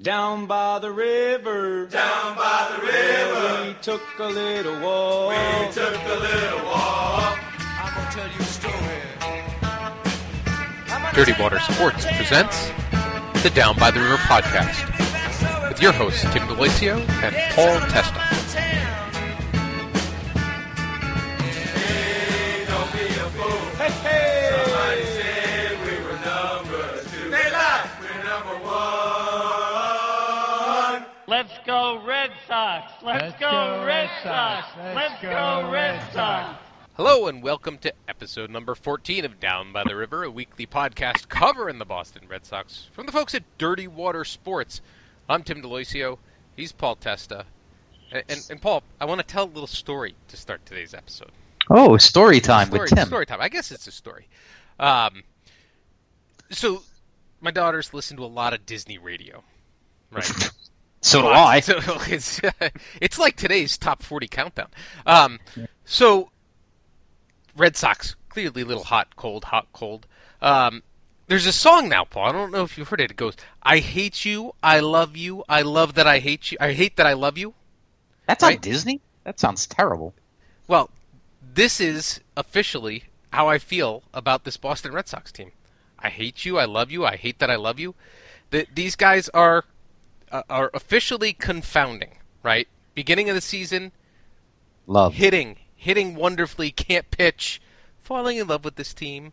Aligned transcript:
Down 0.00 0.46
by 0.46 0.78
the 0.78 0.92
river, 0.92 1.86
Down 1.86 2.36
by 2.36 2.72
the 2.76 2.86
river, 2.86 3.66
we 3.66 3.74
took 3.82 4.00
a 4.20 4.26
little 4.26 4.80
walk. 4.80 5.30
we 5.66 5.72
took 5.72 5.92
a 5.92 6.14
little 6.14 6.64
walk. 6.66 7.38
I'm 7.58 7.94
gonna 7.94 8.10
tell 8.12 8.28
you 8.28 8.38
a 8.38 8.44
story. 8.44 9.02
Dirty 11.14 11.42
Water 11.42 11.58
Sports 11.58 12.06
presents 12.16 12.70
the 13.42 13.50
Down 13.50 13.76
by 13.76 13.90
the 13.90 13.98
River 13.98 14.18
podcast 14.18 14.86
with 15.68 15.82
your 15.82 15.90
hosts 15.92 16.22
Tim 16.32 16.46
Deloisio 16.46 16.98
and 17.24 17.34
Paul 17.56 17.80
Testa. 17.90 18.37
Let's, 33.08 33.22
Let's 33.22 33.40
go, 33.40 33.50
go 33.50 33.86
Red 33.86 33.86
Red 33.86 34.10
Sox. 34.22 34.66
Sox. 34.66 34.76
Let's, 34.76 34.94
Let's 34.94 35.22
go, 35.22 35.30
go 35.30 35.70
Red 35.70 35.94
Red 35.94 36.12
Sox. 36.12 36.58
Hello 36.92 37.26
and 37.26 37.42
welcome 37.42 37.78
to 37.78 37.94
episode 38.06 38.50
number 38.50 38.74
14 38.74 39.24
of 39.24 39.40
Down 39.40 39.72
by 39.72 39.82
the 39.84 39.96
River, 39.96 40.24
a 40.24 40.30
weekly 40.30 40.66
podcast 40.66 41.26
covering 41.30 41.78
the 41.78 41.86
Boston 41.86 42.24
Red 42.28 42.44
Sox 42.44 42.86
from 42.92 43.06
the 43.06 43.12
folks 43.12 43.34
at 43.34 43.44
Dirty 43.56 43.86
Water 43.88 44.26
Sports. 44.26 44.82
I'm 45.26 45.42
Tim 45.42 45.62
Deloisio. 45.62 46.18
He's 46.54 46.70
Paul 46.70 46.96
Testa. 46.96 47.46
And, 48.12 48.24
and, 48.28 48.46
and 48.50 48.60
Paul, 48.60 48.82
I 49.00 49.06
want 49.06 49.22
to 49.22 49.26
tell 49.26 49.44
a 49.44 49.46
little 49.46 49.66
story 49.66 50.14
to 50.28 50.36
start 50.36 50.66
today's 50.66 50.92
episode. 50.92 51.32
Oh, 51.70 51.96
story 51.96 52.40
time 52.40 52.66
story, 52.66 52.80
with 52.80 52.90
Tim. 52.90 53.06
Story 53.06 53.24
time. 53.24 53.40
I 53.40 53.48
guess 53.48 53.72
it's 53.72 53.86
a 53.86 53.92
story. 53.92 54.28
Um, 54.78 55.22
so, 56.50 56.82
my 57.40 57.52
daughters 57.52 57.94
listen 57.94 58.18
to 58.18 58.24
a 58.24 58.26
lot 58.26 58.52
of 58.52 58.66
Disney 58.66 58.98
radio, 58.98 59.42
right? 60.12 60.50
So 61.00 61.22
do 61.22 61.28
I. 61.28 61.60
So 61.60 61.80
it's 62.08 62.40
it's 63.00 63.18
like 63.18 63.36
today's 63.36 63.78
top 63.78 64.02
forty 64.02 64.28
countdown. 64.28 64.68
Um, 65.06 65.38
so 65.84 66.30
Red 67.56 67.76
Sox 67.76 68.16
clearly 68.28 68.62
a 68.62 68.64
little 68.64 68.84
hot, 68.84 69.16
cold, 69.16 69.44
hot, 69.44 69.68
cold. 69.72 70.06
Um, 70.40 70.82
there's 71.26 71.46
a 71.46 71.52
song 71.52 71.88
now, 71.88 72.04
Paul. 72.04 72.28
I 72.28 72.32
don't 72.32 72.52
know 72.52 72.62
if 72.62 72.78
you've 72.78 72.88
heard 72.88 73.00
it. 73.00 73.10
It 73.10 73.16
goes, 73.16 73.36
"I 73.62 73.78
hate 73.78 74.24
you, 74.24 74.54
I 74.62 74.80
love 74.80 75.16
you, 75.16 75.44
I 75.48 75.62
love 75.62 75.94
that 75.94 76.06
I 76.06 76.18
hate 76.18 76.52
you, 76.52 76.58
I 76.60 76.72
hate 76.72 76.96
that 76.96 77.06
I 77.06 77.12
love 77.12 77.36
you." 77.38 77.54
That's 78.26 78.44
on? 78.44 78.58
Disney. 78.58 79.00
That 79.24 79.40
sounds 79.40 79.66
terrible. 79.66 80.14
Well, 80.66 80.90
this 81.54 81.80
is 81.80 82.20
officially 82.36 83.04
how 83.32 83.48
I 83.48 83.58
feel 83.58 84.02
about 84.14 84.44
this 84.44 84.56
Boston 84.56 84.92
Red 84.92 85.08
Sox 85.08 85.32
team. 85.32 85.52
I 85.98 86.10
hate 86.10 86.44
you. 86.44 86.58
I 86.58 86.64
love 86.64 86.90
you. 86.90 87.04
I 87.04 87.16
hate 87.16 87.38
that 87.40 87.50
I 87.50 87.56
love 87.56 87.78
you. 87.78 87.94
The, 88.50 88.66
these 88.74 88.96
guys 88.96 89.28
are 89.30 89.64
uh, 90.30 90.42
are 90.48 90.70
officially 90.74 91.32
confounding. 91.32 92.18
Right, 92.42 92.68
beginning 92.94 93.28
of 93.28 93.34
the 93.34 93.40
season, 93.40 93.92
Love. 94.86 95.14
hitting, 95.14 95.56
hitting 95.74 96.14
wonderfully, 96.14 96.70
can't 96.70 97.10
pitch, 97.10 97.60
falling 98.00 98.38
in 98.38 98.46
love 98.46 98.64
with 98.64 98.76
this 98.76 98.94
team. 98.94 99.32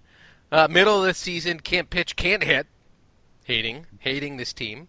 Uh, 0.52 0.68
middle 0.70 1.02
of 1.02 1.08
the 1.08 1.14
season, 1.14 1.60
can't 1.60 1.90
pitch, 1.90 2.16
can't 2.16 2.44
hit, 2.44 2.68
hating, 3.46 3.86
hating 4.00 4.38
this 4.38 4.54
team. 4.54 4.88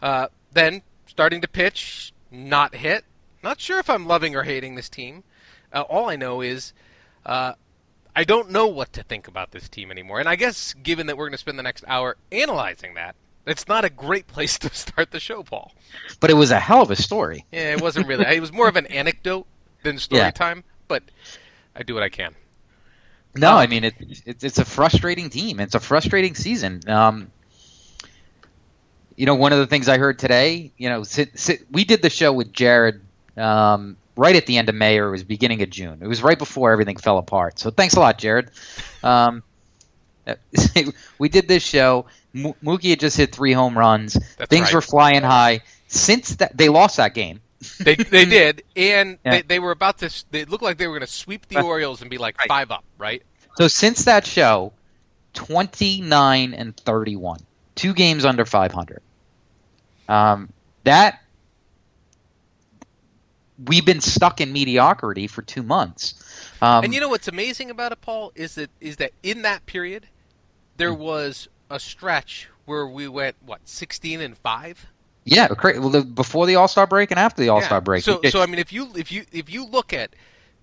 Uh, 0.00 0.28
then 0.52 0.82
starting 1.06 1.40
to 1.40 1.48
pitch, 1.48 2.12
not 2.30 2.74
hit. 2.74 3.04
Not 3.42 3.60
sure 3.60 3.78
if 3.78 3.90
I'm 3.90 4.06
loving 4.06 4.34
or 4.34 4.42
hating 4.44 4.74
this 4.74 4.88
team. 4.88 5.24
Uh, 5.72 5.82
all 5.82 6.08
I 6.08 6.16
know 6.16 6.40
is 6.40 6.72
uh, 7.26 7.54
I 8.16 8.24
don't 8.24 8.50
know 8.50 8.66
what 8.66 8.92
to 8.94 9.02
think 9.02 9.26
about 9.28 9.50
this 9.50 9.68
team 9.68 9.90
anymore. 9.90 10.20
And 10.20 10.28
I 10.28 10.36
guess 10.36 10.74
given 10.74 11.06
that 11.08 11.16
we're 11.16 11.26
going 11.26 11.32
to 11.32 11.38
spend 11.38 11.58
the 11.58 11.62
next 11.62 11.84
hour 11.86 12.16
analyzing 12.30 12.94
that, 12.94 13.16
it's 13.46 13.68
not 13.68 13.84
a 13.84 13.90
great 13.90 14.26
place 14.26 14.58
to 14.60 14.68
start 14.74 15.10
the 15.10 15.20
show, 15.20 15.42
Paul. 15.42 15.72
But 16.20 16.30
it 16.30 16.34
was 16.34 16.50
a 16.50 16.58
hell 16.60 16.82
of 16.82 16.90
a 16.90 16.96
story. 16.96 17.44
Yeah, 17.52 17.72
it 17.74 17.80
wasn't 17.82 18.06
really. 18.06 18.24
it 18.26 18.40
was 18.40 18.52
more 18.52 18.68
of 18.68 18.76
an 18.76 18.86
anecdote 19.00 19.46
than 19.82 19.98
story 19.98 20.20
Yeah. 20.22 20.30
time, 20.30 20.64
but 20.88 21.02
I 21.76 21.82
do 21.82 21.94
what 21.94 22.02
I 22.02 22.08
can. 22.08 22.34
No, 23.36 23.50
Um, 23.52 23.56
I 23.56 23.66
mean 23.66 23.84
it, 23.84 23.94
it, 24.24 24.44
it's 24.44 24.58
a 24.58 24.64
frustrating 24.64 25.28
team. 25.28 25.58
It's 25.60 25.74
a 25.74 25.80
frustrating 25.80 26.34
season. 26.34 26.80
Um, 26.88 27.30
you 29.16 29.26
know, 29.26 29.34
one 29.34 29.52
of 29.52 29.58
the 29.58 29.66
things 29.66 29.88
I 29.88 29.98
heard 29.98 30.18
today, 30.18 30.72
you 30.76 30.88
know, 30.88 31.02
sit, 31.04 31.38
sit, 31.38 31.66
we 31.70 31.84
did 31.84 32.02
the 32.02 32.10
show 32.10 32.32
with 32.32 32.52
Jared 32.52 33.00
um, 33.36 33.96
right 34.16 34.34
at 34.34 34.46
the 34.46 34.56
end 34.58 34.68
of 34.68 34.74
May 34.74 34.98
or 34.98 35.08
it 35.08 35.10
was 35.12 35.24
beginning 35.24 35.62
of 35.62 35.70
June. 35.70 35.98
It 36.02 36.06
was 36.06 36.22
right 36.22 36.38
before 36.38 36.72
everything 36.72 36.96
fell 36.96 37.18
apart. 37.18 37.58
So 37.58 37.70
thanks 37.70 37.94
a 37.94 38.00
lot, 38.00 38.18
Jared. 38.18 38.50
Um, 39.02 39.42
we 41.18 41.28
did 41.28 41.48
this 41.48 41.62
show. 41.62 42.06
Mo- 42.32 42.56
Mookie 42.62 42.90
had 42.90 43.00
just 43.00 43.16
hit 43.16 43.34
three 43.34 43.52
home 43.52 43.76
runs. 43.78 44.14
That's 44.36 44.48
Things 44.48 44.66
right. 44.66 44.74
were 44.74 44.80
flying 44.80 45.22
high. 45.22 45.60
Since 45.88 46.36
that, 46.36 46.56
they 46.56 46.68
lost 46.68 46.96
that 46.96 47.14
game. 47.14 47.40
They 47.78 47.94
they 47.94 48.24
did, 48.26 48.62
and 48.76 49.18
Yeah. 49.24 49.30
they, 49.32 49.42
they 49.42 49.58
were 49.58 49.70
about 49.70 49.98
to. 49.98 50.10
They 50.30 50.44
looked 50.44 50.64
like 50.64 50.78
they 50.78 50.86
were 50.86 50.94
going 50.98 51.06
to 51.06 51.12
sweep 51.12 51.46
the. 51.48 51.60
Orioles 51.60 52.00
and 52.02 52.10
be 52.10 52.18
like 52.18 52.38
Right. 52.38 52.48
five 52.48 52.70
up, 52.70 52.84
right? 52.98 53.22
So 53.56 53.68
since 53.68 54.04
that 54.06 54.26
show, 54.26 54.72
29 55.34 56.54
and 56.54 56.76
31, 56.76 57.40
two 57.76 57.94
games 57.94 58.24
under 58.24 58.44
500. 58.44 59.00
Um, 60.08 60.52
that 60.82 61.20
we've 63.66 63.86
been 63.86 64.00
stuck 64.00 64.40
in 64.40 64.52
mediocrity 64.52 65.26
for 65.26 65.42
two 65.42 65.62
months. 65.62 66.14
Um, 66.60 66.84
and 66.84 66.94
you 66.94 67.00
know 67.00 67.08
what's 67.08 67.28
amazing 67.28 67.70
about 67.70 67.92
it, 67.92 68.00
Paul, 68.00 68.32
is 68.34 68.56
that 68.56 68.70
is 68.80 68.96
that 68.96 69.12
in 69.22 69.42
that 69.42 69.64
period, 69.66 70.06
there 70.76 70.92
Hmm. 70.92 71.00
was 71.00 71.48
a 71.70 71.78
stretch 71.80 72.48
where 72.66 72.86
we 72.86 73.08
went 73.08 73.36
what 73.44 73.60
sixteen 73.64 74.20
and 74.20 74.36
five. 74.38 74.86
yeah, 75.24 75.48
cra- 75.48 75.80
well, 75.80 75.88
the, 75.90 76.02
before 76.02 76.46
the 76.46 76.56
All 76.56 76.68
Star 76.68 76.86
break 76.86 77.10
and 77.10 77.18
after 77.18 77.40
the 77.42 77.48
All 77.48 77.62
Star 77.62 77.76
Yeah. 77.78 77.80
break. 77.80 78.04
So 78.04 78.20
It- 78.22 78.32
so 78.32 78.42
I 78.42 78.46
mean, 78.46 78.58
if 78.58 78.72
you 78.72 78.90
if 78.94 79.10
you 79.12 79.24
if 79.32 79.50
you 79.50 79.64
look 79.66 79.92
at, 79.92 80.14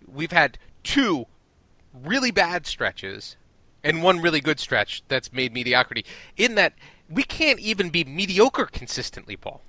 we've 0.08 0.32
had 0.32 0.58
two 0.84 1.26
really 2.04 2.32
bad 2.32 2.66
stretches, 2.68 3.36
and 3.84 4.04
one 4.04 4.20
really 4.22 4.40
good 4.42 4.60
stretch 4.60 5.04
that's 5.08 5.34
made 5.34 5.54
mediocrity. 5.54 6.06
In 6.38 6.56
that, 6.56 6.74
we 7.10 7.24
can't 7.24 7.60
even 7.60 7.90
be 7.90 8.04
mediocre 8.04 8.66
consistently, 8.68 9.36
Paul. 9.36 9.62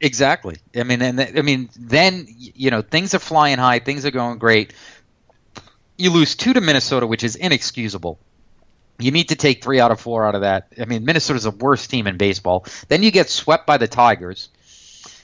Exactly. 0.00 0.56
I 0.76 0.82
mean, 0.82 1.00
and 1.00 1.18
th- 1.18 1.36
I 1.36 1.42
mean, 1.42 1.70
then 1.78 2.26
you 2.36 2.70
know 2.70 2.82
things 2.82 3.14
are 3.14 3.18
flying 3.20 3.58
high, 3.58 3.78
things 3.78 4.04
are 4.04 4.10
going 4.10 4.38
great. 4.38 4.72
You 5.96 6.10
lose 6.10 6.34
two 6.34 6.52
to 6.52 6.60
Minnesota, 6.60 7.06
which 7.06 7.22
is 7.22 7.36
inexcusable. 7.36 8.18
You 8.98 9.10
need 9.10 9.28
to 9.30 9.36
take 9.36 9.62
three 9.62 9.80
out 9.80 9.90
of 9.90 10.00
four 10.00 10.24
out 10.24 10.34
of 10.34 10.42
that. 10.42 10.68
I 10.80 10.84
mean, 10.84 11.04
Minnesota's 11.04 11.42
the 11.44 11.50
worst 11.50 11.90
team 11.90 12.06
in 12.06 12.16
baseball. 12.16 12.64
Then 12.88 13.02
you 13.02 13.10
get 13.10 13.28
swept 13.28 13.66
by 13.66 13.76
the 13.76 13.88
Tigers. 13.88 14.48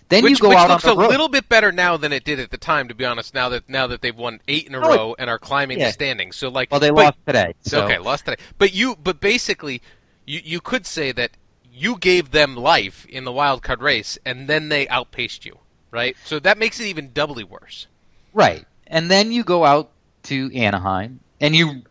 Then 0.09 0.25
which 0.25 0.33
you 0.33 0.37
go 0.39 0.49
which 0.49 0.59
out 0.59 0.71
looks 0.71 0.85
on 0.85 0.91
a 0.91 0.95
the 0.97 1.01
road. 1.03 1.11
little 1.11 1.29
bit 1.29 1.49
better 1.49 1.71
now 1.71 1.97
than 1.97 2.13
it 2.13 2.25
did 2.25 2.41
at 2.41 2.51
the 2.51 2.57
time, 2.59 2.89
to 2.89 2.95
be 2.95 3.05
honest. 3.05 3.33
Now 3.33 3.49
that 3.51 3.69
now 3.69 3.87
that 3.87 4.03
they've 4.03 4.17
won 4.17 4.41
eight 4.49 4.67
in 4.67 4.75
a 4.75 4.81
Oh, 4.81 4.89
row 4.89 5.17
and 5.21 5.31
are 5.31 5.39
climbing 5.39 5.79
yeah. 5.79 5.87
the 5.87 5.93
standings, 5.93 6.35
so 6.35 6.49
like, 6.49 6.71
well, 6.73 6.81
they 6.81 6.91
but- 6.91 6.97
lost 7.05 7.19
today. 7.27 7.55
So. 7.63 7.85
Okay, 7.85 7.99
lost 7.99 8.25
today. 8.25 8.43
But 8.59 8.75
you, 8.75 8.97
but 8.97 9.21
basically, 9.21 9.81
you 10.27 10.41
you 10.43 10.61
could 10.61 10.85
say 10.85 11.13
that 11.13 11.31
you 11.73 11.97
gave 11.97 12.33
them 12.33 12.57
life 12.57 13.07
in 13.07 13.23
the 13.25 13.31
wild 13.31 13.63
card 13.63 13.81
race, 13.83 14.19
and 14.27 14.49
then 14.49 14.69
they 14.69 14.89
outpaced 14.89 15.47
you, 15.47 15.59
right? 15.93 16.17
So 16.25 16.41
that 16.41 16.59
makes 16.59 16.81
it 16.81 16.87
even 16.87 17.13
doubly 17.13 17.45
worse. 17.45 17.87
Right. 18.35 18.67
And 18.89 19.09
then 19.13 19.31
you 19.31 19.45
go 19.45 19.65
out 19.65 19.91
to 20.25 20.51
Anaheim, 20.57 21.21
and 21.41 21.55
you 21.55 21.83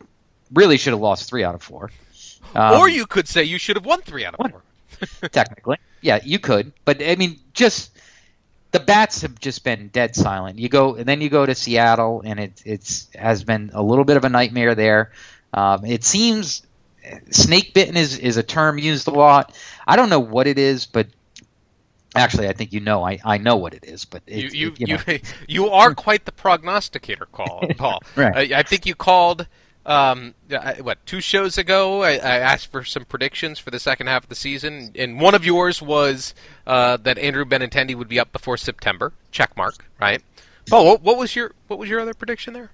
really 0.54 0.78
should 0.78 0.94
have 0.94 1.02
lost 1.02 1.30
three 1.30 1.44
out 1.44 1.56
of 1.56 1.62
four. 1.62 1.92
Um, 2.56 2.80
or 2.80 2.90
you 2.90 3.06
could 3.06 3.28
say 3.28 3.44
you 3.44 3.58
should 3.58 3.76
have 3.76 3.86
won 3.86 4.02
three 4.02 4.26
out 4.26 4.34
of 4.34 4.40
What? 4.40 4.52
four. 4.52 4.64
technically. 5.30 5.78
Yeah, 6.02 6.20
you 6.24 6.40
could, 6.40 6.72
but 6.86 7.02
I 7.02 7.16
mean, 7.16 7.40
just 7.54 7.92
the 8.72 8.80
bats 8.80 9.22
have 9.22 9.40
just 9.40 9.64
been 9.64 9.90
dead 9.90 10.16
silent. 10.16 10.60
You 10.60 10.70
go 10.70 10.96
and 10.96 11.06
then 11.06 11.22
you 11.22 11.30
go 11.30 11.46
to 11.46 11.56
Seattle, 11.56 12.22
and 12.26 12.40
it 12.40 12.62
it's 12.66 13.08
has 13.16 13.44
been 13.44 13.72
a 13.74 13.84
little 13.84 14.06
bit 14.06 14.18
of 14.18 14.24
a 14.24 14.30
nightmare 14.30 14.76
there. 14.76 15.12
Um, 15.54 15.86
it 15.86 16.04
seems 16.04 16.64
snake 17.32 17.74
bitten 17.74 17.98
is 17.98 18.18
is 18.18 18.38
a 18.38 18.44
term 18.44 18.78
used 18.78 19.08
a 19.08 19.12
lot. 19.12 19.56
I 19.88 19.96
don't 19.96 20.10
know 20.10 20.20
what 20.20 20.48
it 20.48 20.60
is, 20.60 20.86
but 20.86 21.08
actually, 22.16 22.48
I 22.48 22.54
think 22.54 22.74
you 22.74 22.80
know. 22.80 23.04
I, 23.04 23.20
I 23.24 23.38
know 23.38 23.56
what 23.58 23.74
it 23.74 23.86
is, 23.86 24.06
but 24.06 24.24
You 24.28 24.48
it, 24.48 24.54
you 24.54 24.68
it, 24.70 24.80
you 24.80 24.86
you, 24.88 24.98
know. 24.98 25.18
you 25.48 25.70
are 25.70 25.94
quite 25.94 26.26
the 26.26 26.32
prognosticator, 26.32 27.26
call 27.26 27.64
Paul. 27.78 28.02
Right. 28.16 28.54
I, 28.54 28.60
I 28.60 28.64
think 28.64 28.86
you 28.86 28.96
called. 28.96 29.48
Um, 29.90 30.36
what 30.82 31.04
two 31.06 31.20
shows 31.20 31.58
ago? 31.58 32.04
I, 32.04 32.12
I 32.12 32.38
asked 32.38 32.72
for 32.72 32.84
some 32.84 33.06
predictions 33.06 33.60
for 33.60 33.72
the 33.72 33.80
second 33.80 34.08
half 34.08 34.24
of 34.24 34.30
the 34.30 34.36
season, 34.36 34.92
and 34.96 35.20
one 35.20 35.36
of 35.36 35.44
yours 35.46 35.82
was 35.82 36.34
uh, 36.68 36.98
that 36.98 37.18
Andrew 37.18 37.44
Benintendi 37.44 37.96
would 37.96 38.08
be 38.08 38.20
up 38.20 38.32
before 38.32 38.56
September. 38.56 39.12
Check 39.32 39.58
mark, 39.58 39.84
right? 40.00 40.22
Paul, 40.70 40.86
what, 40.86 41.02
what 41.02 41.18
was 41.18 41.36
your 41.36 41.54
what 41.68 41.80
was 41.80 41.90
your 41.90 42.00
other 42.00 42.14
prediction 42.14 42.54
there? 42.54 42.72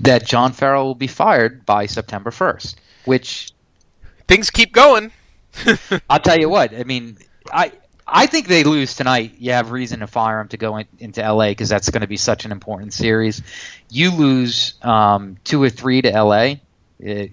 that 0.00 0.26
John 0.26 0.52
Farrell 0.52 0.84
will 0.84 0.94
be 0.94 1.06
fired 1.06 1.64
by 1.64 1.86
September 1.86 2.30
first, 2.30 2.80
which 3.04 3.54
Things 4.26 4.50
keep 4.50 4.72
going. 4.72 5.12
I'll 6.10 6.20
tell 6.20 6.38
you 6.38 6.48
what. 6.48 6.74
I 6.74 6.84
mean, 6.84 7.18
I 7.52 7.72
I 8.06 8.26
think 8.26 8.48
they 8.48 8.64
lose 8.64 8.94
tonight. 8.94 9.34
You 9.38 9.52
have 9.52 9.70
reason 9.70 10.00
to 10.00 10.06
fire 10.06 10.40
him 10.40 10.48
to 10.48 10.56
go 10.58 10.76
in, 10.76 10.86
into 10.98 11.22
LA 11.22 11.48
because 11.48 11.68
that's 11.70 11.88
going 11.90 12.02
to 12.02 12.06
be 12.06 12.18
such 12.18 12.44
an 12.44 12.52
important 12.52 12.92
series. 12.92 13.42
You 13.88 14.10
lose 14.10 14.74
um, 14.82 15.36
two 15.44 15.62
or 15.62 15.70
three 15.70 16.02
to 16.02 16.10
LA, 16.10 16.36
uh, 16.36 16.56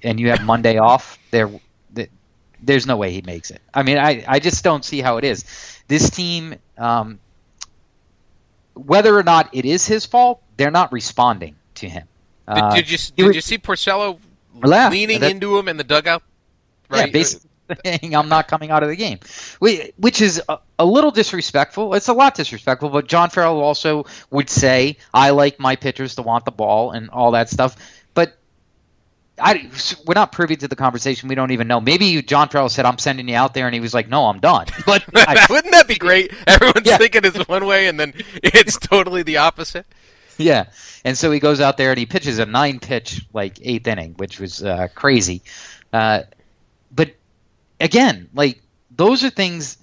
and 0.04 0.20
you 0.20 0.30
have 0.30 0.44
Monday 0.46 0.78
off. 0.90 1.20
There, 1.32 1.50
th- 1.96 2.10
there's 2.62 2.88
no 2.88 2.96
way 2.96 3.12
he 3.12 3.22
makes 3.22 3.52
it. 3.52 3.62
I 3.74 3.84
mean, 3.84 3.98
I 3.98 4.24
I 4.28 4.40
just 4.40 4.64
don't 4.64 4.86
see 4.86 5.02
how 5.02 5.18
it 5.18 5.26
is. 5.26 5.44
this 5.90 6.10
team, 6.10 6.56
um, 6.78 7.20
whether 8.74 9.16
or 9.18 9.24
not 9.24 9.50
it 9.54 9.66
is 9.66 9.86
his 9.86 10.06
fault, 10.06 10.42
they're 10.58 10.72
not 10.72 10.92
responding 10.94 11.56
to 11.76 11.90
him. 11.90 12.08
Did, 12.48 12.58
Uh, 12.64 12.76
did 12.76 12.90
you 12.90 12.98
did 13.18 13.28
was- 13.28 13.36
you 13.36 13.42
see 13.42 13.58
Porcello 13.58 14.20
leaning 14.54 15.20
That- 15.20 15.32
into 15.32 15.58
him 15.58 15.68
in 15.68 15.76
the 15.78 15.84
dugout? 15.84 16.24
Yeah, 16.94 17.08
basically 17.08 17.50
saying 17.86 18.16
I'm 18.16 18.30
not 18.30 18.48
coming 18.48 18.72
out 18.72 18.84
of 18.84 18.90
the 18.90 18.96
game, 18.96 19.20
Wh- 19.64 19.90
which 20.00 20.22
is 20.22 20.42
a, 20.50 20.60
a 20.80 20.86
little 20.86 21.12
disrespectful. 21.12 21.94
It's 21.94 22.08
a 22.08 22.14
lot 22.14 22.36
disrespectful, 22.36 22.90
but 22.90 23.08
John 23.08 23.30
Farrell 23.30 23.60
also 23.62 24.06
would 24.30 24.50
say, 24.50 24.98
"I 25.14 25.30
like 25.32 25.60
my 25.60 25.76
pitchers 25.76 26.16
to 26.16 26.22
want 26.22 26.46
the 26.46 26.52
ball 26.52 26.92
and 26.92 27.10
all 27.10 27.32
that 27.32 27.50
stuff." 27.50 27.76
But 28.14 28.38
I, 29.40 29.70
we're 30.06 30.14
not 30.14 30.32
privy 30.32 30.56
to 30.58 30.68
the 30.68 30.76
conversation. 30.76 31.28
We 31.30 31.36
don't 31.36 31.52
even 31.52 31.68
know. 31.68 31.82
Maybe 31.82 32.22
John 32.22 32.50
Farrell 32.50 32.70
said, 32.70 32.86
"I'm 32.86 32.98
sending 33.00 33.28
you 33.28 33.36
out 33.36 33.54
there," 33.54 33.66
and 33.66 33.74
he 33.74 33.80
was 33.80 33.94
like, 33.94 34.08
"No, 34.08 34.26
I'm 34.26 34.40
done." 34.40 34.68
But 34.86 35.04
I, 35.16 35.46
Wouldn't 35.50 35.74
that 35.74 35.88
be 35.88 35.96
great? 35.96 36.34
Everyone's 36.48 36.86
Yeah. 36.86 36.98
thinking 36.98 37.22
it's 37.26 37.48
one 37.48 37.66
way, 37.66 37.88
and 37.88 38.00
then 38.00 38.14
it's 38.44 38.78
totally 38.78 39.24
the 39.24 39.38
opposite. 39.38 39.86
Yeah, 40.38 40.66
and 41.06 41.18
so 41.18 41.30
he 41.32 41.40
goes 41.40 41.62
out 41.62 41.78
there 41.78 41.92
and 41.92 42.00
he 42.00 42.06
pitches 42.08 42.40
a 42.40 42.46
nine 42.46 42.80
pitch 42.80 43.26
like 43.34 43.60
eighth 43.62 43.86
inning, 43.88 44.14
which 44.18 44.40
was 44.40 44.64
uh, 44.64 44.88
crazy. 44.96 45.42
Uh, 45.94 46.24
but 46.92 47.12
again, 47.82 48.30
like 48.34 48.62
those 48.90 49.24
are 49.24 49.30
things 49.30 49.78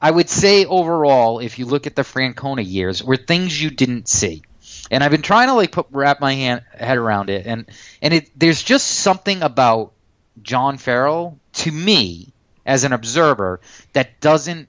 I 0.00 0.10
would 0.10 0.28
say 0.28 0.64
overall, 0.64 1.40
if 1.40 1.58
you 1.58 1.66
look 1.66 1.86
at 1.86 1.96
the 1.96 2.02
Francona 2.02 2.64
years, 2.66 3.02
were 3.02 3.16
things 3.16 3.60
you 3.60 3.70
didn't 3.70 4.08
see. 4.08 4.42
And 4.90 5.02
I've 5.02 5.10
been 5.10 5.22
trying 5.22 5.48
to 5.48 5.54
like 5.54 5.72
put 5.72 5.86
wrap 5.90 6.20
my 6.20 6.32
hand, 6.34 6.62
head 6.72 6.96
around 6.98 7.30
it, 7.30 7.46
and 7.46 7.66
and 8.00 8.14
it 8.14 8.30
there's 8.38 8.62
just 8.62 8.86
something 8.86 9.42
about 9.42 9.92
John 10.42 10.78
Farrell 10.78 11.38
to 11.54 11.72
me 11.72 12.32
as 12.64 12.84
an 12.84 12.92
observer 12.92 13.60
that 13.92 14.20
doesn't 14.20 14.68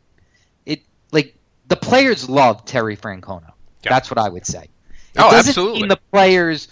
it 0.65 0.81
like 1.11 1.35
the 1.67 1.75
players 1.75 2.29
love 2.29 2.65
Terry 2.65 2.97
Francona. 2.97 3.51
That's 3.83 4.09
what 4.11 4.17
I 4.17 4.27
would 4.29 4.45
say. 4.45 4.63
It 4.63 4.69
Oh, 5.17 5.31
doesn't 5.31 5.49
absolutely. 5.49 5.81
mean 5.81 5.89
the 5.89 5.99
players 6.11 6.67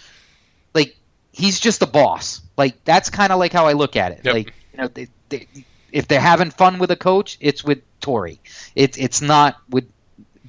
like 0.74 0.98
he's 1.32 1.60
just 1.60 1.82
a 1.82 1.88
boss. 1.88 2.42
Like 2.58 2.84
that's 2.84 3.10
kind 3.10 3.32
of 3.32 3.40
like 3.40 3.54
how 3.54 3.68
I 3.68 3.74
look 3.74 3.96
at 3.96 4.12
it. 4.14 4.22
Yep. 4.24 4.34
Like 4.34 4.54
you 4.74 4.80
know, 4.80 4.90
if 5.92 6.08
they're 6.08 6.20
having 6.22 6.52
fun 6.52 6.80
with 6.80 6.92
a 6.92 6.96
coach, 6.96 7.38
it's 7.40 7.64
with 7.64 7.82
Torey. 8.02 8.40
It's 8.76 8.98
it's 8.98 9.22
not 9.22 9.58
with, 9.70 9.90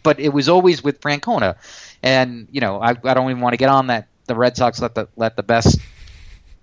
but 0.03 0.21
it 0.21 0.31
was 0.31 0.49
always 0.49 0.83
with 0.83 1.01
Francona. 1.01 1.57
And 2.03 2.49
you 2.51 2.61
know, 2.61 2.81
I, 2.81 2.91
I 2.91 3.15
don't 3.15 3.31
even 3.31 3.41
want 3.43 3.53
to 3.55 3.59
get 3.59 3.69
on 3.69 3.89
that. 3.89 4.09
The 4.27 4.35
Red 4.35 4.57
Sox 4.57 4.81
let 4.81 4.95
the 4.95 5.09
let 5.17 5.37
the 5.37 5.43
best 5.43 5.79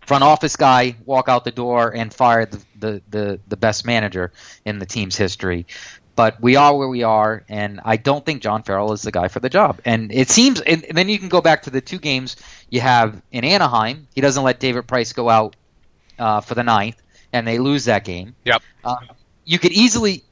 front 0.06 0.23
office 0.23 0.56
guy 0.56 0.95
walk 1.06 1.29
out 1.29 1.44
the 1.44 1.51
door 1.51 1.95
and 1.95 2.13
fire 2.13 2.45
the 2.45 2.62
the, 2.79 3.01
the, 3.09 3.39
the 3.47 3.57
best 3.57 3.85
manager 3.85 4.31
in 4.65 4.79
the 4.79 4.85
team's 4.85 5.15
history. 5.15 5.65
But 6.15 6.41
we 6.41 6.56
are 6.56 6.73
where 6.77 6.88
we 6.88 7.03
are, 7.03 7.44
and 7.50 7.81
I 7.83 7.97
don't 7.97 8.25
think 8.25 8.41
John 8.41 8.63
Farrell 8.63 8.94
is 8.94 9.01
the 9.01 9.11
guy 9.11 9.27
for 9.27 9.41
the 9.41 9.50
job. 9.50 9.81
And 9.83 10.13
it 10.13 10.29
seems, 10.29 10.61
and 10.61 10.85
then 10.91 11.09
you 11.09 11.19
can 11.19 11.27
go 11.27 11.41
back 11.41 11.63
to 11.63 11.69
the 11.71 11.81
two 11.81 12.00
games 12.00 12.38
you 12.69 12.79
have 12.79 13.21
in 13.33 13.44
Anaheim. 13.44 14.07
He 14.15 14.21
doesn't 14.21 14.41
let 14.41 14.61
David 14.61 14.88
Price 14.88 15.11
go 15.11 15.29
out 15.29 15.57
uh, 16.18 16.39
for 16.39 16.56
the 16.56 16.63
ninth, 16.63 17.01
and 17.35 17.45
they 17.45 17.59
lose 17.59 17.85
that 17.85 18.05
game. 18.05 18.33
Yep. 18.45 18.61
Uh, 18.83 18.95
you 19.43 19.59
could 19.59 19.73
easily, 19.73 20.23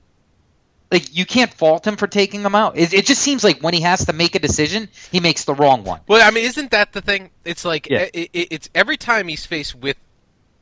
like, 0.92 1.16
you 1.16 1.26
can't 1.26 1.54
fault 1.54 1.86
him 1.86 1.98
for 1.98 2.08
taking 2.08 2.42
him 2.42 2.56
out. 2.56 2.78
It, 2.78 2.94
it 2.94 3.06
just 3.06 3.22
seems 3.22 3.44
like 3.44 3.60
when 3.62 3.74
he 3.74 3.82
has 3.82 4.06
to 4.06 4.14
make 4.14 4.36
a 4.36 4.40
decision, 4.40 4.88
he 5.12 5.20
makes 5.20 5.44
the 5.44 5.54
wrong 5.54 5.84
one. 5.84 6.00
Well, 6.08 6.26
I 6.26 6.32
mean, 6.32 6.46
isn't 6.46 6.72
that 6.72 6.94
the 6.94 7.02
thing? 7.02 7.30
It's 7.44 7.66
like 7.66 7.90
Yeah. 7.90 8.04
i 8.04 8.10
i 8.16 8.30
it's 8.34 8.70
every 8.74 8.96
time 8.98 9.28
he's 9.28 9.46
faced 9.46 9.76
with, 9.76 9.98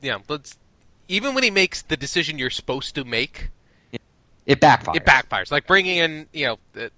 you 0.02 0.12
know, 0.12 0.22
let's 0.28 0.58
even 1.08 1.36
when 1.36 1.44
he 1.44 1.52
makes 1.52 1.84
the 1.84 1.96
decision 1.98 2.40
you're 2.40 2.50
supposed 2.50 2.96
to 2.96 3.04
make, 3.06 3.50
It 4.48 4.60
backfires. 4.60 4.96
it 4.96 5.06
backfires. 5.06 5.52
Like 5.52 5.68
bringing 5.68 5.98
in, 5.98 6.28
you 6.34 6.48
know, 6.48 6.60
the 6.74 6.92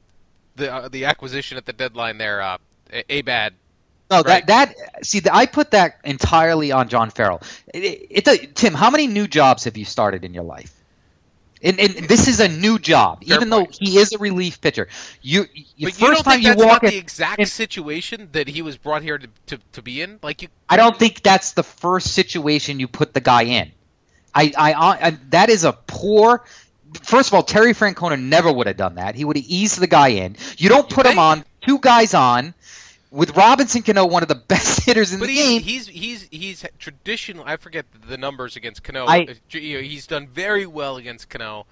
the, 0.56 0.74
uh, 0.74 0.88
the 0.88 1.06
acquisition 1.06 1.58
at 1.58 1.66
the 1.66 1.74
deadline 1.74 2.18
there, 2.20 2.42
uh, 2.42 2.58
A- 2.94 3.20
Abad. 3.20 3.56
No, 4.14 4.22
Right. 4.22 4.46
that 4.48 4.76
that 4.76 5.06
see, 5.06 5.22
I 5.32 5.46
put 5.46 5.72
that 5.72 6.00
entirely 6.04 6.72
on 6.72 6.90
John 6.90 7.10
Farrell. 7.10 7.42
It, 7.74 8.28
it, 8.28 8.56
Tim, 8.56 8.74
how 8.74 8.90
many 8.90 9.08
new 9.08 9.28
jobs 9.28 9.64
have 9.66 9.78
you 9.78 9.86
started 9.86 10.24
in 10.24 10.34
your 10.34 10.44
life? 10.44 10.74
And, 11.66 11.80
and 11.80 11.92
this 12.10 12.28
is 12.28 12.42
a 12.42 12.50
new 12.50 12.78
job, 12.78 13.24
Fair 13.24 13.38
even 13.38 13.50
though 13.50 13.66
he 13.72 13.98
is 13.98 14.12
a 14.12 14.18
relief 14.18 14.60
pitcher. 14.60 14.90
You, 15.22 15.46
you 15.54 15.88
But 15.88 15.98
you 16.00 16.08
don't 16.08 16.24
time 16.24 16.34
think 16.34 16.44
you 16.44 16.50
that's 16.50 16.62
walk 16.62 16.84
not 16.84 16.84
in, 16.84 16.90
the 16.90 16.98
exact 16.98 17.40
in- 17.40 17.46
situation 17.46 18.28
that 18.34 18.50
he 18.50 18.62
was 18.62 18.76
brought 18.78 19.02
here 19.02 19.18
to, 19.18 19.30
to, 19.48 19.60
to 19.72 19.82
be 19.82 20.02
in? 20.02 20.20
Like 20.22 20.42
you, 20.42 20.50
I 20.70 20.76
don't 20.76 21.00
think 21.00 21.24
that's 21.24 21.54
the 21.54 21.64
first 21.64 22.08
situation 22.14 22.82
you 22.82 22.90
put 22.90 23.14
the 23.14 23.22
guy 23.22 23.44
in. 23.44 23.72
I, 24.36 24.52
I, 24.58 24.74
I, 24.74 25.18
that 25.30 25.50
is 25.50 25.64
a 25.64 25.72
poor. 25.72 26.44
First 27.02 27.30
of 27.30 27.36
all, 27.36 27.44
Terry 27.44 27.74
Francona 27.74 28.22
never 28.22 28.52
would 28.52 28.68
have 28.68 28.78
done 28.78 28.96
that. 28.96 29.16
He 29.16 29.24
would 29.24 29.38
have 29.38 29.46
eased 29.48 29.80
the 29.80 29.88
guy 29.88 30.10
in. 30.10 30.36
You 30.58 30.68
don't 30.70 30.90
You 30.90 30.96
put 30.96 31.06
him 31.06 31.18
on 31.18 31.46
two 31.62 31.80
guys 31.80 32.14
on 32.14 32.54
with 33.14 33.38
Robinson 33.38 33.84
Cano, 33.84 34.06
one 34.06 34.24
of 34.24 34.28
the 34.28 34.36
best 34.48 34.82
hitters 34.84 35.14
in 35.14 35.20
but 35.20 35.28
the 35.28 35.34
he's, 35.34 35.48
game. 35.48 35.62
he's 35.62 35.88
he's 35.88 36.28
he's 36.32 36.66
traditional. 36.80 37.44
I 37.46 37.58
forget 37.58 37.86
the 38.08 38.18
numbers 38.18 38.56
against 38.56 38.84
Cano. 38.84 39.06
I- 39.08 39.36
he's 39.50 40.08
done 40.08 40.28
very 40.28 40.66
well 40.66 40.98
against 40.98 41.30
Cano. 41.30 41.66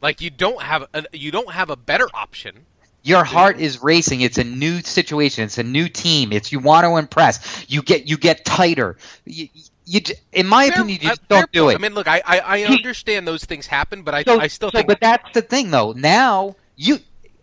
Like 0.00 0.20
you 0.20 0.30
don't 0.30 0.60
have 0.62 0.86
a, 0.94 1.04
you 1.12 1.30
don't 1.30 1.50
have 1.52 1.70
a 1.70 1.76
better 1.76 2.08
option. 2.14 2.66
Your 3.04 3.24
heart 3.24 3.58
is 3.58 3.82
racing. 3.82 4.20
It's 4.20 4.38
a 4.38 4.44
new 4.44 4.80
situation. 4.80 5.42
It's 5.44 5.58
a 5.58 5.64
new 5.64 5.88
team. 5.88 6.32
It's 6.32 6.52
you 6.52 6.60
want 6.60 6.84
to 6.84 6.96
impress. 6.96 7.64
You 7.68 7.82
get 7.82 8.08
you 8.08 8.16
get 8.16 8.44
tighter. 8.44 8.96
You, 9.24 9.48
you, 9.86 10.00
in 10.32 10.46
my 10.46 10.68
Fair- 10.68 10.82
opinion, 10.82 11.00
you 11.02 11.08
uh, 11.08 11.10
just 11.12 11.28
don't 11.28 11.50
do 11.50 11.68
it. 11.70 11.74
I 11.74 11.78
mean, 11.78 11.94
look, 11.94 12.06
I 12.06 12.22
I, 12.24 12.38
I 12.40 12.62
understand 12.64 13.26
those 13.26 13.44
things 13.44 13.66
happen, 13.66 14.02
but 14.02 14.14
I 14.14 14.22
So- 14.22 14.38
I 14.38 14.46
still 14.46 14.70
so- 14.70 14.78
think 14.78 14.86
But 14.88 15.00
that's 15.00 15.32
the 15.34 15.42
thing, 15.42 15.70
though. 15.72 15.92
Now 15.92 16.54
you, 16.76 16.98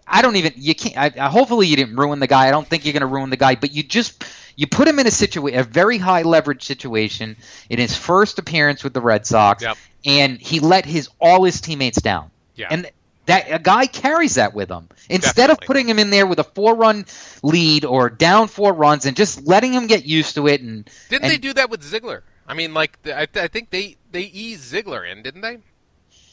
I 0.09 0.21
don't 0.21 0.35
even. 0.35 0.53
You 0.55 0.75
can't. 0.75 0.97
I, 0.97 1.25
I, 1.25 1.29
hopefully, 1.29 1.67
you 1.67 1.75
didn't 1.75 1.95
ruin 1.95 2.19
the 2.19 2.27
guy. 2.27 2.47
I 2.47 2.51
don't 2.51 2.67
think 2.67 2.85
you're 2.85 2.93
going 2.93 3.01
to 3.01 3.07
ruin 3.07 3.29
the 3.29 3.37
guy. 3.37 3.55
But 3.55 3.73
you 3.73 3.83
just 3.83 4.23
you 4.55 4.67
put 4.67 4.87
him 4.87 4.99
in 4.99 5.07
a 5.07 5.11
situation, 5.11 5.59
a 5.59 5.63
very 5.63 5.97
high 5.97 6.23
leverage 6.23 6.63
situation 6.63 7.37
in 7.69 7.79
his 7.79 7.95
first 7.95 8.39
appearance 8.39 8.83
with 8.83 8.93
the 8.93 9.01
Red 9.01 9.25
Sox, 9.25 9.63
Yep. 9.63 9.77
and 10.05 10.37
he 10.39 10.59
let 10.59 10.85
his 10.85 11.09
all 11.19 11.43
his 11.43 11.61
teammates 11.61 12.01
down. 12.01 12.31
Yeah. 12.55 12.67
And 12.71 12.89
that 13.27 13.47
a 13.51 13.59
guy 13.59 13.85
carries 13.85 14.35
that 14.35 14.53
with 14.53 14.69
him. 14.69 14.89
Instead 15.09 15.47
Definitely. 15.47 15.63
of 15.63 15.67
putting 15.67 15.89
him 15.89 15.99
in 15.99 16.09
there 16.09 16.25
with 16.25 16.39
a 16.39 16.43
four-run 16.43 17.05
lead 17.43 17.85
or 17.85 18.09
down 18.09 18.47
four 18.47 18.73
runs 18.73 19.05
and 19.05 19.15
just 19.15 19.45
letting 19.45 19.71
him 19.71 19.87
get 19.87 20.05
used 20.05 20.35
to 20.35 20.47
it, 20.47 20.61
and 20.61 20.89
Didn't 21.09 21.23
and 21.25 21.31
they 21.31 21.37
do 21.37 21.53
that 21.53 21.69
with 21.69 21.83
Ziegler? 21.83 22.23
I 22.47 22.55
mean, 22.55 22.73
like 22.73 22.97
I, 23.05 23.27
I 23.35 23.47
think 23.47 23.69
they 23.69 23.95
they 24.11 24.23
eased 24.23 24.63
Ziegler 24.63 25.05
in, 25.05 25.21
didn't 25.21 25.41
they? 25.41 25.59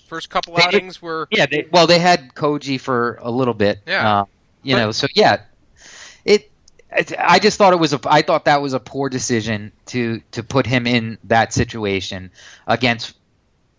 First 0.07 0.31
couple 0.31 0.55
They- 0.57 0.63
outings 0.63 1.03
were 1.03 1.29
Yeah, 1.31 1.47
they, 1.47 1.67
well, 1.71 1.87
they 1.87 1.99
had 1.99 2.35
Koji 2.35 2.81
for 2.81 3.19
a 3.23 3.31
little 3.31 3.55
bit. 3.55 3.81
Yeah. 3.87 4.21
uh, 4.21 4.25
you 4.63 4.75
But- 4.77 4.81
know. 4.81 4.93
So 4.93 5.07
yeah, 5.15 5.41
it. 6.25 6.51
it- 6.97 7.13
I 7.19 7.39
just 7.39 7.59
thought 7.59 7.73
it 7.73 7.79
was 7.81 7.93
a. 7.93 8.01
I 8.07 8.23
thought 8.23 8.45
that 8.47 8.63
was 8.63 8.73
a 8.73 8.81
poor 8.81 9.09
decision 9.09 9.73
to 9.87 10.21
to 10.33 10.43
put 10.43 10.67
him 10.67 10.87
in 10.87 11.19
that 11.25 11.53
situation 11.53 12.31
against. 12.67 13.15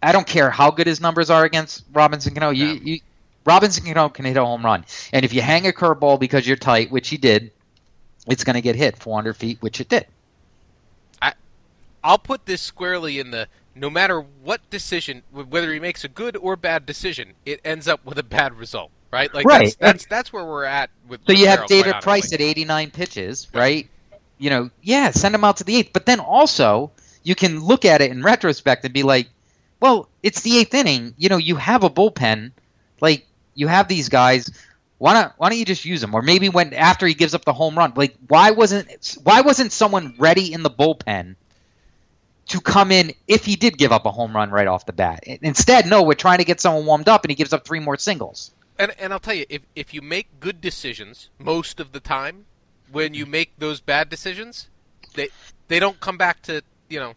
I 0.04 0.12
don't 0.12 0.28
care 0.28 0.50
how 0.52 0.70
good 0.72 0.86
his 0.88 1.02
numbers 1.02 1.30
are 1.30 1.44
against 1.44 1.84
Robinson 1.94 2.34
Cano. 2.36 2.52
You, 2.52 2.68
Yeah. 2.68 2.80
you 2.84 3.00
Robinson 3.46 3.86
Cano 3.86 4.10
can 4.10 4.26
hit 4.26 4.38
a 4.38 4.44
home 4.46 4.64
run, 4.64 4.86
and 5.14 5.24
if 5.26 5.34
you 5.34 5.42
hang 5.42 5.66
a 5.68 5.72
curveball 5.72 6.20
because 6.20 6.46
you're 6.46 6.58
tight, 6.58 6.92
which 6.92 7.08
he 7.10 7.18
did, 7.18 7.52
it's 8.28 8.44
going 8.44 8.56
to 8.56 8.62
get 8.62 8.76
hit 8.76 8.98
400 8.98 9.36
feet, 9.36 9.58
which 9.62 9.80
it 9.82 9.88
did. 9.90 10.06
I, 11.22 11.34
I'll 12.04 12.20
put 12.20 12.46
this 12.46 12.62
squarely 12.62 13.20
in 13.20 13.32
the 13.32 13.48
no 13.80 13.90
matter 13.90 14.20
what 14.22 14.68
decision, 14.70 15.24
whether 15.32 15.72
he 15.74 15.80
makes 15.80 16.04
a 16.04 16.08
good 16.08 16.36
or 16.38 16.56
bad 16.56 16.86
decision, 16.86 17.34
it 17.46 17.62
ends 17.64 17.88
up 17.88 18.06
with 18.06 18.18
a 18.18 18.24
bad 18.24 18.54
result, 18.58 18.92
right? 19.12 19.34
Like 19.34 19.46
Right. 19.46 19.66
that's 19.66 19.76
that's 19.76 20.06
that's 20.06 20.34
where 20.34 20.46
we're 20.46 20.66
at 20.66 20.90
with. 21.08 21.22
So 21.28 21.34
with 21.34 21.40
you 21.40 21.48
have 21.48 21.66
Farrell, 21.68 21.68
David 21.68 21.96
Price 22.02 22.34
at 22.34 22.42
89 22.42 22.92
pitches, 22.92 23.48
right? 23.54 23.88
You 24.38 24.50
know, 24.50 24.70
yeah, 24.82 25.12
send 25.12 25.34
him 25.36 25.44
out 25.44 25.58
to 25.58 25.64
the 25.64 25.76
eighth. 25.78 25.92
But 25.94 26.06
then 26.06 26.20
also, 26.20 26.92
you 27.24 27.36
can 27.36 27.60
look 27.64 27.86
at 27.86 28.02
it 28.02 28.12
in 28.12 28.24
retrospect 28.24 28.86
and 28.86 28.94
be 28.94 29.04
like, 29.04 29.30
well, 29.80 30.10
it's 30.24 30.42
the 30.42 30.58
eighth 30.58 30.74
inning. 30.74 31.14
You 31.18 31.30
know, 31.30 31.38
you 31.38 31.56
have 31.56 31.84
a 31.84 31.90
bullpen. 31.90 32.52
Like, 33.02 33.26
you 33.56 33.68
have 33.68 33.88
these 33.88 34.10
guys. 34.10 34.50
Why 35.00 35.14
not? 35.14 35.34
Why 35.38 35.50
don't 35.50 35.60
you 35.60 35.66
just 35.66 35.86
use 35.86 36.02
them? 36.02 36.14
Or 36.16 36.22
maybe 36.22 36.50
when 36.50 36.74
after 36.74 37.06
he 37.08 37.14
gives 37.14 37.34
up 37.36 37.46
the 37.46 37.54
home 37.54 37.78
run, 37.78 37.94
like 37.96 38.16
why 38.28 38.52
wasn't 38.52 39.18
why 39.24 39.42
wasn't 39.42 39.72
someone 39.72 40.16
ready 40.18 40.52
in 40.54 40.64
the 40.64 40.72
bullpen 40.72 41.36
to 42.48 42.62
come 42.62 42.92
in 42.92 43.14
if 43.28 43.46
he 43.46 43.56
did 43.56 43.78
give 43.78 43.92
up 43.92 44.06
a 44.06 44.12
home 44.12 44.36
run 44.36 44.52
right 44.52 44.68
off 44.68 44.86
the 44.86 44.94
bat? 44.94 45.24
Instead, 45.26 45.86
no, 45.88 46.04
we're 46.04 46.14
trying 46.14 46.40
to 46.40 46.46
get 46.46 46.60
someone 46.60 46.86
warmed 46.86 47.10
up, 47.10 47.24
and 47.24 47.32
he 47.32 47.36
gives 47.36 47.54
up 47.54 47.66
three 47.66 47.80
more 47.80 47.98
singles. 47.98 48.52
And 48.80 48.94
and 49.00 49.12
I'll 49.12 49.20
tell 49.20 49.34
you, 49.34 49.46
if 49.50 49.62
if 49.76 49.94
you 49.94 50.02
make 50.02 50.40
good 50.40 50.62
decisions 50.62 51.30
most 51.40 51.80
of 51.80 51.92
the 51.92 52.00
time, 52.00 52.46
when 52.92 53.14
you 53.14 53.26
make 53.26 53.52
those 53.58 53.80
bad 53.80 54.10
decisions, 54.10 54.70
they 55.16 55.30
they 55.68 55.80
don't 55.80 56.00
come 56.00 56.18
back 56.18 56.42
to 56.44 56.62
you 56.90 57.00
know 57.00 57.14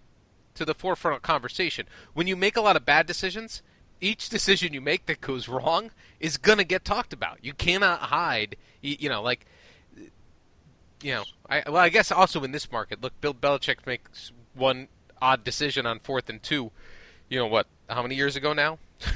to 0.54 0.64
the 0.64 0.74
forefront 0.74 1.16
of 1.16 1.22
conversation. 1.22 1.86
When 2.14 2.26
you 2.26 2.36
make 2.36 2.56
a 2.56 2.60
lot 2.60 2.76
of 2.76 2.84
bad 2.84 3.06
decisions, 3.06 3.62
each 4.00 4.28
decision 4.28 4.72
you 4.72 4.80
make 4.80 5.06
that 5.06 5.20
goes 5.20 5.48
wrong 5.48 5.90
is 6.18 6.36
gonna 6.36 6.64
get 6.64 6.84
talked 6.84 7.12
about. 7.12 7.38
You 7.42 7.52
cannot 7.52 8.00
hide. 8.00 8.56
You, 8.82 9.10
know, 9.10 9.22
like 9.22 9.44
you 11.02 11.12
know, 11.12 11.24
I 11.48 11.62
well, 11.66 11.76
I 11.76 11.90
guess 11.90 12.10
also 12.10 12.42
in 12.44 12.52
this 12.52 12.70
market, 12.72 13.02
look, 13.02 13.18
Bill 13.20 13.34
Belichick 13.34 13.86
makes 13.86 14.32
one 14.54 14.88
odd 15.20 15.44
decision 15.44 15.86
on 15.86 15.98
fourth 16.00 16.28
and 16.30 16.42
two. 16.42 16.70
You 17.28 17.38
know 17.38 17.46
what? 17.46 17.66
How 17.88 18.02
many 18.02 18.14
years 18.16 18.36
ago 18.36 18.52
now? 18.52 18.78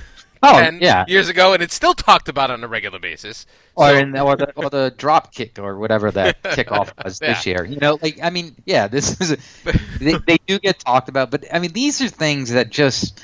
Oh, 0.46 0.60
10 0.60 0.80
yeah. 0.82 1.06
years 1.08 1.30
ago, 1.30 1.54
and 1.54 1.62
it's 1.62 1.74
still 1.74 1.94
talked 1.94 2.28
about 2.28 2.50
on 2.50 2.62
a 2.62 2.68
regular 2.68 2.98
basis. 2.98 3.46
or 3.76 3.88
So- 3.88 3.96
in, 3.96 4.18
or 4.18 4.36
the 4.36 4.52
or 4.56 4.68
the 4.68 4.92
drop 4.98 5.32
kick 5.32 5.58
or 5.58 5.78
whatever 5.78 6.10
that 6.10 6.42
kickoff 6.42 6.92
was 7.02 7.18
this 7.18 7.46
year. 7.46 7.64
You 7.64 7.76
know, 7.76 7.98
like 8.02 8.18
I 8.22 8.28
mean, 8.28 8.54
yeah, 8.66 8.86
this 8.86 9.18
is 9.22 9.38
they, 10.00 10.18
they 10.26 10.36
do 10.46 10.58
get 10.58 10.78
talked 10.78 11.08
about, 11.08 11.30
but 11.30 11.46
I 11.50 11.60
mean, 11.60 11.72
these 11.72 12.02
are 12.02 12.08
things 12.08 12.52
that 12.52 12.68
just 12.68 13.22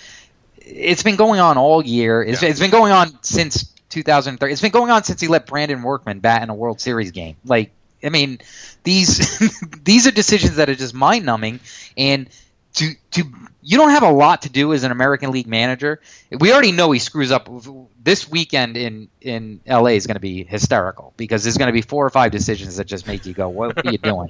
it's 0.56 1.02
been 1.02 1.16
going 1.16 1.40
on 1.40 1.58
all 1.58 1.84
year. 1.84 2.22
It's, 2.22 2.42
Yeah. 2.42 2.48
it's 2.48 2.60
been 2.60 2.70
going 2.70 2.92
on 2.92 3.22
since 3.22 3.64
2003. 3.90 4.50
It's 4.50 4.62
been 4.62 4.70
going 4.70 4.90
on 4.90 5.04
since 5.04 5.20
he 5.20 5.28
let 5.28 5.44
Brandon 5.46 5.82
Workman 5.82 6.20
bat 6.20 6.42
in 6.42 6.48
a 6.48 6.54
World 6.54 6.80
Series 6.80 7.10
game. 7.10 7.36
Like, 7.44 7.70
I 8.02 8.08
mean, 8.08 8.38
these 8.82 9.38
these 9.84 10.06
are 10.06 10.10
decisions 10.10 10.56
that 10.56 10.70
are 10.70 10.74
just 10.74 10.94
mind 10.94 11.26
numbing 11.26 11.60
and. 11.98 12.30
To, 12.74 12.90
to 13.12 13.24
you 13.62 13.78
don't 13.78 13.90
have 13.90 14.04
a 14.04 14.10
lot 14.10 14.42
to 14.42 14.48
do 14.48 14.72
as 14.72 14.84
an 14.84 14.92
American 14.92 15.32
League 15.32 15.46
manager. 15.48 16.00
We 16.30 16.52
already 16.52 16.72
know 16.72 16.92
he 16.92 17.00
screws 17.00 17.32
up. 17.32 17.48
This 18.02 18.30
weekend 18.30 18.76
in 18.76 19.08
in 19.20 19.60
LA 19.66 19.90
is 19.90 20.06
going 20.06 20.14
to 20.14 20.20
be 20.20 20.44
hysterical 20.44 21.12
because 21.16 21.42
there's 21.42 21.58
going 21.58 21.66
to 21.66 21.72
be 21.72 21.82
four 21.82 22.06
or 22.06 22.10
five 22.10 22.30
decisions 22.30 22.76
that 22.76 22.86
just 22.86 23.06
make 23.06 23.26
you 23.26 23.34
go, 23.34 23.48
"What 23.48 23.84
are 23.84 23.90
you 23.90 23.98
doing?" 24.02 24.28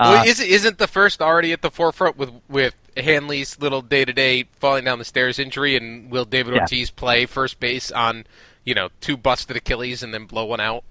Well, 0.00 0.20
Uh, 0.20 0.24
is, 0.24 0.40
isn't 0.40 0.78
the 0.78 0.86
first 0.86 1.20
already 1.20 1.52
at 1.52 1.60
the 1.60 1.70
forefront 1.70 2.16
with 2.16 2.30
with 2.48 2.74
Hanley's 2.96 3.58
little 3.60 3.82
day 3.82 4.04
to 4.04 4.12
day 4.12 4.44
falling 4.60 4.84
down 4.84 4.98
the 4.98 5.04
stairs 5.04 5.38
injury, 5.38 5.76
and 5.76 6.10
will 6.10 6.24
David 6.24 6.54
Yeah. 6.54 6.62
Ortiz 6.62 6.90
play 6.90 7.26
first 7.26 7.60
base 7.60 7.90
on 7.90 8.24
you 8.64 8.74
know 8.74 8.88
two 9.00 9.16
busted 9.16 9.56
Achilles 9.56 10.02
and 10.02 10.14
then 10.14 10.24
blow 10.24 10.46
one 10.46 10.60
out? 10.60 10.84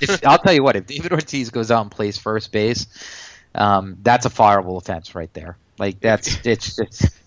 if, 0.00 0.26
I'll 0.26 0.38
tell 0.38 0.52
you 0.52 0.62
what, 0.62 0.76
if 0.76 0.86
David 0.86 1.12
Ortiz 1.12 1.50
goes 1.50 1.70
out 1.70 1.82
and 1.82 1.90
plays 1.90 2.18
first 2.18 2.52
base, 2.52 2.86
um, 3.54 3.98
that's 4.02 4.26
a 4.26 4.30
fireable 4.30 4.76
offense 4.78 5.14
right 5.14 5.32
there. 5.34 5.56
Like 5.78 6.00
that's 6.00 6.44
it's 6.46 6.76
just 6.76 7.20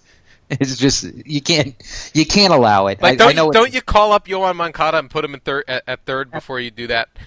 it's 0.49 0.77
just 0.77 1.03
you 1.25 1.41
can't 1.41 1.75
you 2.13 2.25
can't 2.25 2.53
allow 2.53 2.87
it. 2.87 3.01
Like, 3.01 3.17
don't 3.17 3.29
I 3.29 3.33
know 3.33 3.47
you, 3.47 3.51
don't 3.51 3.73
you 3.73 3.81
call 3.81 4.11
up 4.11 4.27
Yoan 4.27 4.55
Moncada 4.55 4.97
and 4.97 5.09
put 5.09 5.23
him 5.23 5.33
in 5.33 5.39
third 5.39 5.65
at, 5.67 5.83
at 5.87 6.05
third 6.05 6.31
before 6.31 6.59
you 6.59 6.71
do 6.71 6.87
that? 6.87 7.09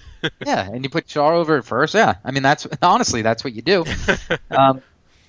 Yeah, 0.47 0.71
and 0.71 0.85
you 0.85 0.89
put 0.89 1.11
Shaw 1.11 1.35
over 1.35 1.57
at 1.57 1.65
first. 1.65 1.95
Yeah, 1.95 2.15
I 2.25 2.31
mean 2.31 2.45
that's 2.45 2.65
honestly 2.81 3.23
that's 3.23 3.43
what 3.43 3.55
you 3.55 3.61
do. 3.61 3.85
um, 4.53 4.81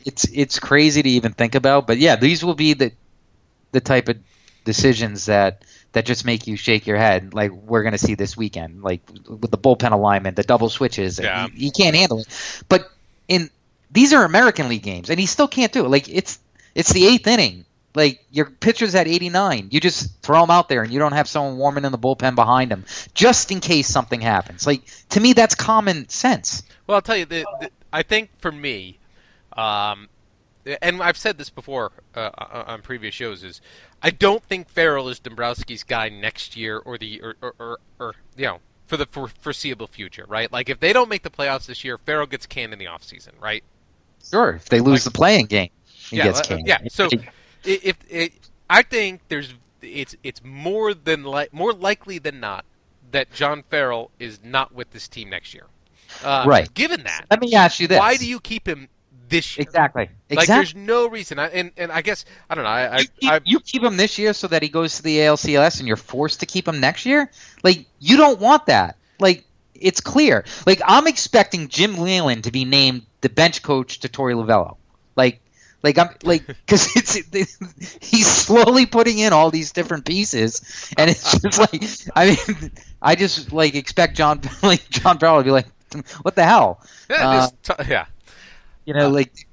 it's 0.06 0.26
it's 0.26 0.60
crazy 0.60 1.02
to 1.02 1.10
even 1.10 1.34
think 1.34 1.56
about, 1.56 1.88
but 1.88 1.98
yeah, 1.98 2.16
these 2.16 2.46
will 2.46 2.54
be 2.54 2.76
the 2.76 2.92
the 3.72 3.82
type 3.82 4.08
of 4.08 4.18
decisions 4.64 5.26
that 5.26 5.64
that 5.94 6.06
just 6.06 6.26
make 6.26 6.48
you 6.48 6.56
shake 6.56 6.88
your 6.88 6.98
head, 6.98 7.34
like 7.34 7.52
we're 7.52 7.84
going 7.84 7.94
to 7.94 8.00
see 8.00 8.16
this 8.16 8.36
weekend, 8.36 8.82
like 8.84 9.02
with 9.28 9.52
the 9.52 9.58
bullpen 9.58 9.92
alignment, 9.92 10.36
the 10.36 10.44
double 10.44 10.70
switches. 10.70 11.20
Yeah. 11.20 11.46
You, 11.48 11.52
you 11.56 11.72
can't 11.72 11.96
handle 11.96 12.20
it. 12.20 12.64
But 12.68 12.90
in 13.28 13.50
these 13.94 14.12
are 14.14 14.26
American 14.26 14.68
League 14.70 14.84
games, 14.84 15.10
and 15.10 15.20
he 15.20 15.26
still 15.26 15.48
can't 15.48 15.72
do 15.72 15.86
it. 15.86 15.90
Like 15.90 16.10
it's 16.10 16.40
it's 16.76 16.92
the 16.92 17.06
eighth 17.06 17.28
inning. 17.28 17.66
Like 17.96 18.26
your 18.32 18.46
pitcher's 18.46 18.96
at 18.96 19.08
89, 19.08 19.68
you 19.70 19.80
just 19.80 20.20
throw 20.24 20.44
him 20.44 20.50
out 20.50 20.68
there, 20.68 20.82
and 20.82 20.92
you 20.92 20.98
don't 20.98 21.12
have 21.12 21.28
someone 21.28 21.58
warming 21.58 21.86
in 21.86 21.92
the 21.92 21.98
bullpen 22.00 22.34
behind 22.34 22.72
him, 22.72 22.86
just 23.14 23.52
in 23.52 23.60
case 23.60 23.88
something 23.88 24.20
happens. 24.20 24.66
Like 24.66 24.82
to 25.10 25.20
me, 25.20 25.34
that's 25.34 25.54
common 25.54 26.10
sense. 26.10 26.64
Well, 26.88 26.96
I'll 26.96 27.04
tell 27.04 27.18
you, 27.18 27.26
the, 27.26 27.46
the, 27.62 27.70
I 27.94 28.02
think 28.02 28.32
for 28.40 28.52
me, 28.52 28.98
um, 29.56 30.10
and 30.82 31.04
I've 31.04 31.18
said 31.18 31.38
this 31.38 31.52
before 31.52 31.92
uh, 32.16 32.32
on 32.68 32.82
previous 32.82 33.14
shows, 33.14 33.44
is 33.44 33.62
I 34.02 34.10
don't 34.10 34.44
think 34.44 34.70
Farrell 34.70 35.08
is 35.08 35.20
Dombrowski's 35.20 35.84
guy 35.84 36.10
next 36.10 36.58
year 36.58 36.80
or 36.80 36.98
the 36.98 37.22
or, 37.22 37.36
or, 37.44 37.54
or, 37.60 37.80
or 38.00 38.16
you 38.36 38.46
know 38.46 38.60
for 38.88 38.98
the 38.98 39.06
for, 39.06 39.28
foreseeable 39.28 39.88
future, 39.88 40.26
right? 40.28 40.52
Like 40.52 40.68
if 40.68 40.80
they 40.80 40.94
don't 40.94 41.10
make 41.10 41.22
the 41.22 41.30
playoffs 41.30 41.68
this 41.68 41.84
year, 41.84 42.00
Farrell 42.00 42.26
gets 42.26 42.48
canned 42.48 42.74
in 42.74 42.80
the 42.80 42.86
offseason, 42.86 43.40
right? 43.40 43.64
Sure, 44.30 44.51
if 44.56 44.65
they 44.70 44.80
lose 44.80 45.03
the 45.03 45.12
playing 45.12 45.46
game, 45.48 45.70
he 46.10 46.18
yeah, 46.18 46.24
gets 46.24 46.39
uh, 46.39 46.44
canned. 46.44 46.68
yeah. 46.68 46.80
So 46.89 47.06
i- 47.65 47.80
if 47.84 47.98
I 48.70 48.82
think 48.84 49.22
there's 49.27 49.53
it's 49.82 50.15
it's 50.24 50.42
more 50.44 50.94
than 50.94 51.24
li- 51.24 51.50
more 51.51 51.74
likely 51.74 52.18
than 52.20 52.39
not 52.39 52.65
that 53.12 53.32
John 53.32 53.63
Farrell 53.70 54.12
is 54.20 54.39
not 54.44 54.74
with 54.74 54.92
this 54.92 55.08
team 55.08 55.30
next 55.30 55.53
year. 55.53 55.65
Uh, 56.24 56.46
Right. 56.48 56.72
Given 56.74 57.03
that, 57.03 57.25
Let 57.30 57.42
me 57.42 57.53
ask 57.53 57.80
you 57.80 57.88
this: 57.88 58.00
why 58.00 58.15
do 58.18 58.25
you 58.27 58.39
keep 58.39 58.68
him 58.68 58.88
this 59.30 59.58
year? 59.58 59.63
exactly 59.63 60.10
Like, 60.36 60.44
exactly? 60.44 60.56
there's 60.56 60.75
no 60.75 61.08
reason. 61.08 61.39
I, 61.39 61.48
and 61.48 61.72
and 61.77 61.92
I 61.92 62.01
guess 62.01 62.25
I 62.50 62.56
don't 62.56 62.63
know. 62.63 62.70
I, 62.70 62.98
I, 62.98 63.00
you, 63.00 63.08
keep, 63.20 63.32
I 63.32 63.39
you 63.46 63.60
keep 63.60 63.84
him 63.84 63.98
this 63.98 64.18
year 64.18 64.34
so 64.34 64.48
that 64.48 64.62
he 64.63 64.70
goes 64.70 64.98
to 64.98 65.03
the 65.03 65.18
ALCS, 65.20 65.80
and 65.80 65.88
you're 65.88 65.98
forced 65.98 66.39
to 66.42 66.46
keep 66.46 66.68
him 66.68 66.80
next 66.80 67.06
year. 67.06 67.30
Like 67.63 67.86
you 68.00 68.18
don't 68.18 68.39
want 68.39 68.68
that. 68.68 68.98
Like 69.20 69.44
it's 69.75 70.01
clear. 70.01 70.46
Like 70.65 70.82
I'm 70.86 71.08
expecting 71.08 71.68
Jim 71.68 71.98
Leyland 71.98 72.46
to 72.46 72.51
be 72.51 72.65
named 72.65 73.06
the 73.24 73.30
bench 73.30 73.63
coach 73.63 74.01
to 74.01 74.10
Torey 74.10 74.36
Lovullo. 74.36 74.77
Like. 75.15 75.39
Like 75.82 75.98
I'm 75.98 76.12
like 76.24 76.48
because 76.48 76.96
it's 76.96 77.15
he's 78.01 78.25
slowly 78.25 78.86
putting 78.86 79.20
in 79.20 79.34
all 79.34 79.51
these 79.51 79.74
different 79.74 80.06
pieces, 80.06 80.62
and 80.98 81.10
it's 81.10 81.42
just 81.42 81.60
like 81.74 81.84
I 82.15 82.38
mean 82.38 82.72
I 83.01 83.15
just 83.15 83.51
like 83.51 83.75
expect 83.75 84.15
John 84.15 84.39
like 84.63 84.89
John 84.89 85.20
Farrell 85.20 85.39
to 85.39 85.44
be 85.44 85.51
like 85.51 85.68
what 86.22 86.36
the 86.36 86.46
hell 86.46 86.80
yeah, 87.10 87.27
uh, 87.27 87.50
t- 87.62 87.89
yeah. 87.89 88.06
you 88.86 88.94
know, 88.94 89.10
like 89.10 89.46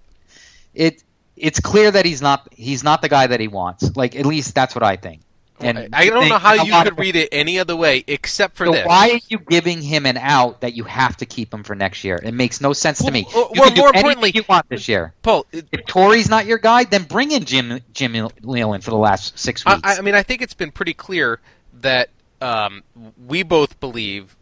it. 0.75 1.03
It's 1.37 1.59
clear 1.59 1.91
that 1.91 2.05
he's 2.05 2.21
not. 2.21 2.49
He's 2.53 2.85
not 2.85 3.01
the 3.01 3.09
guy 3.09 3.27
that 3.27 3.41
he 3.41 3.49
wants. 3.49 3.97
Like 3.97 4.15
at 4.15 4.27
least 4.27 4.55
that's 4.55 4.75
what 4.75 4.83
I 4.83 4.97
think. 4.97 5.23
And 5.63 5.79
I 5.79 5.89
I 6.03 6.07
don't 6.11 6.29
know 6.29 6.39
how 6.39 6.55
you 6.55 6.73
could 6.83 6.99
read 6.99 7.17
it 7.17 7.29
any 7.33 7.59
other 7.59 7.77
way 7.77 8.03
except 8.07 8.57
for 8.57 8.67
So 8.67 8.73
this. 8.73 8.87
why 8.87 9.11
are 9.11 9.21
you 9.29 9.39
giving 9.39 9.83
him 9.83 10.07
an 10.07 10.17
out 10.17 10.63
that 10.63 10.75
you 10.75 10.85
have 10.85 11.17
to 11.19 11.27
keep 11.27 11.53
him 11.53 11.63
for 11.65 11.75
next 11.75 12.03
year? 12.05 12.21
It 12.23 12.33
makes 12.33 12.61
no 12.61 12.73
sense 12.73 13.03
to 13.05 13.11
me. 13.11 13.27
Well, 13.35 13.51
You 13.55 13.61
well, 13.61 13.71
more 13.75 13.89
importantly- 13.89 14.33
you 14.35 14.45
want 14.49 14.69
this 14.69 14.89
year. 14.89 15.13
Paul? 15.23 15.47
it- 15.53 15.67
If 15.73 15.87
Torey's 15.87 16.29
not 16.29 16.47
your 16.47 16.59
guy, 16.59 16.85
then 16.85 17.05
bring 17.05 17.31
in 17.33 17.45
Jim 17.45 17.81
Jim 17.93 18.29
Leyland 18.43 18.85
for 18.85 18.91
the 18.91 18.97
last 18.97 19.39
six 19.39 19.63
I, 19.67 19.75
weeks. 19.77 19.99
I 19.99 20.01
mean, 20.03 20.15
I 20.15 20.23
think 20.23 20.43
it's 20.43 20.55
been 20.55 20.71
pretty 20.73 20.95
clear 20.95 21.41
that 21.81 22.09
um, 22.41 22.83
we 23.27 23.43
both 23.43 23.79
believe 23.81 24.37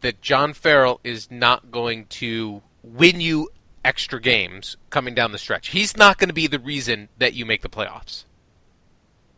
that 0.00 0.20
John 0.20 0.52
Farrell 0.52 1.00
is 1.04 1.30
not 1.30 1.70
going 1.70 2.06
to 2.06 2.62
win 2.82 3.20
you 3.20 3.48
extra 3.84 4.20
games 4.20 4.76
coming 4.90 5.14
down 5.14 5.30
the 5.32 5.38
stretch. 5.38 5.68
He's 5.68 5.96
not 5.96 6.18
going 6.18 6.28
to 6.28 6.34
be 6.34 6.48
the 6.48 6.58
reason 6.58 7.08
that 7.18 7.34
you 7.34 7.46
make 7.46 7.62
the 7.62 7.68
playoffs. 7.68 8.24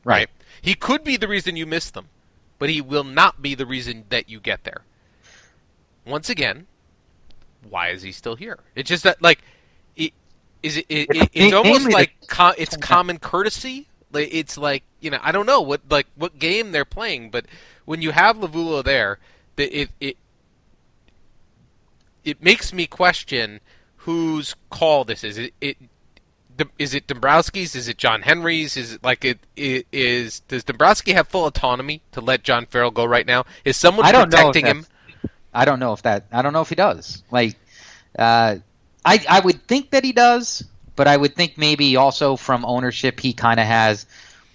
Right? 0.05 0.29
He 0.61 0.75
could 0.75 1.05
be 1.05 1.17
the 1.17 1.29
reason 1.29 1.57
you 1.57 1.67
miss 1.67 1.91
them, 1.91 2.09
but 2.59 2.71
he 2.71 2.81
will 2.81 3.05
not 3.05 3.43
be 3.43 3.55
the 3.55 3.67
reason 3.67 4.05
that 4.09 4.29
you 4.29 4.41
get 4.41 4.65
there. 4.65 4.83
Once 6.05 6.29
again, 6.29 6.67
why 7.69 7.89
is 7.89 8.03
he 8.03 8.13
still 8.13 8.37
here? 8.37 8.59
It's 8.75 8.89
just 8.89 9.05
that, 9.05 9.21
like, 9.23 9.41
it, 9.97 10.13
is 10.63 10.79
it? 10.79 10.87
it, 10.89 11.09
it 11.15 11.31
it's 11.33 11.53
almost 11.53 11.91
like 11.91 12.15
it's 12.59 12.77
common 12.77 13.19
courtesy. 13.19 13.89
Like, 14.11 14.29
it's 14.33 14.57
like 14.57 14.85
you 15.01 15.11
know, 15.11 15.19
I 15.23 15.33
don't 15.33 15.47
know 15.47 15.61
what 15.61 15.83
like 15.91 16.07
what 16.17 16.39
game 16.39 16.73
they're 16.73 16.85
playing, 16.85 17.31
but 17.31 17.47
when 17.85 18.03
you 18.03 18.11
have 18.11 18.39
Lovullo 18.39 18.83
there, 18.83 19.19
the, 19.57 19.65
it 19.65 19.91
it 20.01 20.17
it 22.25 22.43
makes 22.43 22.73
me 22.73 22.87
question 22.87 23.61
whose 23.97 24.55
call 24.71 25.05
this 25.05 25.25
is. 25.25 25.39
It, 25.39 25.55
it 25.61 25.77
is 26.79 26.95
it 26.95 27.07
Dombrowski's? 27.07 27.75
Is 27.75 27.89
it 27.89 27.99
John 27.99 28.23
Henry's? 28.23 28.77
Is 28.77 28.95
it 28.95 29.05
like 29.05 29.25
it, 29.25 29.39
it 29.57 29.87
is? 29.93 30.41
Does 30.41 30.65
Dombrowski 30.65 31.13
have 31.13 31.29
full 31.29 31.47
autonomy 31.47 32.03
to 32.13 32.21
let 32.21 32.43
John 32.43 32.67
Farrell 32.67 32.91
go 32.91 33.05
right 33.05 33.27
now? 33.27 33.45
Is 33.65 33.77
someone 33.77 34.07
I 34.07 34.13
don't 34.13 34.33
know 34.33 34.37
protecting 34.37 34.67
him? 34.67 34.87
I 35.53 35.65
don't 35.65 35.81
know 35.81 35.93
if 35.93 36.03
that. 36.03 36.27
I 36.33 36.43
don't 36.43 36.53
know 36.53 36.61
if 36.61 36.69
he 36.69 36.75
does. 36.75 37.23
Like, 37.31 37.57
uh, 38.19 38.57
I 39.05 39.25
I 39.29 39.41
would 39.41 39.67
think 39.67 39.91
that 39.91 40.05
he 40.05 40.13
does, 40.13 40.65
but 40.97 41.09
I 41.09 41.17
would 41.17 41.35
think 41.35 41.59
maybe 41.59 41.97
also 41.97 42.37
from 42.37 42.65
ownership 42.65 43.21
he 43.21 43.33
kind 43.33 43.61
of 43.61 43.67
has. 43.67 44.07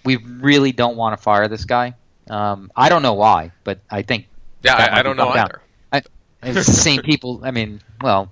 We 0.04 0.16
really 0.16 0.72
don't 0.72 0.96
want 0.96 1.16
to 1.16 1.22
fire 1.22 1.48
this 1.48 1.64
guy. 1.64 1.94
Um, 2.28 2.70
I 2.76 2.88
don't 2.88 3.02
know 3.02 3.14
why, 3.14 3.52
but 3.64 3.80
I 3.90 4.02
think 4.02 4.26
Yeah, 4.62 4.76
I, 4.76 5.00
I 5.00 5.02
don't 5.02 5.16
know 5.16 5.30
either. 5.30 5.60
I, 5.92 6.02
it's 6.42 6.66
the 6.66 6.72
same 6.72 7.02
people. 7.02 7.40
I 7.42 7.50
mean, 7.50 7.80
well, 8.00 8.30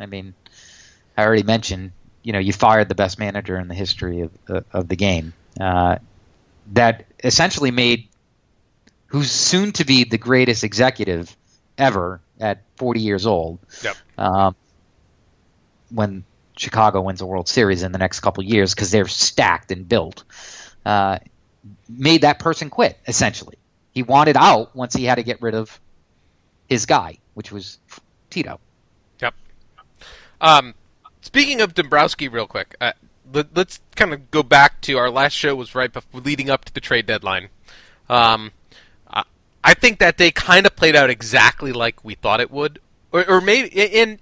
I 0.00 0.06
mean, 0.06 0.34
I 1.16 1.24
already 1.24 1.42
mentioned. 1.42 1.92
You 2.24 2.32
know, 2.32 2.40
you 2.40 2.52
fired 2.52 2.88
the 2.88 2.96
best 2.96 3.18
manager 3.18 3.58
in 3.58 3.68
the 3.68 3.74
history 3.74 4.22
of 4.22 4.32
of, 4.48 4.64
of 4.72 4.88
the 4.88 4.96
game. 4.96 5.32
Uh, 5.60 5.98
that 6.72 7.06
essentially 7.22 7.70
made 7.70 8.08
who's 9.06 9.30
soon 9.30 9.72
to 9.72 9.84
be 9.84 10.04
the 10.04 10.18
greatest 10.18 10.64
executive 10.64 11.36
ever 11.78 12.20
at 12.40 12.62
40 12.76 13.00
years 13.00 13.26
old. 13.26 13.58
Yep. 13.82 13.96
Um, 14.18 14.56
when 15.90 16.24
Chicago 16.56 17.02
wins 17.02 17.20
a 17.20 17.26
World 17.26 17.48
Series 17.48 17.82
in 17.82 17.92
the 17.92 17.98
next 17.98 18.20
couple 18.20 18.42
of 18.42 18.48
years 18.48 18.74
because 18.74 18.90
they're 18.90 19.06
stacked 19.06 19.70
and 19.70 19.88
built, 19.88 20.24
uh, 20.84 21.18
made 21.88 22.22
that 22.22 22.38
person 22.38 22.70
quit. 22.70 22.98
Essentially, 23.06 23.56
he 23.92 24.02
wanted 24.02 24.36
out 24.36 24.74
once 24.74 24.94
he 24.94 25.04
had 25.04 25.16
to 25.16 25.22
get 25.22 25.40
rid 25.42 25.54
of 25.54 25.78
his 26.68 26.86
guy, 26.86 27.18
which 27.34 27.52
was 27.52 27.78
Tito. 28.30 28.58
Yep. 29.20 29.34
Um, 30.40 30.74
speaking 31.24 31.60
of 31.60 31.74
Dombrowski, 31.74 32.28
real 32.28 32.46
quick, 32.46 32.76
uh, 32.80 32.92
let, 33.32 33.56
us 33.56 33.80
kind 33.96 34.12
of 34.12 34.30
go 34.30 34.42
back 34.42 34.80
to 34.82 34.98
our 34.98 35.10
last 35.10 35.32
show 35.32 35.54
was 35.54 35.74
right 35.74 35.92
before, 35.92 36.20
leading 36.20 36.50
up 36.50 36.64
to 36.66 36.72
the 36.74 36.80
trade 36.80 37.06
deadline. 37.06 37.48
Um, 38.08 38.52
I, 39.08 39.24
I 39.64 39.74
think 39.74 39.98
that 39.98 40.16
day 40.18 40.30
kind 40.30 40.66
of 40.66 40.76
played 40.76 40.94
out 40.94 41.10
exactly 41.10 41.72
like 41.72 42.04
we 42.04 42.14
thought 42.14 42.40
it 42.40 42.50
would, 42.50 42.78
or, 43.12 43.28
or 43.28 43.40
maybe 43.40 43.68
in 43.68 44.20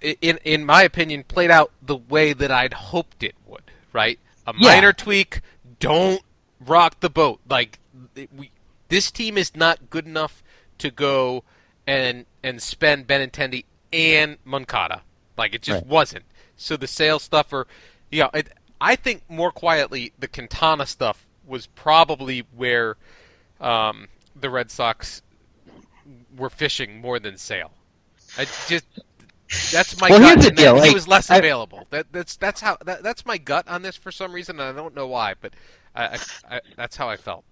in 0.00 0.38
in 0.44 0.64
my 0.64 0.82
opinion, 0.82 1.24
played 1.24 1.50
out 1.50 1.72
the 1.82 1.96
way 1.96 2.32
that 2.32 2.50
I'd 2.50 2.72
hoped 2.72 3.22
it 3.22 3.34
would. 3.46 3.62
Right, 3.92 4.18
a 4.46 4.54
Yeah. 4.56 4.68
minor 4.70 4.92
tweak. 4.92 5.40
Don't 5.80 6.22
rock 6.60 7.00
the 7.00 7.10
boat. 7.10 7.40
Like 7.48 7.80
we 8.36 8.50
this 8.88 9.10
team 9.10 9.36
is 9.36 9.56
not 9.56 9.90
good 9.90 10.06
enough 10.06 10.42
to 10.78 10.90
go 10.90 11.42
and 11.86 12.24
and 12.42 12.62
spend 12.62 13.06
Benintendi 13.08 13.64
and 13.92 14.38
Moncada. 14.44 15.02
Like 15.42 15.54
it 15.54 15.62
just 15.62 15.82
Right. 15.82 15.86
wasn't. 15.86 16.24
So 16.56 16.76
the 16.76 16.86
sales 16.86 17.22
stuff, 17.24 17.52
or 17.52 17.66
yeah, 18.12 18.28
it, 18.32 18.48
I 18.80 18.94
think 18.96 19.22
more 19.28 19.50
quietly 19.50 20.12
the 20.18 20.28
Quintana 20.28 20.86
stuff 20.86 21.26
was 21.44 21.66
probably 21.66 22.44
where 22.54 22.96
um, 23.60 24.06
the 24.40 24.48
Red 24.50 24.70
Sox 24.70 25.20
were 26.36 26.48
fishing 26.50 27.00
more 27.00 27.18
than 27.18 27.36
Sale. 27.36 27.72
I 28.38 28.44
just 28.68 28.84
that's 29.72 30.00
my 30.00 30.08
Well, 30.10 30.20
gut. 30.20 30.36
here's 30.38 30.44
the 30.46 30.50
deal, 30.52 30.80
he 30.80 30.94
was 30.94 31.08
less 31.08 31.28
I- 31.28 31.38
available. 31.38 31.86
That, 31.90 32.06
that's 32.12 32.36
that's 32.36 32.60
how 32.60 32.76
that, 32.84 33.02
that's 33.02 33.26
my 33.26 33.36
gut 33.38 33.66
on 33.66 33.82
this 33.82 33.96
for 33.96 34.12
some 34.12 34.32
reason, 34.32 34.60
and 34.60 34.68
I 34.68 34.80
don't 34.80 34.94
know 34.94 35.08
why, 35.08 35.34
but 35.40 35.54
I, 35.96 36.04
I, 36.04 36.18
I, 36.56 36.60
that's 36.76 36.96
how 36.96 37.08
I 37.10 37.16
felt. 37.16 37.44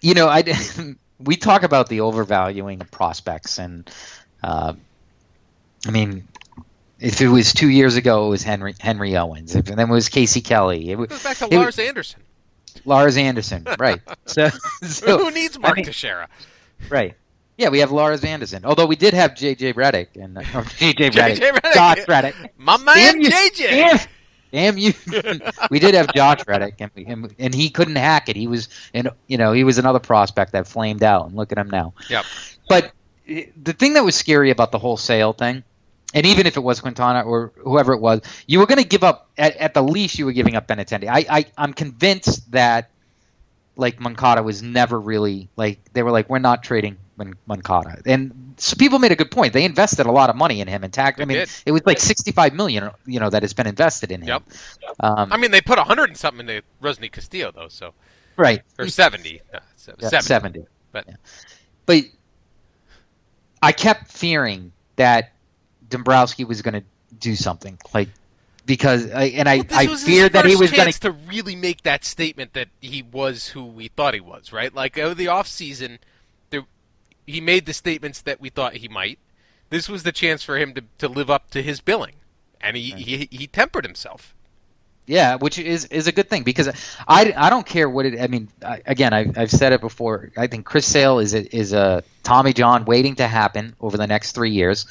you 0.00 0.14
know, 0.14 0.26
I 0.28 0.42
we 1.20 1.36
talk 1.36 1.62
about 1.62 1.88
the 1.88 2.00
overvaluing 2.00 2.80
of 2.80 2.90
prospects, 2.90 3.58
and 3.58 3.88
uh, 4.42 4.74
I 5.86 5.90
mean, 5.90 6.26
if 7.04 7.20
it 7.20 7.28
was 7.28 7.52
two 7.52 7.68
years 7.68 7.96
ago, 7.96 8.26
it 8.26 8.30
was 8.30 8.42
Henry 8.42 8.74
Henry 8.80 9.16
Owens. 9.16 9.54
If 9.54 9.66
then 9.66 9.78
it 9.78 9.88
was 9.88 10.08
Casey 10.08 10.40
Kelly, 10.40 10.90
it 10.90 10.96
was 10.98 11.06
It 11.06 11.10
goes 11.10 11.22
back 11.22 11.36
to 11.38 11.44
it- 11.46 11.56
Lars 11.56 11.78
Anderson. 11.78 12.20
Lars 12.84 13.16
Anderson, 13.16 13.66
right? 13.78 14.00
So, 14.26 14.48
so 14.82 15.18
Who 15.18 15.30
needs 15.30 15.58
Mark 15.58 15.74
I 15.74 15.76
mean, 15.76 15.84
Teixeira? 15.84 16.28
Right. 16.90 17.14
Yeah, 17.56 17.68
we 17.68 17.78
have 17.78 17.92
Lars 17.92 18.24
Anderson. 18.24 18.64
Although 18.64 18.86
we 18.86 18.96
did 18.96 19.14
have 19.14 19.32
JJ 19.32 19.74
Redick 19.74 20.20
and 20.22 20.36
uh, 20.38 20.42
JJ 20.42 21.12
Redick. 21.12 21.74
Josh 21.74 22.08
Reddick. 22.08 22.34
My 22.58 22.76
man 22.78 22.96
Damn 22.96 23.20
you, 23.20 23.30
JJ. 23.30 23.58
Damn, 23.70 23.98
damn 24.52 24.78
you! 24.78 24.92
we 25.70 25.78
did 25.78 25.94
have 25.94 26.12
Josh 26.12 26.40
Reddick, 26.48 26.74
and, 26.80 26.90
we, 26.96 27.06
and 27.06 27.32
and 27.38 27.54
he 27.54 27.70
couldn't 27.70 27.96
hack 27.96 28.28
it. 28.28 28.34
He 28.34 28.48
was, 28.48 28.68
and 28.92 29.08
you 29.28 29.38
know, 29.38 29.52
he 29.52 29.62
was 29.62 29.78
another 29.78 30.00
prospect 30.00 30.52
that 30.52 30.66
flamed 30.66 31.04
out. 31.04 31.26
And 31.26 31.36
look 31.36 31.52
at 31.52 31.58
him 31.58 31.70
now. 31.70 31.94
Yep. 32.10 32.24
But 32.68 32.92
eh, 33.28 33.46
the 33.62 33.72
thing 33.72 33.94
that 33.94 34.04
was 34.04 34.16
scary 34.16 34.50
about 34.50 34.72
the 34.72 34.78
whole 34.80 34.96
Sale 34.96 35.34
thing, 35.34 35.62
and 36.14 36.24
even 36.24 36.46
if 36.46 36.56
it 36.56 36.60
was 36.60 36.80
Quintana 36.80 37.22
or 37.22 37.52
whoever 37.58 37.92
it 37.92 38.00
was, 38.00 38.20
you 38.46 38.60
were 38.60 38.66
going 38.66 38.80
to 38.80 38.88
give 38.88 39.02
up 39.02 39.28
at, 39.36 39.56
at 39.56 39.74
the 39.74 39.82
least. 39.82 40.18
You 40.18 40.26
were 40.26 40.32
giving 40.32 40.54
up 40.56 40.66
Benintendi. 40.68 41.08
I, 41.08 41.26
I 41.28 41.44
I'm 41.58 41.74
convinced 41.74 42.50
that 42.52 42.90
like 43.76 44.00
Moncada 44.00 44.42
was 44.42 44.62
never 44.62 44.98
really 44.98 45.48
like 45.56 45.80
they 45.92 46.02
were 46.02 46.12
like 46.12 46.30
we're 46.30 46.38
not 46.38 46.62
trading 46.62 46.96
Mon- 47.16 47.34
Moncada, 47.46 48.00
and 48.06 48.54
so 48.56 48.76
people 48.76 49.00
made 49.00 49.12
a 49.12 49.16
good 49.16 49.30
point. 49.30 49.52
They 49.52 49.64
invested 49.64 50.06
a 50.06 50.12
lot 50.12 50.30
of 50.30 50.36
money 50.36 50.60
in 50.60 50.68
him 50.68 50.84
and 50.84 50.92
tagged. 50.92 51.20
I 51.20 51.24
mean, 51.24 51.38
did. 51.38 51.50
it 51.66 51.72
was 51.72 51.84
like 51.84 51.98
65 51.98 52.54
million, 52.54 52.90
you 53.04 53.18
know, 53.18 53.28
that 53.30 53.42
has 53.42 53.52
been 53.52 53.66
invested 53.66 54.12
in 54.12 54.22
him. 54.22 54.28
Yep. 54.28 54.42
Um, 55.00 55.32
I 55.32 55.36
mean, 55.36 55.50
they 55.50 55.60
put 55.60 55.78
hundred 55.78 56.10
and 56.10 56.16
something 56.16 56.48
into 56.48 56.62
Rusney 56.80 57.10
Castillo 57.10 57.50
though, 57.52 57.68
so 57.68 57.94
right. 58.36 58.62
or 58.78 58.88
seventy. 58.88 59.42
No, 59.52 59.58
se- 59.76 59.92
Yeah, 59.98 60.08
70. 60.08 60.26
70. 60.26 60.66
But- 60.92 61.04
Yeah. 61.08 61.14
But 61.86 62.04
I 63.60 63.72
kept 63.72 64.10
fearing 64.10 64.72
that 64.96 65.33
Dombrowski 65.94 66.44
was 66.44 66.60
going 66.62 66.74
to 66.74 66.84
do 67.18 67.36
something 67.36 67.78
like 67.94 68.08
because 68.66 69.10
I, 69.10 69.24
and 69.24 69.48
I, 69.48 69.58
Well, 69.58 69.66
I 69.70 69.86
feared 69.96 70.32
that 70.32 70.46
he 70.46 70.56
was 70.56 70.70
going 70.70 70.90
to 70.90 71.10
really 71.12 71.54
make 71.54 71.82
that 71.82 72.04
statement 72.04 72.54
that 72.54 72.68
he 72.80 73.02
was 73.02 73.48
who 73.48 73.64
we 73.64 73.88
thought 73.88 74.14
he 74.14 74.20
was, 74.20 74.52
right? 74.52 74.74
Like 74.74 74.98
over 74.98 75.14
the 75.14 75.28
off 75.28 75.46
season, 75.46 75.98
there, 76.50 76.62
he 77.26 77.40
made 77.40 77.66
the 77.66 77.74
statements 77.74 78.22
that 78.22 78.40
we 78.40 78.48
thought 78.48 78.76
he 78.76 78.88
might. 78.88 79.18
This 79.70 79.88
was 79.88 80.02
the 80.02 80.12
chance 80.12 80.42
for 80.42 80.56
him 80.56 80.72
to, 80.74 80.82
to 80.98 81.08
live 81.08 81.30
up 81.30 81.50
to 81.50 81.62
his 81.62 81.80
billing, 81.80 82.16
and 82.60 82.76
he, 82.76 82.90
he 82.92 83.28
he 83.30 83.46
tempered 83.46 83.84
himself. 83.84 84.34
Yeah, 85.06 85.36
which 85.36 85.58
is 85.58 85.84
is 85.86 86.06
a 86.06 86.12
good 86.12 86.30
thing 86.30 86.44
because 86.44 86.68
I, 87.06 87.34
I 87.36 87.50
don't 87.50 87.66
care 87.66 87.90
what 87.90 88.06
it. 88.06 88.18
I 88.18 88.26
mean, 88.26 88.48
I, 88.64 88.80
again, 88.86 89.12
I've, 89.12 89.36
I've 89.36 89.50
said 89.50 89.74
it 89.74 89.82
before. 89.82 90.30
I 90.36 90.46
think 90.46 90.64
Chris 90.64 90.86
Sale 90.86 91.18
is 91.18 91.34
a, 91.34 91.56
is 91.56 91.74
a 91.74 92.02
Tommy 92.22 92.54
John 92.54 92.86
waiting 92.86 93.16
to 93.16 93.28
happen 93.28 93.76
over 93.80 93.98
the 93.98 94.06
next 94.06 94.32
three 94.32 94.52
years. 94.52 94.86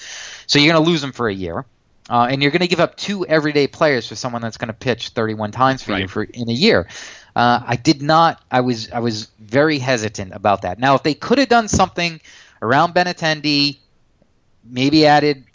So 0.46 0.60
you're 0.60 0.72
going 0.72 0.84
to 0.84 0.88
lose 0.88 1.04
him 1.04 1.14
for 1.14 1.28
a 1.28 1.34
year, 1.34 1.66
uh, 2.12 2.28
and 2.30 2.44
you're 2.44 2.52
going 2.52 2.62
to 2.62 2.68
give 2.68 2.80
up 2.80 2.96
two 2.96 3.26
everyday 3.26 3.66
players 3.66 4.08
for 4.08 4.14
someone 4.14 4.44
that's 4.44 4.58
going 4.58 4.68
to 4.68 4.74
pitch 4.74 5.10
31 5.10 5.50
times 5.50 5.82
for 5.82 5.98
you 5.98 6.08
for 6.08 6.24
in 6.24 6.48
a 6.48 6.54
year. 6.54 6.88
Uh, 7.36 7.62
I 7.66 7.76
did 7.76 8.04
not. 8.04 8.40
I 8.52 8.62
was 8.62 8.92
I 8.92 9.00
was 9.00 9.32
very 9.40 9.80
hesitant 9.80 10.34
about 10.36 10.62
that. 10.62 10.78
Now, 10.78 10.94
if 10.94 11.02
they 11.02 11.16
could 11.16 11.40
have 11.40 11.50
done 11.50 11.68
something 11.68 12.22
around 12.62 12.94
Benintendi, 12.94 13.80
maybe 14.64 15.08
added, 15.08 15.46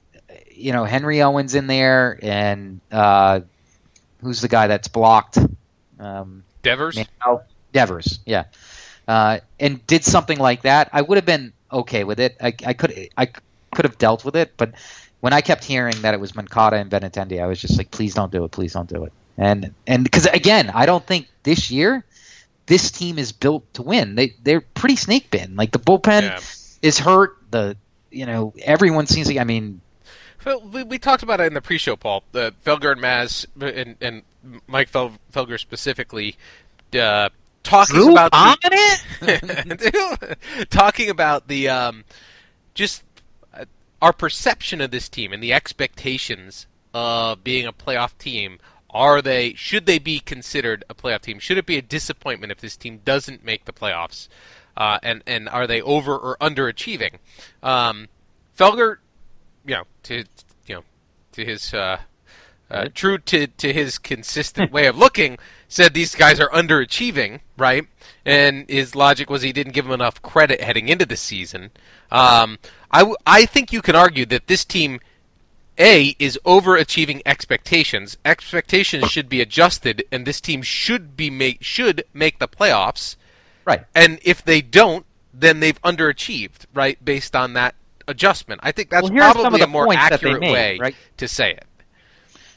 you 0.51 0.73
know, 0.73 0.85
Henry 0.85 1.23
Owens 1.23 1.55
in 1.55 1.69
there 1.69 2.19
and. 2.21 2.81
Uh, 2.91 3.43
who's 4.23 4.41
the 4.41 4.49
guy 4.49 4.67
that's 4.67 4.89
blocked? 4.89 5.39
Um, 5.99 6.45
Devers, 6.63 6.97
Manuel 6.97 7.45
Devers, 7.73 8.21
yeah, 8.25 8.45
uh, 9.07 9.41
and 9.59 9.85
did 9.87 10.05
something 10.05 10.39
like 10.39 10.63
that, 10.63 10.91
I 10.93 11.03
would 11.03 11.17
have 11.17 11.27
been 11.27 11.53
okay 11.73 12.05
with 12.05 12.21
it. 12.21 12.37
I, 12.41 12.55
I 12.65 12.73
could 12.73 13.09
I 13.17 13.27
could 13.27 13.85
have 13.85 13.99
dealt 13.99 14.25
with 14.25 14.37
it, 14.37 14.53
but 14.57 14.73
when 15.21 15.33
I 15.33 15.41
kept 15.41 15.65
hearing 15.65 16.03
that 16.03 16.15
it 16.15 16.21
was 16.21 16.35
Moncada 16.35 16.77
and 16.77 16.91
Benintendi, 16.91 17.43
I 17.43 17.47
was 17.47 17.61
just 17.61 17.77
like, 17.77 17.91
please 17.91 18.15
don't 18.15 18.31
do 18.31 18.45
it, 18.45 18.51
please 18.51 18.73
don't 18.73 18.89
do 18.89 19.05
it. 19.05 19.13
And 19.37 19.75
and 19.87 20.05
because 20.05 20.27
again, 20.27 20.71
I 20.75 20.87
don't 20.87 21.05
think 21.05 21.29
this 21.43 21.71
year 21.71 22.05
this 22.67 22.91
team 22.91 23.19
is 23.19 23.33
built 23.33 23.73
to 23.75 23.83
win. 23.83 24.15
They 24.15 24.35
they're 24.43 24.61
pretty 24.61 24.97
snake 24.97 25.31
bin. 25.31 25.57
Like 25.57 25.73
the 25.73 25.79
bullpen 25.79 26.23
Yeah. 26.23 26.41
is 26.83 26.99
hurt. 26.99 27.37
The 27.51 27.77
you 28.11 28.27
know 28.27 28.53
everyone 28.63 29.07
seems 29.07 29.29
like 29.29 29.39
I 29.39 29.45
mean 29.45 29.81
We, 30.45 30.83
we 30.85 30.99
talked 30.99 31.23
about 31.23 31.41
it 31.41 31.47
in 31.49 31.55
the 31.55 31.61
pre-show, 31.61 31.97
Paul. 31.97 32.23
The 32.33 32.55
Felger 32.65 32.93
and 32.93 33.01
Maz 33.01 33.47
and, 33.61 33.97
and 34.01 34.23
Mike 34.67 34.89
Fel, 34.89 35.13
Felger 35.33 35.59
specifically 35.59 36.37
uh, 36.95 37.29
talking 37.63 37.97
Drew 37.97 38.13
about 38.13 38.33
the, 38.33 39.49
Dominant? 39.81 40.71
talking 40.71 41.11
about 41.11 41.49
the 41.49 41.69
um, 41.69 42.05
just 42.75 43.03
uh, 43.55 43.65
our 44.01 44.13
perception 44.13 44.81
of 44.81 44.91
this 44.91 45.09
team 45.09 45.33
and 45.33 45.43
the 45.43 45.53
expectations 45.53 46.67
of 46.95 47.45
being 47.45 47.67
a 47.67 47.73
playoff 47.73 48.17
team. 48.19 48.59
Are 48.91 49.21
they? 49.21 49.53
Should 49.53 49.85
they 49.85 49.99
be 49.99 50.19
considered 50.19 50.83
a 50.89 50.95
playoff 50.95 51.21
team? 51.21 51.39
Should 51.39 51.59
it 51.59 51.67
be 51.67 51.77
a 51.77 51.83
disappointment 51.83 52.51
if 52.51 52.61
this 52.61 52.75
team 52.77 53.01
doesn't 53.05 53.45
make 53.45 53.67
the 53.67 53.73
playoffs? 53.73 54.29
Uh, 54.77 54.99
and 55.03 55.23
and 55.27 55.47
are 55.49 55.67
they 55.67 55.83
over 55.83 56.17
or 56.17 56.39
underachieving? 56.41 57.17
Um, 57.63 58.09
Felger, 58.59 58.97
you 59.69 59.75
know, 59.75 59.85
to 60.05 60.25
you 60.67 60.75
know, 60.77 60.83
to 61.33 61.45
his 61.45 61.73
uh, 61.75 61.99
uh, 62.71 62.89
true 62.95 63.19
to 63.19 63.47
to 63.47 63.73
his 63.73 63.99
consistent 63.99 64.73
way 64.73 64.87
of 64.87 64.97
looking, 64.99 65.39
said 65.69 65.95
these 65.95 66.15
guys 66.15 66.41
are 66.41 66.51
underachieving, 66.51 67.41
right? 67.57 67.87
And 68.25 68.69
his 68.69 68.95
logic 68.95 69.31
was 69.31 69.43
he 69.43 69.53
didn't 69.53 69.75
give 69.75 69.85
them 69.85 69.95
enough 69.95 70.21
credit 70.23 70.61
heading 70.61 70.89
into 70.89 71.07
the 71.07 71.17
season. 71.17 71.71
Um, 72.11 72.59
I 72.91 73.01
w- 73.01 73.17
I 73.27 73.47
think 73.47 73.73
you 73.73 73.83
can 73.83 73.95
argue 73.95 74.27
that 74.27 74.47
this 74.49 74.65
team. 74.65 75.01
A 75.81 76.17
is 76.19 76.37
overachieving 76.45 77.23
expectations. 77.25 78.17
Expectations 78.25 79.13
should 79.13 79.29
be 79.29 79.41
adjusted, 79.41 80.03
and 80.11 80.27
this 80.27 80.41
team 80.41 80.61
should 80.61 81.17
be 81.17 81.31
make 81.31 81.63
should 81.63 82.03
make 82.13 82.41
the 82.41 82.49
playoffs. 82.49 83.15
right. 83.65 83.85
And 83.95 84.19
if 84.25 84.45
they 84.45 84.61
don't, 84.61 85.07
then 85.33 85.61
they've 85.61 85.81
underachieved, 85.83 86.67
right? 86.75 86.99
Based 87.05 87.37
on 87.37 87.53
that 87.53 87.77
adjustment. 88.09 88.61
I 88.65 88.73
think 88.73 88.91
that's 88.91 89.05
Well, 89.05 89.13
here 89.13 89.23
are 89.23 89.33
some 89.33 89.43
probably 89.43 89.61
a 89.61 89.67
the 89.67 89.71
more 89.71 89.85
points 89.87 90.09
that 90.09 90.21
they 90.21 90.27
accurate 90.29 90.41
made, 90.41 90.53
way 90.53 90.79
right? 90.79 90.97
to 91.19 91.29
say 91.29 91.53
it. 91.53 91.65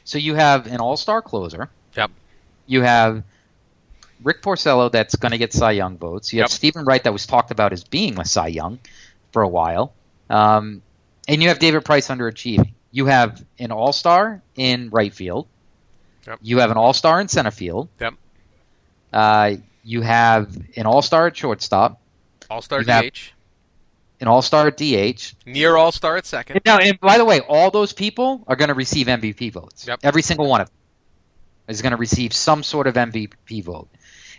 So 0.04 0.18
you 0.18 0.34
have 0.34 0.66
an 0.66 0.80
all-star 0.80 1.22
closer. 1.22 1.70
Yep. 1.96 2.10
You 2.66 2.82
have 2.82 3.22
Rick 4.24 4.42
Porcello 4.42 4.90
that's 4.90 5.14
going 5.14 5.32
to 5.32 5.38
get 5.38 5.52
Cy 5.52 5.72
Young 5.72 5.96
votes. 5.98 6.32
You 6.32 6.38
Yep. 6.38 6.44
have 6.44 6.50
Steven 6.52 6.84
Wright 6.84 7.02
that 7.04 7.12
was 7.12 7.26
talked 7.26 7.50
about 7.52 7.72
as 7.72 7.84
being 7.84 8.18
a 8.18 8.24
Cy 8.24 8.48
Young 8.48 8.80
for 9.30 9.42
a 9.42 9.48
while. 9.48 9.92
Um, 10.28 10.82
and 11.28 11.40
you 11.42 11.48
have 11.48 11.58
David 11.60 11.84
Price 11.84 12.08
underachieving. 12.08 12.72
You 12.90 13.06
have 13.06 13.44
an 13.58 13.70
all-star 13.72 14.42
in 14.56 14.90
right 14.90 15.12
field. 15.14 15.46
Yep. 16.26 16.38
You 16.42 16.58
have 16.58 16.70
an 16.70 16.76
all-star 16.76 17.20
in 17.20 17.28
center 17.28 17.50
field. 17.50 17.88
Yep. 18.00 18.14
Uh, 19.12 19.52
you 19.84 20.00
have 20.02 20.56
an 20.76 20.86
all-star 20.86 21.28
at 21.28 21.36
shortstop, 21.36 22.00
All 22.50 22.62
star 22.62 22.80
You 22.80 22.86
DH. 22.86 23.31
An 24.22 24.28
all-star 24.28 24.68
at 24.68 24.76
DH. 24.78 25.34
Near 25.44 25.76
all 25.76 25.92
star 25.92 26.16
at 26.16 26.24
second. 26.24 26.60
Now, 26.64 26.78
and 26.78 26.98
by 27.00 27.18
the 27.18 27.24
way, 27.24 27.40
all 27.40 27.70
those 27.70 27.92
people 27.92 28.44
are 28.46 28.56
going 28.56 28.68
to 28.68 28.74
receive 28.74 29.08
MVP 29.08 29.52
votes. 29.52 29.86
Yep. 29.86 29.98
Every 30.02 30.22
single 30.22 30.48
one 30.48 30.60
of 30.62 30.68
them 30.68 30.76
is 31.68 31.82
going 31.82 31.90
to 31.90 31.96
receive 31.96 32.32
some 32.32 32.62
sort 32.62 32.86
of 32.86 32.94
MVP 32.94 33.62
vote. 33.64 33.88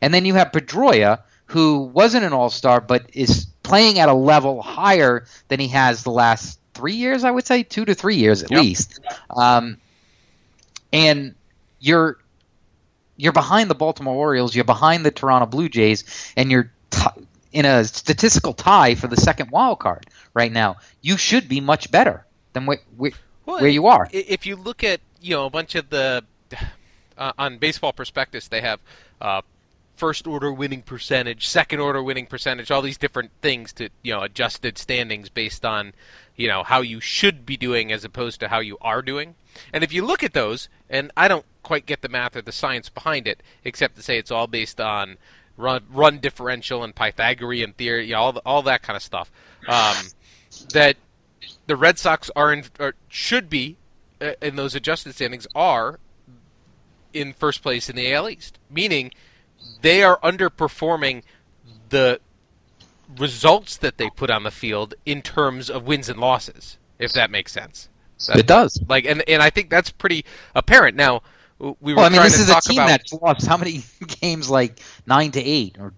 And 0.02 0.14
then 0.14 0.26
you 0.26 0.34
have 0.36 0.52
Pedroia, 0.52 1.20
who 1.48 1.80
wasn't 1.84 2.24
an 2.26 2.34
All 2.34 2.50
Star, 2.50 2.82
but 2.82 3.10
is 3.14 3.46
playing 3.62 4.00
at 4.00 4.10
a 4.10 4.14
level 4.14 4.62
higher 4.62 5.26
than 5.50 5.60
he 5.60 5.68
has 5.70 6.04
the 6.04 6.12
last 6.12 6.60
three 6.74 6.96
years. 6.96 7.24
I 7.24 7.32
would 7.32 7.46
say 7.46 7.64
two 7.64 7.86
to 7.86 7.94
three 7.94 8.16
years 8.16 8.42
at 8.44 8.52
Yep. 8.52 8.60
least. 8.62 9.00
Um, 9.30 9.78
and 10.92 11.36
you're 11.80 12.18
you're 13.16 13.32
behind 13.34 13.70
the 13.70 13.76
Baltimore 13.76 14.16
Orioles, 14.16 14.56
you're 14.56 14.66
behind 14.66 15.06
the 15.06 15.12
Toronto 15.12 15.46
Blue 15.46 15.70
Jays, 15.70 16.04
and 16.36 16.50
you're 16.50 16.72
t- 16.90 17.06
in 17.54 17.66
a 17.66 17.84
statistical 17.86 18.54
tie 18.54 18.96
for 18.96 19.08
the 19.08 19.16
second 19.18 19.52
wild 19.52 19.80
card 19.80 20.08
right 20.34 20.52
now. 20.52 20.78
You 21.02 21.18
should 21.18 21.48
be 21.48 21.62
much 21.62 21.92
better 21.92 22.26
than 22.54 22.66
wh- 22.66 22.84
wh- 23.00 23.16
Well, 23.46 23.62
where 23.62 23.70
you 23.70 23.88
are. 23.88 24.10
If 24.12 24.46
you 24.46 24.56
look 24.56 24.84
at 24.84 25.00
you 25.22 25.36
know 25.36 25.46
a 25.46 25.50
bunch 25.50 25.76
of 25.76 25.90
the 25.90 26.24
uh, 27.18 27.32
on 27.38 27.60
baseball 27.60 27.94
prospectus, 27.94 28.48
they 28.48 28.62
have 28.62 28.80
uh, 29.22 29.42
first 29.96 30.26
order 30.28 30.52
winning 30.52 30.82
percentage, 30.82 31.48
second 31.48 31.80
order 31.80 32.02
winning 32.02 32.26
percentage, 32.26 32.72
all 32.72 32.82
these 32.82 32.98
different 32.98 33.32
things 33.42 33.72
to 33.74 33.90
you 34.02 34.14
know 34.14 34.22
adjusted 34.24 34.78
standings 34.78 35.30
based 35.30 35.64
on 35.64 35.94
you 36.36 36.48
know 36.48 36.64
how 36.64 36.82
you 36.82 37.00
should 37.00 37.46
be 37.46 37.56
doing 37.56 37.92
as 37.92 38.04
opposed 38.04 38.40
to 38.40 38.48
how 38.48 38.60
you 38.60 38.78
are 38.82 39.02
doing. 39.02 39.36
And 39.72 39.84
if 39.84 39.94
you 39.94 40.04
look 40.04 40.24
at 40.24 40.34
those, 40.34 40.68
and 40.90 41.12
I 41.16 41.28
don't 41.28 41.46
quite 41.62 41.86
get 41.86 42.02
the 42.02 42.10
math 42.10 42.36
or 42.36 42.42
the 42.42 42.52
science 42.52 42.90
behind 42.90 43.28
it, 43.28 43.44
except 43.64 43.96
to 43.96 44.02
say 44.02 44.18
it's 44.18 44.32
all 44.32 44.48
based 44.48 44.82
on 44.82 45.18
run 45.58 45.84
run 45.92 46.20
differential 46.20 46.84
and 46.84 46.96
Pythagorean 46.96 47.74
theory, 47.74 48.08
you 48.08 48.14
know, 48.14 48.20
all 48.20 48.34
the, 48.34 48.42
all 48.46 48.62
that 48.64 48.82
kind 48.82 48.98
of 48.98 49.04
stuff. 49.04 49.32
Um, 49.68 49.96
that 50.74 50.98
the 51.68 51.76
Red 51.76 51.98
Sox 52.00 52.30
are 52.36 52.52
in 52.54 52.64
or 52.80 52.94
should 53.10 53.50
be 53.50 53.78
uh, 54.22 54.34
in 54.42 54.56
those 54.56 54.76
adjusted 54.76 55.14
standings 55.16 55.48
are 55.56 56.00
in 57.14 57.34
first 57.34 57.62
place 57.62 57.90
in 57.90 57.96
the 57.96 58.12
AL 58.14 58.30
East, 58.30 58.58
meaning 58.70 59.12
they 59.82 60.04
are 60.04 60.20
underperforming 60.22 61.24
the 61.90 62.20
results 63.18 63.78
that 63.78 63.98
they 63.98 64.10
put 64.10 64.30
on 64.30 64.44
the 64.44 64.52
field 64.52 64.96
in 65.06 65.22
terms 65.22 65.70
of 65.70 65.86
wins 65.86 66.10
and 66.10 66.20
losses, 66.20 66.78
if 67.00 67.14
that 67.14 67.30
makes 67.30 67.52
sense. 67.52 67.90
That- 68.28 68.38
It 68.38 68.48
does. 68.48 68.82
Like, 68.88 69.06
and 69.06 69.28
and 69.28 69.42
I 69.42 69.50
think 69.50 69.70
that's 69.70 69.92
pretty 69.92 70.26
apparent. 70.56 70.96
Now, 70.98 71.22
we 71.60 71.94
were 71.94 71.98
Well, 71.98 72.06
I 72.06 72.10
mean, 72.10 72.18
trying 72.18 72.32
this 72.32 72.46
to 72.48 72.52
is 72.52 72.58
a 72.58 72.62
team 72.62 72.78
about. 72.80 72.88
that's 72.88 73.14
lost 73.14 73.46
how 73.46 73.58
many 73.58 73.84
games? 74.22 74.50
Like 74.50 74.80
nine 75.06 75.32
to 75.32 75.42
eight 75.42 75.78
or 75.80 75.94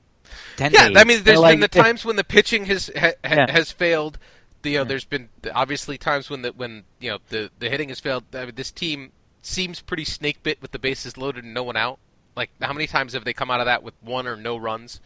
ten. 0.55 0.71
yeah, 0.73 0.85
to 0.85 0.89
eight. 0.91 0.97
I 0.97 1.03
mean, 1.03 1.23
there's 1.23 1.39
They're 1.39 1.51
been 1.51 1.59
the 1.59 1.67
times 1.67 2.05
when 2.05 2.15
the 2.15 2.23
pitching 2.23 2.65
has 2.65 2.89
ha, 2.95 3.11
ha, 3.25 3.33
Yeah. 3.35 3.51
has 3.51 3.71
failed. 3.71 4.17
You 4.63 4.79
know, 4.79 4.83
there's 4.83 5.05
been 5.05 5.29
obviously 5.53 5.97
times 5.97 6.29
when 6.29 6.41
the 6.41 6.51
when 6.51 6.83
you 6.99 7.11
know 7.11 7.19
the 7.29 7.51
the 7.59 7.69
hitting 7.69 7.89
has 7.89 7.99
failed. 7.99 8.23
I 8.33 8.45
mean, 8.45 8.55
this 8.55 8.71
team 8.71 9.11
seems 9.41 9.79
pretty 9.81 10.05
snake 10.05 10.41
bit 10.41 10.59
with 10.61 10.71
the 10.71 10.79
bases 10.79 11.17
loaded 11.17 11.43
and 11.43 11.53
no 11.53 11.63
one 11.63 11.77
out. 11.77 11.99
Like, 12.35 12.49
how 12.61 12.73
many 12.73 12.87
times 12.87 13.13
have 13.13 13.23
they 13.25 13.33
come 13.33 13.51
out 13.51 13.59
of 13.59 13.67
that 13.67 13.83
with 13.83 13.93
one 14.01 14.27
or 14.27 14.35
no 14.35 14.57
runs? 14.57 14.99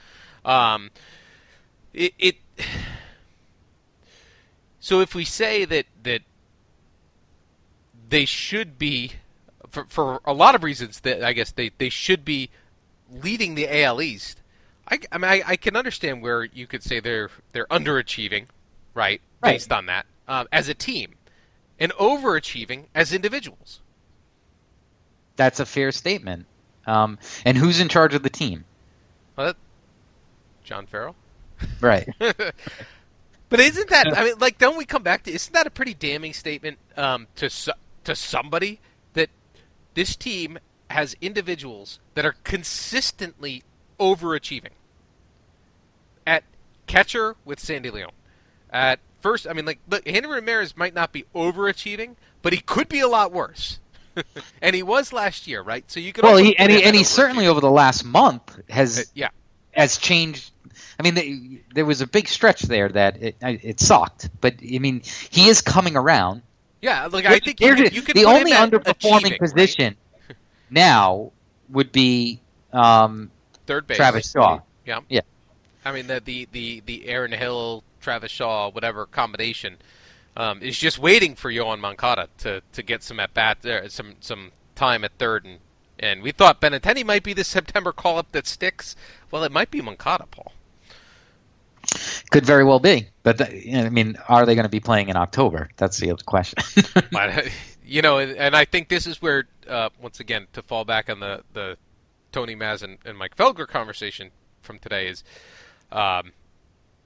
Um, 0.46 0.92
it, 1.94 2.14
it 2.18 2.36
so 4.80 5.02
if 5.02 5.14
we 5.14 5.26
say 5.26 5.66
that 5.66 5.86
that 6.04 6.22
they 8.10 8.26
should 8.26 8.80
be 8.80 9.14
for, 9.70 9.86
for 9.86 10.22
a 10.26 10.34
lot 10.34 10.56
of 10.56 10.64
reasons 10.64 11.02
that 11.02 11.24
I 11.24 11.34
guess 11.34 11.52
they, 11.52 11.72
they 11.78 11.90
should 11.90 12.26
be 12.26 12.50
leading 13.12 13.56
the 13.56 13.84
AL 13.84 14.02
East. 14.02 14.42
I, 14.90 15.00
I 15.12 15.18
mean 15.18 15.30
I, 15.30 15.42
I 15.46 15.56
can 15.56 15.76
understand 15.76 16.22
where 16.22 16.44
you 16.44 16.68
could 16.68 16.84
say 16.84 17.00
they're 17.00 17.30
they're 17.52 17.68
underachieving, 17.68 18.46
right? 18.94 19.22
Right. 19.42 19.54
Based 19.54 19.72
on 19.72 19.86
that 19.88 20.06
um, 20.28 20.48
as 20.52 20.70
a 20.70 20.74
team, 20.74 21.16
and 21.80 21.92
overachieving 21.94 22.86
as 22.94 23.14
individuals. 23.14 23.82
That's 25.36 25.60
a 25.60 25.66
fair 25.66 25.92
statement. 25.92 26.46
Um, 26.86 27.18
and 27.46 27.58
who's 27.58 27.80
in 27.80 27.88
charge 27.88 28.14
of 28.14 28.24
the 28.24 28.30
team? 28.30 28.66
Well, 29.36 29.48
that, 29.48 29.56
John 30.64 30.86
Farrell. 30.86 31.16
Right. 31.82 32.10
But 33.50 33.60
isn't 33.60 33.90
that? 33.90 34.18
I 34.18 34.24
mean, 34.26 34.36
like, 34.40 34.58
don't 34.58 34.78
we 34.78 34.86
come 34.86 35.04
back 35.04 35.24
to? 35.24 35.32
Isn't 35.32 35.54
that 35.54 35.68
a 35.68 35.72
pretty 35.72 35.94
damning 35.94 36.34
statement 36.34 36.78
um, 36.96 37.28
to 37.38 37.50
to 38.06 38.16
somebody 38.16 38.80
that 39.14 39.30
this 39.96 40.16
team 40.16 40.60
has 40.90 41.16
individuals 41.22 42.00
that 42.16 42.26
are 42.26 42.36
consistently 42.44 43.64
overachieving 44.00 44.72
at 46.26 46.44
catcher 46.88 47.36
with 47.46 47.60
Sandy 47.60 47.90
Leon. 47.90 48.12
At 48.72 49.00
first, 49.22 49.48
I 49.48 49.54
mean, 49.54 49.66
like, 49.66 49.80
look, 49.90 50.08
Hanley 50.08 50.30
Ramirez 50.36 50.76
might 50.76 50.94
not 50.94 51.12
be 51.12 51.26
overachieving, 51.36 52.16
but 52.42 52.54
he 52.54 52.60
could 52.60 52.90
be 52.90 53.00
a 53.00 53.08
lot 53.08 53.32
worse. 53.32 53.80
and 54.62 54.76
he 54.76 54.84
was 54.84 55.14
last 55.14 55.48
year, 55.48 55.62
right? 55.62 55.90
So 55.90 56.00
you 56.00 56.14
could 56.14 56.24
well, 56.24 56.38
he 56.38 56.58
and 56.58 56.72
he 56.72 56.84
and 56.84 56.96
he 56.96 57.04
certainly 57.04 57.48
over 57.48 57.62
the 57.62 57.72
last 57.72 58.04
month 58.04 58.58
Uh, 58.58 58.62
has 58.74 59.12
yeah. 59.14 59.30
has 59.72 59.98
changed. 59.98 60.52
I 61.00 61.04
mean, 61.04 61.16
the, 61.16 61.62
there 61.74 61.86
was 61.86 62.02
a 62.02 62.08
big 62.08 62.28
stretch 62.28 62.62
there 62.64 62.90
that 62.90 63.22
it, 63.22 63.36
it 63.42 63.80
sucked, 63.80 64.30
but 64.42 64.56
I 64.62 64.80
mean, 64.80 65.02
he 65.30 65.48
is 65.48 65.62
coming 65.62 65.96
around. 65.96 66.42
Yeah, 66.82 67.08
like 67.08 67.26
I 67.26 67.40
think 67.40 67.62
you 67.62 67.76
you 67.92 68.02
could 68.02 68.16
the 68.16 68.26
only 68.26 68.52
underperforming 68.52 69.38
position. 69.40 69.96
right? 69.96 70.09
Now 70.70 71.32
would 71.70 71.92
be 71.92 72.42
um, 72.74 73.32
third 73.66 73.88
base. 73.88 73.98
Travis 73.98 74.32
Shaw. 74.32 74.62
Yeah. 74.86 75.02
Yeah. 75.10 75.22
I 75.86 75.92
mean 75.92 76.08
the 76.08 76.22
the 76.24 76.48
the, 76.52 76.84
the 76.86 77.08
Aaron 77.08 77.32
Hill, 77.32 77.84
Travis 78.02 78.32
Shaw, 78.32 78.70
whatever 78.70 79.06
combination 79.06 79.78
um, 80.38 80.62
is 80.62 80.78
just 80.78 81.00
waiting 81.00 81.36
for 81.36 81.52
Yoan 81.52 81.80
Moncada 81.80 82.30
to, 82.40 82.62
to 82.74 82.84
get 82.84 83.04
some 83.04 83.20
at 83.20 83.34
bat 83.34 83.60
there, 83.62 83.88
some 83.90 84.16
some 84.20 84.52
time 84.76 85.04
at 85.04 85.12
third, 85.18 85.46
and 85.46 85.60
and 86.00 86.22
we 86.22 86.32
thought 86.32 86.62
Benintendi 86.62 87.06
might 87.06 87.24
be 87.24 87.34
the 87.34 87.44
September 87.44 87.92
call 87.92 88.18
up 88.18 88.32
that 88.32 88.48
sticks. 88.48 88.96
Well, 89.32 89.44
it 89.44 89.52
might 89.52 89.70
be 89.70 89.82
Moncada, 89.82 90.26
Paul. 90.32 90.54
Could 92.32 92.46
very 92.46 92.64
well 92.64 92.80
be, 92.80 93.08
but 93.24 93.38
the, 93.38 93.66
you 93.66 93.74
know, 93.74 93.86
I 93.86 93.90
mean, 93.90 94.18
are 94.28 94.46
they 94.46 94.56
going 94.56 94.64
to 94.64 94.70
be 94.70 94.80
playing 94.80 95.10
in 95.10 95.18
October? 95.18 95.70
That's 95.78 95.98
the 95.98 96.16
question. 96.26 96.64
But 97.12 97.50
you 97.86 98.02
know, 98.02 98.20
and 98.20 98.56
I 98.56 98.66
think 98.66 98.88
this 98.88 99.08
is 99.08 99.22
where 99.22 99.46
uh, 99.70 99.90
once 100.02 100.20
again 100.20 100.48
to 100.54 100.62
fall 100.62 100.86
back 100.86 101.10
on 101.10 101.20
the 101.20 101.44
the 101.54 101.78
Tony 102.32 102.56
Maz 102.56 102.84
and, 102.84 102.98
and 103.06 103.18
Mike 103.18 103.36
Felger 103.36 103.68
conversation 103.68 104.32
from 104.62 104.80
today 104.80 105.08
is 105.08 105.24
um, 105.92 106.32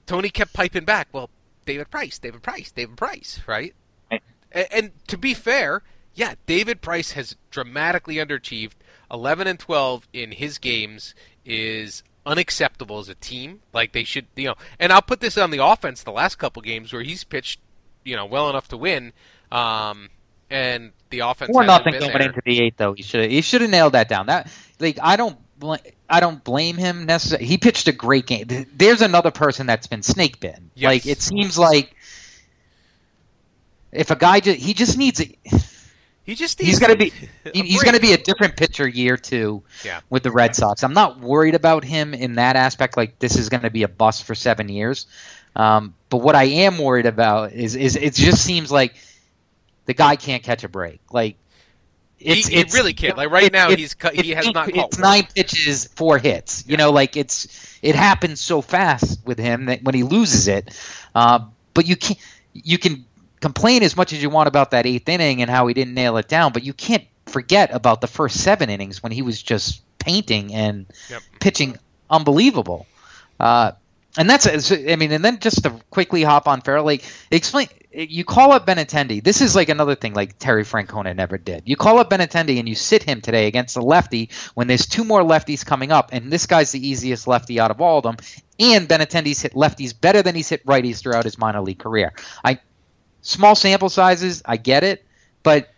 Tony 0.06 0.30
kept 0.30 0.52
piping 0.52 0.84
back. 0.84 1.08
Well, 1.12 1.30
David 1.64 1.90
Price, 1.90 2.18
David 2.18 2.42
Price, 2.42 2.70
David 2.70 2.96
Price, 2.96 3.40
right? 3.46 3.74
Right. 4.10 4.22
And, 4.52 4.66
and 4.70 4.90
to 5.08 5.16
be 5.16 5.34
fair, 5.34 5.82
yeah, 6.14 6.34
David 6.46 6.82
Price 6.82 7.12
has 7.12 7.36
dramatically 7.50 8.16
underachieved. 8.16 8.72
Eleven 9.10 9.46
and 9.46 9.58
twelve 9.58 10.08
in 10.12 10.32
his 10.32 10.58
games 10.58 11.14
is 11.44 12.02
unacceptable 12.26 12.98
as 12.98 13.08
a 13.08 13.14
team. 13.14 13.60
Like 13.72 13.92
they 13.92 14.04
should, 14.04 14.26
you 14.34 14.48
know. 14.48 14.54
And 14.78 14.92
I'll 14.92 15.02
put 15.02 15.20
this 15.20 15.38
on 15.38 15.50
the 15.50 15.64
offense. 15.64 16.02
The 16.02 16.12
last 16.12 16.36
couple 16.36 16.62
games 16.62 16.92
where 16.92 17.02
he's 17.02 17.24
pitched, 17.24 17.60
you 18.04 18.16
know, 18.16 18.26
well 18.26 18.50
enough 18.50 18.68
to 18.68 18.76
win, 18.76 19.12
um, 19.52 20.08
and 20.50 20.92
the 21.10 21.20
offense 21.20 21.50
Four 21.52 21.64
nothing 21.64 21.92
going 21.98 22.12
there. 22.12 22.22
into 22.28 22.40
the 22.44 22.60
eighth, 22.60 22.76
though. 22.76 22.92
He 22.92 23.02
should 23.02 23.30
he 23.30 23.40
should 23.40 23.60
have 23.62 23.70
nailed 23.70 23.92
that 23.92 24.08
down. 24.08 24.26
That 24.26 24.50
like 24.80 24.98
I 25.02 25.16
don't 25.16 25.36
bl- 25.58 25.74
I 26.08 26.20
don't 26.20 26.42
blame 26.44 26.76
him 26.76 27.06
necessarily. 27.06 27.46
He 27.46 27.58
pitched 27.58 27.88
a 27.88 27.92
great 27.92 28.26
game. 28.26 28.46
There's 28.74 29.00
another 29.00 29.30
person 29.30 29.66
that's 29.66 29.86
been 29.86 30.02
snake 30.02 30.40
bitten. 30.40 30.70
Yes. 30.74 30.88
Like 30.88 31.06
it 31.06 31.20
seems 31.22 31.56
like 31.58 31.94
if 33.92 34.10
a 34.10 34.16
guy 34.16 34.40
just 34.40 34.58
he 34.60 34.74
just 34.74 34.98
needs 34.98 35.20
a, 35.20 35.36
He 36.24 36.34
just 36.34 36.60
he's 36.60 36.78
to 36.80 36.96
be 36.96 37.12
a 37.44 37.50
he- 37.52 37.62
he's 37.62 37.82
going 37.82 37.94
to 37.94 38.00
be 38.00 38.12
a 38.12 38.18
different 38.18 38.56
pitcher 38.56 38.86
year 38.88 39.16
two 39.16 39.62
Yeah. 39.84 40.00
with 40.10 40.22
the 40.22 40.30
Red 40.30 40.56
Sox. 40.56 40.82
I'm 40.82 40.94
not 40.94 41.20
worried 41.20 41.54
about 41.54 41.84
him 41.84 42.14
in 42.14 42.34
that 42.34 42.56
aspect. 42.56 42.96
Like 42.96 43.18
this 43.18 43.36
is 43.36 43.48
going 43.48 43.62
to 43.62 43.70
be 43.70 43.82
a 43.82 43.88
bust 43.88 44.24
for 44.24 44.34
seven 44.34 44.68
years. 44.68 45.06
Um, 45.56 45.94
but 46.10 46.18
what 46.18 46.34
I 46.34 46.44
am 46.44 46.78
worried 46.78 47.06
about 47.06 47.52
is 47.52 47.76
is 47.76 47.94
it 47.96 48.14
just 48.14 48.42
seems 48.44 48.72
like 48.72 48.94
the 49.86 49.94
guy 49.94 50.16
can't 50.16 50.42
catch 50.42 50.64
a 50.64 50.68
break. 50.68 51.00
Like 51.12 51.36
it's, 52.18 52.46
he, 52.48 52.54
he 52.54 52.60
it's 52.60 52.74
really 52.74 52.94
can't. 52.94 53.16
Like 53.16 53.30
right 53.30 53.44
it- 53.44 53.52
now, 53.52 53.70
it- 53.70 53.78
he's 53.78 53.96
he 54.12 54.30
has 54.30 54.46
not 54.52 54.72
caught 54.72 54.86
It's 54.88 54.96
one. 54.98 55.02
nine 55.10 55.28
pitches, 55.34 55.86
four 55.86 56.18
hits. 56.18 56.64
You 56.66 56.76
know, 56.76 56.90
like 56.90 57.16
it's 57.16 57.78
it 57.82 57.94
happens 57.94 58.40
so 58.40 58.62
fast 58.62 59.20
with 59.26 59.38
him 59.38 59.66
that 59.66 59.82
when 59.82 59.94
he 59.94 60.02
loses 60.02 60.48
it, 60.48 60.70
uh, 61.14 61.40
but 61.74 61.86
you 61.86 61.96
can 61.96 62.16
you 62.52 62.78
can 62.78 63.04
complain 63.40 63.82
as 63.82 63.96
much 63.96 64.12
as 64.12 64.22
you 64.22 64.30
want 64.30 64.48
about 64.48 64.70
that 64.70 64.86
eighth 64.86 65.08
inning 65.08 65.42
and 65.42 65.50
how 65.50 65.66
he 65.66 65.74
didn't 65.74 65.94
nail 65.94 66.16
it 66.16 66.28
down, 66.28 66.52
but 66.52 66.62
you 66.62 66.72
can't 66.72 67.04
forget 67.26 67.74
about 67.74 68.00
the 68.00 68.06
first 68.06 68.40
seven 68.42 68.70
innings 68.70 69.02
when 69.02 69.12
he 69.12 69.22
was 69.22 69.42
just 69.42 69.82
painting 69.98 70.54
and 70.54 70.86
Yep. 71.10 71.22
pitching 71.40 71.78
unbelievable. 72.08 72.86
Uh, 73.40 73.72
and 74.16 74.30
that's, 74.30 74.46
I 74.72 74.96
mean, 74.96 75.10
and 75.12 75.24
then 75.24 75.40
just 75.40 75.64
to 75.64 75.70
quickly 75.90 76.22
hop 76.22 76.46
on 76.46 76.60
Farrell, 76.60 76.84
like, 76.84 77.04
explain, 77.30 77.68
you 77.94 78.24
call 78.24 78.52
up 78.52 78.66
Benintendi. 78.66 79.22
This 79.22 79.40
is 79.40 79.54
like 79.54 79.68
another 79.68 79.94
thing 79.94 80.14
like 80.14 80.38
Terry 80.38 80.64
Francona 80.64 81.14
never 81.14 81.38
did. 81.38 81.62
You 81.66 81.76
call 81.76 81.98
up 81.98 82.10
Benintendi 82.10 82.58
and 82.58 82.68
you 82.68 82.74
sit 82.74 83.02
him 83.02 83.20
today 83.20 83.46
against 83.46 83.76
a 83.76 83.80
lefty 83.80 84.30
when 84.54 84.66
there's 84.66 84.86
two 84.86 85.04
more 85.04 85.22
lefties 85.22 85.64
coming 85.64 85.92
up, 85.92 86.10
and 86.12 86.32
this 86.32 86.46
guy's 86.46 86.72
the 86.72 86.86
easiest 86.86 87.26
lefty 87.26 87.60
out 87.60 87.70
of 87.70 87.80
all 87.80 87.98
of 87.98 88.02
them. 88.04 88.16
And 88.58 88.88
Benintendi's 88.88 89.40
hit 89.40 89.52
lefties 89.54 89.98
better 89.98 90.22
than 90.22 90.34
he's 90.34 90.48
hit 90.48 90.64
righties 90.66 91.00
throughout 91.00 91.24
his 91.24 91.38
minor 91.38 91.60
league 91.60 91.78
career. 91.78 92.12
I 92.44 92.58
small 93.22 93.54
sample 93.54 93.88
sizes, 93.88 94.42
I 94.44 94.56
get 94.56 94.84
it, 94.84 95.04
but 95.42 95.70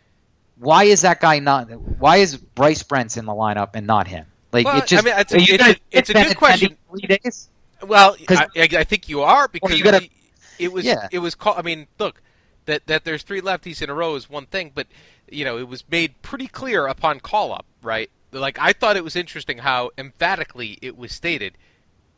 why 0.58 0.84
is 0.84 1.02
that 1.02 1.20
guy 1.20 1.38
not? 1.38 1.70
Why 1.70 2.16
is 2.18 2.36
Bryce 2.36 2.82
Brentz 2.82 3.18
in 3.18 3.26
the 3.26 3.32
lineup 3.32 3.70
and 3.74 3.86
not 3.86 4.08
him? 4.08 4.26
Like 4.52 4.64
Well, 4.64 4.78
it 4.78 4.86
just. 4.86 5.04
I 5.06 5.10
mean, 5.10 5.14
it's 5.18 5.32
a- 5.34 5.36
it's 5.70 5.80
it's 5.90 6.10
a 6.10 6.12
good 6.14 6.36
question. 6.36 6.76
Three 6.90 7.18
days. 7.18 7.48
Well, 7.86 8.16
I, 8.30 8.46
I 8.56 8.84
think 8.84 9.10
you 9.10 9.20
are 9.20 9.48
because 9.48 9.76
you 9.76 9.84
gotta- 9.84 9.98
he- 10.04 10.10
it 10.58 10.72
was 10.72 10.84
Yeah. 10.84 11.08
it 11.10 11.18
was 11.20 11.34
called. 11.34 11.58
I 11.58 11.62
mean, 11.62 11.86
look 11.98 12.20
that 12.66 12.86
that 12.86 13.04
there's 13.04 13.22
three 13.22 13.40
lefties 13.40 13.82
in 13.82 13.90
a 13.90 13.94
row 13.94 14.14
is 14.14 14.28
one 14.28 14.46
thing, 14.46 14.72
but 14.74 14.86
you 15.30 15.44
know 15.44 15.58
it 15.58 15.68
was 15.68 15.84
made 15.90 16.20
pretty 16.22 16.46
clear 16.46 16.86
upon 16.86 17.20
call 17.20 17.52
up, 17.52 17.66
right? 17.82 18.10
Like 18.32 18.58
I 18.60 18.72
thought 18.72 18.96
it 18.96 19.04
was 19.04 19.16
interesting 19.16 19.58
how 19.58 19.90
emphatically 19.96 20.78
it 20.82 20.96
was 20.96 21.12
stated 21.12 21.54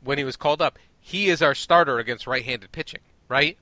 when 0.02 0.18
he 0.18 0.24
was 0.24 0.36
called 0.36 0.60
up. 0.62 0.78
He 1.00 1.28
is 1.28 1.42
our 1.42 1.54
starter 1.54 1.98
against 1.98 2.26
right-handed 2.26 2.72
pitching, 2.72 3.00
right? 3.28 3.56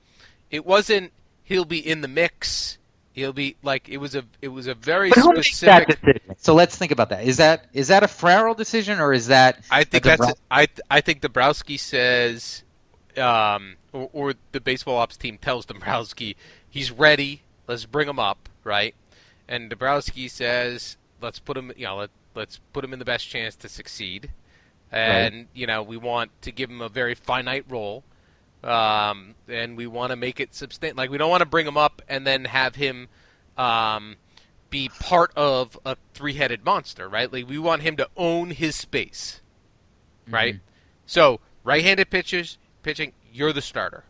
It 0.51 0.65
wasn't 0.65 1.11
he'll 1.43 1.65
be 1.65 1.79
in 1.79 2.01
the 2.01 2.07
mix 2.07 2.77
He'll 3.13 3.33
be 3.33 3.55
like 3.63 3.89
it 3.89 3.97
was 3.97 4.13
a 4.13 4.23
it 4.43 4.49
was 4.49 4.67
a 4.67 4.75
very 4.75 5.09
But 5.09 5.17
who 5.17 5.33
makes 5.33 5.59
that 5.61 5.83
specific. 5.89 6.01
decision? 6.01 6.35
So 6.37 6.53
let's 6.53 6.75
think 6.77 6.91
about 6.91 7.09
that. 7.09 7.23
Is 7.23 7.37
that 7.37 7.65
is 7.73 7.87
that 7.87 8.03
a 8.03 8.07
Farrell 8.07 8.53
decision 8.53 8.99
or 8.99 9.11
is 9.11 9.25
that 9.27 9.59
I 9.71 9.85
think 9.85 10.05
a 10.05 10.09
that's 10.09 10.19
Dombrowski? 10.19 10.41
I 10.51 10.67
I 10.91 11.01
think 11.01 11.21
Dombrowski 11.21 11.77
says, 11.77 12.63
um, 13.17 13.75
or, 13.97 14.09
or 14.13 14.33
the 14.51 14.61
baseball 14.61 14.97
ops 14.97 15.17
team 15.17 15.37
tells 15.37 15.65
Dombrowski 15.65 16.35
he's 16.69 16.91
ready. 16.91 17.41
Let's 17.67 17.85
bring 17.85 18.07
him 18.07 18.19
up, 18.19 18.49
right? 18.63 18.95
And 19.47 19.69
Dombrowski 19.69 20.27
says, 20.27 20.97
let's 21.21 21.39
put 21.39 21.57
him, 21.57 21.71
you 21.75 21.85
know, 21.85 21.97
let, 21.97 22.09
let's 22.35 22.59
put 22.73 22.83
him 22.83 22.93
in 22.93 22.99
the 22.99 23.05
best 23.05 23.27
chance 23.27 23.55
to 23.57 23.69
succeed. 23.69 24.31
And 24.91 25.47
you 25.53 25.67
know, 25.67 25.83
we 25.83 25.97
want 25.97 26.31
to 26.43 26.51
give 26.51 26.69
him 26.69 26.81
a 26.81 26.87
very 26.87 27.13
finite 27.13 27.65
role, 27.67 28.05
um, 28.63 29.35
and 29.49 29.75
we 29.75 29.85
want 29.85 30.11
to 30.11 30.15
make 30.15 30.39
it 30.39 30.51
substan 30.51 30.95
Like 30.95 31.09
we 31.09 31.17
don't 31.17 31.29
want 31.29 31.41
to 31.41 31.45
bring 31.45 31.67
him 31.67 31.75
up 31.75 32.01
and 32.07 32.25
then 32.25 32.45
have 32.45 32.75
him. 32.75 33.09
Um, 33.57 34.15
be 34.69 34.89
part 34.99 35.31
of 35.35 35.79
a 35.85 35.95
three-headed 36.13 36.65
monster, 36.65 37.07
right? 37.07 37.31
Like 37.31 37.47
we 37.47 37.57
want 37.57 37.81
him 37.81 37.97
to 37.97 38.09
own 38.17 38.51
his 38.51 38.75
space, 38.75 39.41
right? 40.29 40.55
Mm-hmm. 40.55 40.63
So 41.05 41.39
right-handed 41.63 42.09
pitchers 42.09 42.57
pitching, 42.83 43.13
you're 43.37 43.53
the 43.53 43.61
starter. 43.61 44.03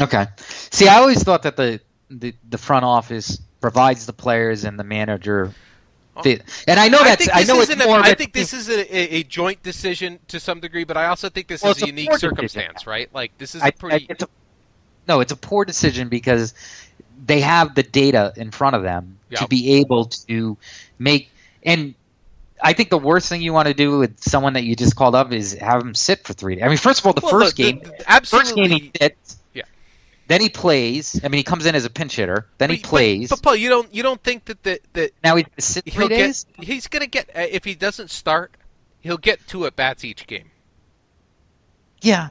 Okay. 0.00 0.26
See, 0.38 0.88
I 0.88 0.96
always 0.96 1.22
thought 1.22 1.42
that 1.42 1.56
the 1.56 1.80
the, 2.10 2.34
the 2.48 2.58
front 2.58 2.84
office 2.84 3.40
provides 3.60 4.06
the 4.06 4.12
players 4.12 4.64
and 4.64 4.78
the 4.78 4.84
manager. 4.84 5.52
Oh. 6.16 6.22
Fit. 6.22 6.42
And 6.68 6.78
I 6.78 6.88
know 6.88 6.98
I 7.00 7.04
that's 7.04 7.24
think 7.24 7.36
I, 7.36 7.42
know 7.42 7.60
it's 7.60 7.76
more. 7.76 7.98
of 7.98 8.04
I 8.06 8.10
a 8.10 8.14
think 8.14 8.32
this 8.32 8.52
is 8.52 8.68
a, 8.68 8.96
a, 8.96 9.16
a 9.16 9.22
joint 9.24 9.62
decision 9.64 10.20
to 10.28 10.38
some 10.38 10.60
degree, 10.60 10.84
but 10.84 10.96
I 10.96 11.06
also 11.06 11.28
think 11.28 11.48
this 11.48 11.62
Well, 11.62 11.72
is 11.72 11.82
a 11.82 11.86
a 11.86 11.88
unique 11.88 12.08
poor 12.08 12.18
decision. 12.18 12.36
circumstance, 12.36 12.86
right? 12.86 13.12
Like 13.12 13.36
this 13.38 13.54
is 13.56 13.62
I- 13.62 13.68
a 13.68 13.72
pretty. 13.72 14.04
I- 14.08 14.12
it's 14.12 14.22
a, 14.22 14.28
no, 15.08 15.20
it's 15.20 15.32
a 15.32 15.36
poor 15.36 15.64
decision 15.64 16.08
because 16.08 16.54
they 17.26 17.40
have 17.40 17.74
the 17.74 17.82
data 17.82 18.32
in 18.36 18.50
front 18.52 18.76
of 18.76 18.82
them 18.82 19.18
to 19.36 19.46
be 19.48 19.74
able 19.74 20.04
to 20.06 20.56
make. 20.98 21.30
And 21.64 21.94
I 22.64 22.72
think 22.72 22.88
the 22.90 22.98
worst 22.98 23.28
thing 23.28 23.42
you 23.42 23.52
want 23.52 23.68
to 23.68 23.74
do 23.74 23.98
with 23.98 24.18
someone 24.20 24.54
that 24.54 24.64
you 24.64 24.74
just 24.74 24.96
called 24.96 25.14
up 25.14 25.30
is 25.32 25.52
have 25.52 25.82
him 25.82 25.94
sit 25.94 26.24
for 26.26 26.32
three. 26.32 26.62
I 26.62 26.68
mean, 26.68 26.78
first 26.78 27.00
of 27.00 27.06
all, 27.06 27.12
the 27.12 27.20
Well, 27.22 27.30
first 27.30 27.56
the- 27.56 27.62
game, 27.62 27.80
the- 27.80 28.20
first 28.26 28.54
game 28.56 28.70
he 28.70 28.90
sits. 29.00 29.36
Yeah. 29.52 29.64
Then 30.28 30.40
he 30.40 30.48
plays. 30.48 31.20
I 31.22 31.28
mean, 31.28 31.36
he 31.38 31.42
comes 31.44 31.66
in 31.66 31.74
as 31.74 31.84
a 31.84 31.90
pinch 31.90 32.16
hitter. 32.16 32.46
Then 32.56 32.70
he 32.70 32.78
plays. 32.78 33.28
But, 33.28 33.42
Paul, 33.42 33.56
you 33.56 33.68
don't 33.68 33.92
you 33.94 34.02
don't 34.02 34.22
think 34.22 34.46
that 34.46 34.62
that, 34.62 34.80
that 34.94 35.10
now 35.22 35.36
he's 35.36 35.44
sit 35.58 35.84
three 35.92 36.08
days. 36.08 36.46
get 36.56 36.64
he's 36.66 36.88
going 36.88 37.02
to 37.02 37.06
get 37.06 37.28
uh, 37.36 37.40
if 37.50 37.64
he 37.64 37.74
doesn't 37.74 38.10
start, 38.10 38.56
he'll 39.02 39.18
get 39.18 39.46
two 39.46 39.66
at 39.66 39.76
bats 39.76 40.02
each 40.04 40.26
game. 40.26 40.50
Yeah. 42.00 42.30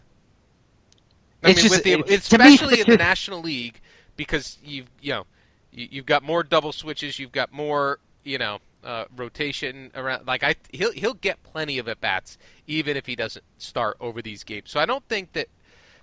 I 1.44 1.50
It's 1.52 1.58
mean, 1.58 1.64
just- 1.70 1.76
with 1.76 1.84
the, 1.84 1.92
it- 2.14 2.24
to 2.24 2.38
me, 2.40 2.46
especially 2.56 2.80
in 2.82 2.88
the 2.90 2.98
National 2.98 3.42
League, 3.42 3.80
because 4.18 4.58
you've 4.64 4.88
you 5.02 5.14
know 5.14 5.26
you, 5.72 5.88
you've 5.92 6.06
got 6.08 6.24
more 6.24 6.42
double 6.44 6.72
switches, 6.72 7.20
you've 7.20 7.32
got 7.32 7.52
more 7.54 8.00
you 8.24 8.38
know 8.40 8.60
uh, 8.84 9.06
rotation 9.16 9.92
around. 9.96 10.28
Like 10.28 10.44
I, 10.44 10.56
he'll 10.72 10.92
he'll 10.92 11.14
get 11.14 11.42
plenty 11.44 11.78
of 11.78 11.88
at 11.88 12.02
bats 12.02 12.38
even 12.68 12.98
if 12.98 13.06
he 13.06 13.16
doesn't 13.16 13.46
start 13.58 13.98
over 14.00 14.22
these 14.22 14.44
games. 14.44 14.72
So 14.72 14.80
I 14.80 14.86
don't 14.86 15.08
think 15.08 15.34
that 15.34 15.48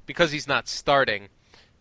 because 0.06 0.32
he's 0.32 0.48
not 0.48 0.68
starting 0.68 1.28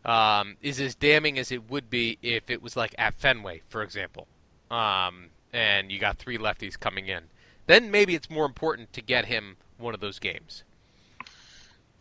um, 0.05 0.57
is 0.61 0.79
as 0.79 0.95
damning 0.95 1.37
as 1.39 1.51
it 1.51 1.69
would 1.69 1.89
be 1.89 2.17
if 2.21 2.49
it 2.49 2.61
was 2.61 2.75
like 2.75 2.95
at 2.97 3.15
Fenway, 3.19 3.61
for 3.69 3.81
example, 3.81 4.27
um, 4.71 5.29
and 5.53 5.91
you 5.91 5.99
got 5.99 6.17
three 6.17 6.37
lefties 6.37 6.79
coming 6.79 7.07
in. 7.07 7.23
Then 7.67 7.91
maybe 7.91 8.15
it's 8.15 8.29
more 8.29 8.45
important 8.45 8.93
to 8.93 9.01
get 9.01 9.25
him 9.25 9.57
one 9.77 9.93
of 9.93 9.99
those 9.99 10.19
games. 10.19 10.63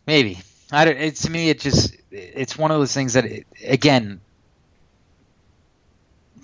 Maybe. 0.07 0.39
I 0.71 0.85
don't, 0.85 0.97
it, 0.97 1.15
to 1.17 1.31
me, 1.31 1.49
it 1.49 1.59
just 1.59 1.95
it's 2.11 2.57
one 2.57 2.71
of 2.71 2.79
those 2.79 2.93
things 2.93 3.13
that 3.13 3.25
it, 3.25 3.47
again, 3.65 4.21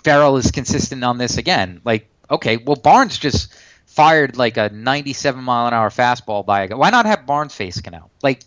Farrell 0.04 0.38
is 0.38 0.52
consistent 0.52 1.04
on 1.04 1.18
this 1.18 1.38
again. 1.38 1.82
Like, 1.84 2.08
okay, 2.30 2.58
well, 2.58 2.76
Barnes 2.76 3.18
just 3.18 3.54
fired 3.88 4.38
like 4.38 4.58
a 4.58 4.70
97 4.70 5.44
mile 5.44 5.68
an 5.68 5.74
hour 5.74 5.90
fastball 5.90 6.46
by 6.46 6.64
a 6.64 6.68
guy. 6.68 6.76
Why 6.76 6.90
not 6.90 7.06
have 7.06 7.26
Barnes 7.26 7.54
face 7.56 7.80
Cano? 7.82 8.12
Like, 8.24 8.44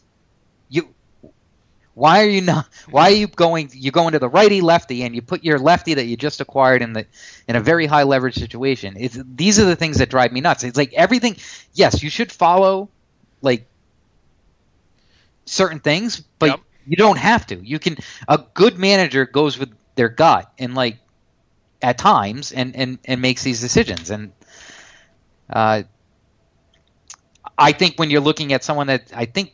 you. 0.68 0.94
Why 1.94 2.22
are 2.24 2.28
you 2.28 2.42
not? 2.42 2.66
Why 2.90 3.04
are 3.10 3.14
you 3.14 3.26
going? 3.26 3.70
You 3.72 3.90
go 3.90 4.06
into 4.06 4.18
the 4.20 4.28
righty 4.28 4.60
lefty, 4.60 5.02
and 5.02 5.14
you 5.14 5.22
put 5.22 5.42
your 5.44 5.58
lefty 5.58 5.94
that 5.94 6.04
you 6.06 6.16
just 6.16 6.40
acquired 6.40 6.80
in 6.82 6.92
the 6.92 7.06
in 7.48 7.56
a 7.56 7.60
very 7.60 7.86
high 7.86 8.04
leverage 8.04 8.36
situation. 8.36 8.94
It's 8.98 9.18
these 9.26 9.58
are 9.58 9.64
the 9.64 9.76
things 9.76 9.98
that 9.98 10.08
drive 10.08 10.32
me 10.32 10.40
nuts. 10.40 10.62
It's 10.62 10.76
like 10.76 10.92
everything. 10.94 11.36
Yes, 11.72 12.02
you 12.02 12.10
should 12.10 12.30
follow 12.30 12.90
like 13.42 13.68
certain 15.46 15.80
things, 15.80 16.22
but 16.38 16.50
Yep. 16.50 16.60
you 16.86 16.96
don't 16.96 17.18
have 17.18 17.46
to. 17.46 17.56
You 17.64 17.78
can. 17.78 17.96
A 18.28 18.38
good 18.54 18.78
manager 18.78 19.26
goes 19.26 19.58
with 19.58 19.70
their 19.96 20.08
gut 20.08 20.50
and 20.58 20.74
like 20.74 20.98
at 21.82 21.98
times 21.98 22.52
and 22.52 22.74
and 22.76 22.98
and 23.04 23.20
makes 23.20 23.42
these 23.42 23.60
decisions. 23.60 24.10
And 24.10 24.32
uh, 25.50 25.82
I 27.56 27.72
think 27.72 27.98
when 27.98 28.10
you're 28.10 28.20
looking 28.20 28.52
at 28.52 28.64
someone 28.64 28.88
that 28.88 29.12
I 29.14 29.26
think 29.26 29.52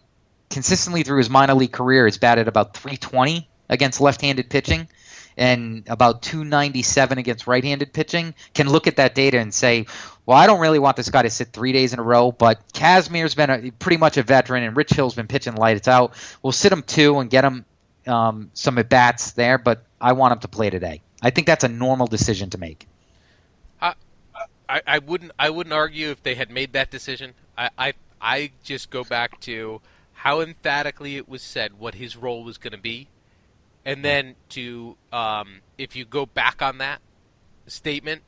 consistently 0.50 1.02
through 1.02 1.18
his 1.18 1.30
minor 1.30 1.54
league 1.54 1.72
career 1.72 2.04
has 2.06 2.18
batted 2.18 2.48
about 2.48 2.76
320 2.76 3.48
against 3.68 4.00
left-handed 4.00 4.50
pitching 4.50 4.88
and 5.36 5.84
about 5.88 6.22
297 6.22 7.18
against 7.18 7.46
right-handed 7.46 7.92
pitching 7.92 8.34
can 8.52 8.68
look 8.68 8.86
at 8.86 8.96
that 8.96 9.14
data 9.14 9.38
and 9.38 9.52
say 9.52 9.86
well 10.26 10.36
i 10.36 10.46
don't 10.46 10.60
really 10.60 10.78
want 10.78 10.96
this 10.96 11.10
guy 11.10 11.22
to 11.22 11.30
sit 11.30 11.52
three 11.52 11.72
days 11.72 11.92
in 11.92 11.98
a 11.98 12.02
row 12.02 12.30
but 12.30 12.60
Kazmir's 12.72 13.34
been 13.34 13.50
a, 13.50 13.70
pretty 13.72 13.96
much 13.96 14.16
a 14.16 14.22
veteran 14.22 14.62
and 14.62 14.76
rich 14.76 14.90
hill's 14.90 15.14
been 15.14 15.26
pitching 15.26 15.56
lights 15.56 15.88
out 15.88 16.14
we'll 16.42 16.52
sit 16.52 16.70
him 16.70 16.82
two 16.82 17.18
and 17.18 17.30
get 17.30 17.44
him 17.44 17.64
um, 18.06 18.50
some 18.54 18.78
at 18.78 18.88
bats 18.88 19.32
there 19.32 19.58
but 19.58 19.84
i 20.00 20.12
want 20.12 20.32
him 20.32 20.38
to 20.40 20.48
play 20.48 20.70
today 20.70 21.02
i 21.24 21.30
think 21.30 21.46
that's 21.46 21.64
a 21.64 21.68
normal 21.68 22.06
decision 22.06 22.50
to 22.50 22.58
make. 22.58 22.86
I, 24.68 24.80
I 24.86 24.98
wouldn't 24.98 25.32
I 25.38 25.50
wouldn't 25.50 25.72
argue 25.72 26.10
if 26.10 26.22
they 26.22 26.34
had 26.34 26.50
made 26.50 26.72
that 26.72 26.90
decision. 26.90 27.34
I, 27.56 27.70
I 27.76 27.94
I 28.20 28.50
just 28.62 28.90
go 28.90 29.04
back 29.04 29.40
to 29.42 29.80
how 30.12 30.40
emphatically 30.40 31.16
it 31.16 31.28
was 31.28 31.42
said 31.42 31.78
what 31.78 31.94
his 31.94 32.16
role 32.16 32.44
was 32.44 32.58
going 32.58 32.72
to 32.72 32.78
be, 32.78 33.08
and 33.84 34.04
then 34.04 34.36
to 34.50 34.96
um, 35.12 35.60
if 35.76 35.96
you 35.96 36.04
go 36.04 36.26
back 36.26 36.62
on 36.62 36.78
that 36.78 37.00
statement 37.66 38.22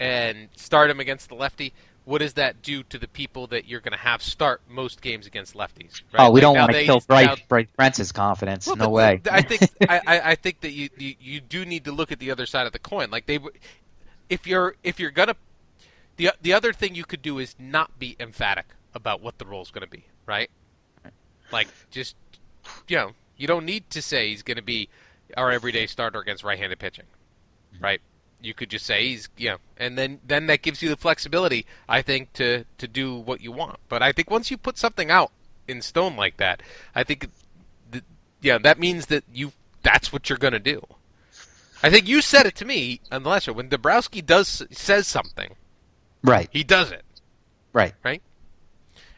and 0.00 0.48
start 0.56 0.90
him 0.90 1.00
against 1.00 1.28
the 1.28 1.34
lefty, 1.34 1.72
what 2.04 2.18
does 2.18 2.32
that 2.34 2.62
do 2.62 2.82
to 2.84 2.98
the 2.98 3.06
people 3.06 3.46
that 3.48 3.66
you're 3.66 3.80
going 3.80 3.92
to 3.92 3.98
have 3.98 4.22
start 4.22 4.60
most 4.68 5.00
games 5.00 5.26
against 5.26 5.54
lefties? 5.54 6.02
Right? 6.12 6.26
oh 6.26 6.30
we 6.30 6.40
Like, 6.40 6.42
don't 6.42 6.56
want 6.58 6.72
to 6.72 6.84
kill 6.84 7.00
Bryce, 7.00 7.26
now- 7.26 7.36
confidence 8.12 8.66
well, 8.66 8.76
no 8.76 8.84
but 8.86 8.90
way 8.90 9.20
I 9.30 9.42
think 9.42 9.62
I, 9.88 10.00
I 10.30 10.34
think 10.34 10.60
that 10.62 10.72
you, 10.72 10.88
you 10.98 11.14
you 11.20 11.40
do 11.40 11.64
need 11.64 11.84
to 11.84 11.92
look 11.92 12.10
at 12.12 12.18
the 12.18 12.30
other 12.30 12.46
side 12.46 12.66
of 12.66 12.72
the 12.72 12.78
coin. 12.80 13.10
Like 13.10 13.26
they, 13.26 13.38
if 14.28 14.46
you're 14.46 14.74
if 14.82 14.98
you're 14.98 15.10
gonna, 15.12 15.36
the 16.16 16.30
the 16.42 16.52
other 16.52 16.72
thing 16.72 16.94
you 16.94 17.04
could 17.04 17.22
do 17.22 17.38
is 17.38 17.54
not 17.58 17.98
be 17.98 18.16
emphatic 18.18 18.66
about 18.94 19.20
what 19.22 19.38
the 19.38 19.44
role's 19.46 19.70
gonna 19.70 19.86
be, 19.86 20.04
right? 20.26 20.50
Like 21.52 21.68
just 21.90 22.16
you 22.88 22.96
know 22.96 23.12
you 23.36 23.46
don't 23.46 23.64
need 23.64 23.88
to 23.90 24.02
say 24.02 24.28
he's 24.30 24.42
gonna 24.42 24.62
be 24.62 24.88
our 25.36 25.50
everyday 25.50 25.86
starter 25.86 26.18
against 26.20 26.42
right-handed 26.44 26.78
pitching, 26.78 27.06
right? 27.80 28.00
You 28.42 28.54
could 28.54 28.70
just 28.70 28.84
say 28.86 29.08
he's 29.08 29.28
you 29.36 29.50
know, 29.50 29.56
and 29.76 29.96
then 29.96 30.20
then 30.26 30.46
that 30.48 30.62
gives 30.62 30.82
you 30.82 30.88
the 30.88 30.96
flexibility, 30.96 31.66
I 31.88 32.02
think, 32.02 32.32
to 32.34 32.64
to 32.78 32.88
do 32.88 33.16
what 33.16 33.40
you 33.40 33.52
want. 33.52 33.78
But 33.88 34.02
I 34.02 34.12
think 34.12 34.30
once 34.30 34.50
you 34.50 34.56
put 34.56 34.78
something 34.78 35.10
out 35.10 35.30
in 35.68 35.80
stone 35.82 36.16
like 36.16 36.36
that, 36.38 36.62
I 36.94 37.04
think 37.04 37.28
th- 37.90 38.04
yeah, 38.40 38.58
that 38.58 38.78
means 38.78 39.06
that 39.06 39.24
you 39.32 39.52
that's 39.82 40.12
what 40.12 40.28
you're 40.28 40.38
going 40.38 40.52
to 40.52 40.58
do. 40.58 40.84
I 41.82 41.90
think 41.90 42.06
you 42.08 42.20
said 42.22 42.46
it 42.46 42.54
to 42.56 42.64
me 42.64 43.00
on 43.10 43.22
the 43.22 43.28
last 43.28 43.44
show 43.44 43.52
when 43.52 43.68
Dombrowski 43.68 44.22
does 44.22 44.62
says 44.70 45.06
something, 45.06 45.54
right 46.22 46.48
he 46.52 46.64
does 46.64 46.90
it, 46.90 47.04
right 47.72 47.94
right? 48.02 48.22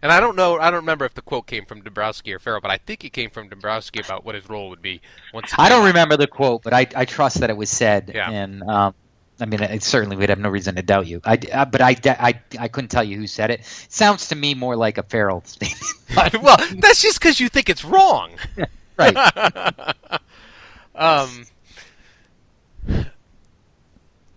And 0.04 0.12
I 0.12 0.20
don't 0.20 0.36
know, 0.36 0.58
I 0.58 0.70
don't 0.70 0.80
remember 0.80 1.06
if 1.06 1.14
the 1.14 1.22
quote 1.22 1.46
came 1.46 1.64
from 1.64 1.80
Dombrowski 1.80 2.34
or 2.34 2.38
Farrell, 2.38 2.60
but 2.60 2.70
I 2.70 2.76
think 2.76 3.06
it 3.06 3.14
came 3.14 3.30
from 3.30 3.48
Dombrowski 3.48 4.00
about 4.00 4.22
what 4.22 4.34
his 4.34 4.50
role 4.50 4.68
would 4.68 4.82
be 4.82 5.00
once. 5.32 5.54
I 5.56 5.70
don't 5.70 5.86
remember 5.86 6.18
the 6.18 6.26
quote, 6.26 6.62
but 6.62 6.74
I, 6.74 6.86
I 6.94 7.06
trust 7.06 7.40
that 7.40 7.48
it 7.48 7.56
was 7.56 7.70
said. 7.70 8.12
Yeah. 8.14 8.30
And 8.30 8.62
um, 8.64 8.94
I 9.40 9.46
mean, 9.46 9.62
it, 9.62 9.82
certainly 9.82 10.16
we'd 10.16 10.28
have 10.28 10.38
no 10.38 10.48
reason 10.48 10.76
to 10.76 10.82
doubt 10.82 11.06
you. 11.06 11.20
I, 11.24 11.38
uh, 11.52 11.64
but 11.64 11.80
I, 11.80 11.96
I, 12.06 12.40
I 12.58 12.68
couldn't 12.68 12.90
tell 12.90 13.02
you 13.02 13.16
who 13.16 13.26
said 13.26 13.50
it. 13.50 13.64
Sounds 13.88 14.28
to 14.28 14.36
me 14.36 14.54
more 14.54 14.76
like 14.76 14.98
a 14.98 15.02
Farrell 15.02 15.42
statement. 15.44 15.82
Well, 16.42 16.56
that's 16.76 17.02
just 17.02 17.18
because 17.18 17.40
you 17.40 17.48
think 17.48 17.68
it's 17.68 17.84
wrong. 17.84 18.30
right. 18.96 19.16
um, 20.94 21.44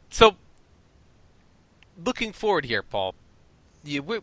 so, 0.10 0.36
looking 2.04 2.32
forward 2.32 2.66
here, 2.66 2.82
Paul, 2.82 3.14
you, 3.84 4.02
we, 4.02 4.20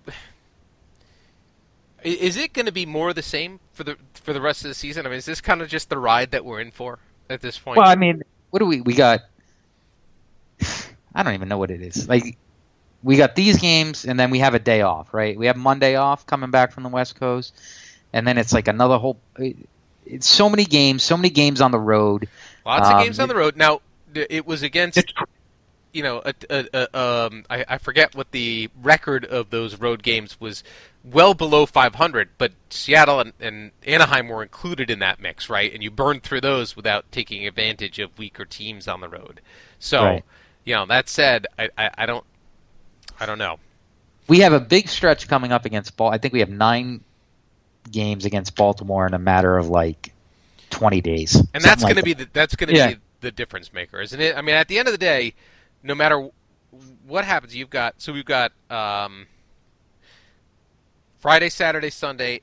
is 2.03 2.37
it 2.37 2.53
going 2.53 2.67
to 2.67 2.73
be 2.73 2.87
more 2.87 3.11
of 3.11 3.15
the 3.15 3.23
same 3.23 3.61
for 3.73 3.85
the 3.85 3.97
for 4.15 4.33
the 4.33 4.41
rest 4.41 4.65
of 4.65 4.69
the 4.69 4.75
season? 4.75 5.07
I 5.07 5.09
mean, 5.09 5.19
is 5.19 5.25
this 5.25 5.41
kind 5.41 5.63
of 5.63 5.69
just 5.69 5.89
the 5.89 5.99
ride 5.99 6.33
that 6.33 6.45
we're 6.45 6.61
in 6.61 6.71
for 6.71 6.99
at 7.31 7.41
this 7.41 7.59
point? 7.59 7.79
Well, 7.79 7.89
I 7.89 7.95
mean, 7.95 8.23
what 8.51 8.59
do 8.59 8.67
we? 8.67 8.81
We 8.81 8.95
got. 8.95 9.21
I 11.14 11.22
don't 11.22 11.35
even 11.35 11.48
know 11.48 11.59
what 11.59 11.70
it 11.70 11.81
is. 11.81 12.09
Like, 12.09 12.37
we 13.03 13.16
got 13.16 13.35
these 13.37 13.59
games, 13.59 14.05
and 14.05 14.18
then 14.18 14.31
we 14.31 14.40
have 14.40 14.55
a 14.55 14.59
day 14.59 14.83
off, 14.83 15.12
right? 15.14 15.37
We 15.37 15.46
have 15.46 15.57
Monday 15.57 15.96
off 15.96 16.27
coming 16.27 16.50
back 16.50 16.72
from 16.72 16.83
the 16.83 16.88
West 16.88 17.16
Coast, 17.16 17.55
and 18.12 18.27
then 18.27 18.38
it's 18.38 18.53
like 18.53 18.68
another 18.68 18.98
whole. 18.98 19.18
It's 20.07 20.27
so 20.27 20.48
many 20.48 20.64
games, 20.64 21.03
so 21.03 21.16
many 21.16 21.31
games 21.31 21.61
on 21.61 21.70
the 21.70 21.79
road. 21.79 22.29
Lots 22.64 22.88
of 22.88 22.96
um, 22.96 23.03
games 23.03 23.20
on 23.20 23.29
the 23.29 23.35
road. 23.35 23.57
Now, 23.57 23.81
it 24.14 24.46
was 24.46 24.62
against 24.62 25.14
you 25.94 26.03
know, 26.03 26.20
a, 26.24 26.35
a, 26.50 26.66
a, 26.74 26.98
um, 26.98 27.44
I, 27.48 27.64
I 27.68 27.79
forget 27.79 28.16
what 28.16 28.33
the 28.33 28.68
record 28.83 29.24
of 29.24 29.50
those 29.50 29.79
road 29.79 30.03
games 30.03 30.38
was. 30.40 30.62
Well 31.05 31.35
below 31.35 31.66
500, 31.66 32.31
but 32.38 32.53
Seattle 32.70 33.20
and, 33.20 33.33
and 33.38 33.70
Anaheim 33.87 34.29
were 34.29 34.42
included 34.42 34.90
in 34.90 35.00
that 35.00 35.20
mix, 35.20 35.50
right? 35.50 35.72
And 35.72 35.83
you 35.83 35.90
burned 35.90 36.22
through 36.22 36.40
those 36.40 36.74
without 36.74 37.12
taking 37.12 37.46
advantage 37.46 37.98
of 37.98 38.18
weaker 38.18 38.46
teams 38.46 38.88
on 38.88 39.00
the 39.00 39.09
road. 39.09 39.42
So, 39.79 40.03
Right. 40.03 40.24
You 40.64 40.74
know, 40.74 40.87
that 40.87 41.09
said, 41.09 41.46
I, 41.59 41.68
I, 41.77 41.90
I 41.98 42.07
don't, 42.07 42.24
I 43.20 43.27
don't 43.27 43.38
know. 43.38 43.59
we 44.29 44.40
have 44.40 44.53
a 44.53 44.61
big 44.61 44.88
stretch 44.88 45.29
coming 45.29 45.53
up 45.53 45.64
against 45.64 45.96
Ball. 45.96 46.11
I 46.11 46.18
think 46.18 46.33
we 46.35 46.40
have 46.40 46.48
nine 46.50 47.03
games 47.90 48.24
against 48.24 48.57
Baltimore 48.57 49.07
in 49.07 49.14
a 49.14 49.18
matter 49.18 49.57
of 49.59 49.68
like 49.68 50.12
20 50.70 51.00
days. 51.00 51.35
And 51.55 51.62
that's 51.62 51.83
going 51.83 51.96
to 51.96 52.03
be 52.03 52.14
the, 52.14 52.29
that's 52.33 52.57
going 52.57 52.68
to 52.70 52.77
Yeah. 52.77 52.94
be 52.94 52.96
the 53.20 53.31
difference 53.31 53.72
maker, 53.72 54.00
isn't 54.00 54.20
it? 54.20 54.37
I 54.37 54.42
mean, 54.42 54.55
at 54.55 54.68
the 54.68 54.79
end 54.79 54.88
of 54.88 54.92
the 54.92 54.98
day, 54.98 55.35
no 55.83 55.94
matter 55.94 56.29
what 57.07 57.24
happens, 57.24 57.55
you've 57.55 57.70
got 57.70 57.94
so 58.00 58.12
we've 58.12 58.24
got 58.24 58.53
um, 58.70 59.27
Friday, 61.18 61.48
Saturday, 61.48 61.90
Sunday 61.90 62.40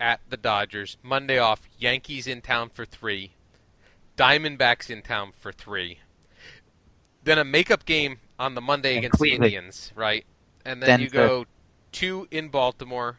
at 0.00 0.20
the 0.28 0.36
Dodgers. 0.36 0.96
Monday 1.02 1.38
off. 1.38 1.62
Yankees 1.78 2.26
in 2.26 2.40
town 2.40 2.70
for 2.70 2.84
three. 2.84 3.32
Diamondbacks 4.16 4.90
in 4.90 5.02
town 5.02 5.32
for 5.38 5.52
three. 5.52 5.98
Then 7.28 7.38
a 7.38 7.44
makeup 7.44 7.84
game 7.84 8.18
on 8.38 8.54
the 8.54 8.62
Monday 8.62 8.96
And 8.96 8.98
against 9.00 9.18
Cleveland. 9.18 9.42
the 9.42 9.46
Indians, 9.48 9.92
right? 9.94 10.24
And 10.64 10.82
then 10.82 10.86
Then 10.88 11.00
you 11.00 11.10
go 11.10 11.44
two 11.92 12.26
in 12.30 12.48
Baltimore, 12.48 13.18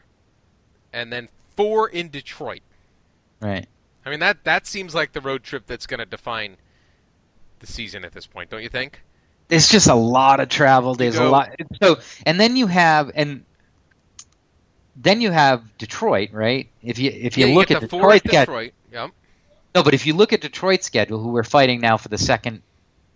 and 0.92 1.12
then 1.12 1.28
four 1.56 1.88
in 1.88 2.08
Detroit. 2.08 2.62
right. 3.40 3.68
I 4.04 4.10
mean 4.10 4.18
that 4.18 4.42
that 4.44 4.66
seems 4.66 4.96
like 4.96 5.12
the 5.12 5.20
road 5.20 5.44
trip 5.44 5.64
that's 5.66 5.86
going 5.86 6.00
to 6.00 6.06
define 6.06 6.56
the 7.60 7.66
season 7.68 8.04
at 8.04 8.12
this 8.12 8.26
point, 8.26 8.50
don't 8.50 8.62
you 8.64 8.68
think? 8.68 9.00
It's 9.48 9.68
just 9.68 9.86
a 9.86 9.94
lot 9.94 10.40
of 10.40 10.48
travel. 10.48 10.94
There's 10.96 11.16
a 11.16 11.24
lot. 11.24 11.54
So, 11.80 12.00
and 12.26 12.40
then 12.40 12.56
you 12.56 12.66
have 12.66 13.12
and 13.14 13.44
then 14.96 15.20
you 15.20 15.30
have 15.30 15.62
Detroit, 15.78 16.30
right? 16.32 16.68
If 16.82 16.98
you 16.98 17.10
if 17.14 17.38
you 17.38 17.46
yeah, 17.46 17.54
look 17.54 17.68
get 17.68 17.76
at 17.76 17.82
the 17.82 17.88
four 17.88 18.00
Detroit's 18.12 18.24
schedule, 18.26 18.40
Detroit. 18.40 18.72
Yep. 18.92 19.10
no, 19.76 19.82
but 19.84 19.94
if 19.94 20.06
you 20.06 20.14
look 20.14 20.32
at 20.32 20.40
Detroit's 20.40 20.86
schedule, 20.86 21.20
who 21.22 21.28
we're 21.28 21.44
fighting 21.44 21.80
now 21.80 21.96
for 21.96 22.08
the 22.08 22.18
second 22.18 22.62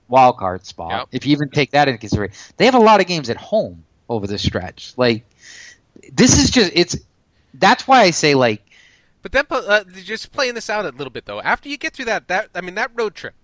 wild 0.09 0.37
card 0.39 0.65
spot, 0.67 0.91
Yep. 0.93 1.09
if 1.13 1.27
you 1.27 1.33
even 1.33 1.49
take 1.51 1.71
that 1.73 1.89
into 1.89 1.99
consideration, 1.99 2.35
they 2.57 2.65
have 2.67 2.75
a 2.75 2.79
lot 2.81 3.01
of 3.01 3.07
games 3.07 3.31
at 3.31 3.37
home 3.37 3.85
over 4.09 4.27
this 4.27 4.43
stretch. 4.43 4.93
Like 4.97 5.25
this 6.13 6.39
is 6.43 6.51
just 6.51 6.73
it's. 6.75 6.97
That's 7.55 7.87
why 7.87 8.03
I 8.03 8.11
say 8.11 8.35
like 8.35 8.63
But 9.23 9.33
then 9.33 9.45
uh, 9.51 9.85
just 10.03 10.33
playing 10.33 10.55
this 10.55 10.69
out 10.69 10.85
a 10.85 10.91
little 10.91 11.11
bit 11.11 11.25
though. 11.25 11.41
After 11.41 11.69
you 11.69 11.77
get 11.77 11.93
through 11.95 12.07
that 12.07 12.29
that 12.29 12.51
I 12.55 12.61
mean 12.61 12.75
that 12.75 12.91
road 12.95 13.15
trip 13.15 13.35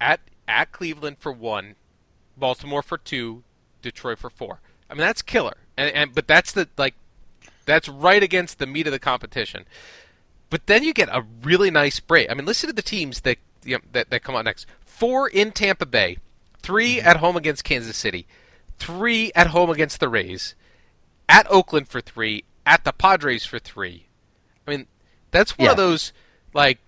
at 0.00 0.20
at 0.48 0.72
Cleveland 0.72 1.16
for 1.20 1.30
one, 1.32 1.74
Baltimore 2.36 2.82
for 2.82 2.98
two, 2.98 3.42
Detroit 3.82 4.18
for 4.18 4.30
four. 4.30 4.60
I 4.88 4.94
mean 4.94 5.00
that's 5.00 5.22
killer. 5.22 5.56
And 5.76 5.94
and 5.94 6.14
but 6.14 6.26
that's 6.26 6.52
the 6.52 6.68
like 6.78 6.94
that's 7.66 7.88
right 7.88 8.22
against 8.22 8.58
the 8.58 8.66
meat 8.66 8.86
of 8.86 8.92
the 8.92 8.98
competition. 8.98 9.64
But 10.50 10.66
then 10.66 10.84
you 10.84 10.92
get 10.94 11.08
a 11.08 11.24
really 11.42 11.70
nice 11.70 11.98
break. 12.00 12.30
I 12.30 12.34
mean, 12.34 12.46
listen 12.46 12.68
to 12.68 12.74
the 12.74 12.82
teams 12.82 13.22
that 13.22 13.38
know, 13.72 13.80
that, 13.92 14.10
that 14.10 14.22
come 14.22 14.36
out 14.36 14.44
next. 14.44 14.66
Four 14.84 15.28
in 15.28 15.52
Tampa 15.52 15.86
Bay, 15.86 16.18
3 16.62 16.98
Mm-hmm. 16.98 17.06
at 17.08 17.16
home 17.16 17.36
against 17.36 17.64
Kansas 17.64 17.96
City, 17.96 18.26
three 18.78 19.32
at 19.34 19.48
home 19.48 19.70
against 19.70 20.00
the 20.00 20.08
Rays, 20.08 20.54
at 21.28 21.46
Oakland 21.50 21.88
for 21.88 22.00
three, 22.00 22.44
at 22.66 22.84
the 22.84 22.92
Padres 22.92 23.44
for 23.44 23.58
three. 23.58 24.06
I 24.66 24.70
mean, 24.70 24.86
that's 25.30 25.58
one 25.58 25.70
of 25.70 25.76
those 25.76 26.12
like 26.52 26.78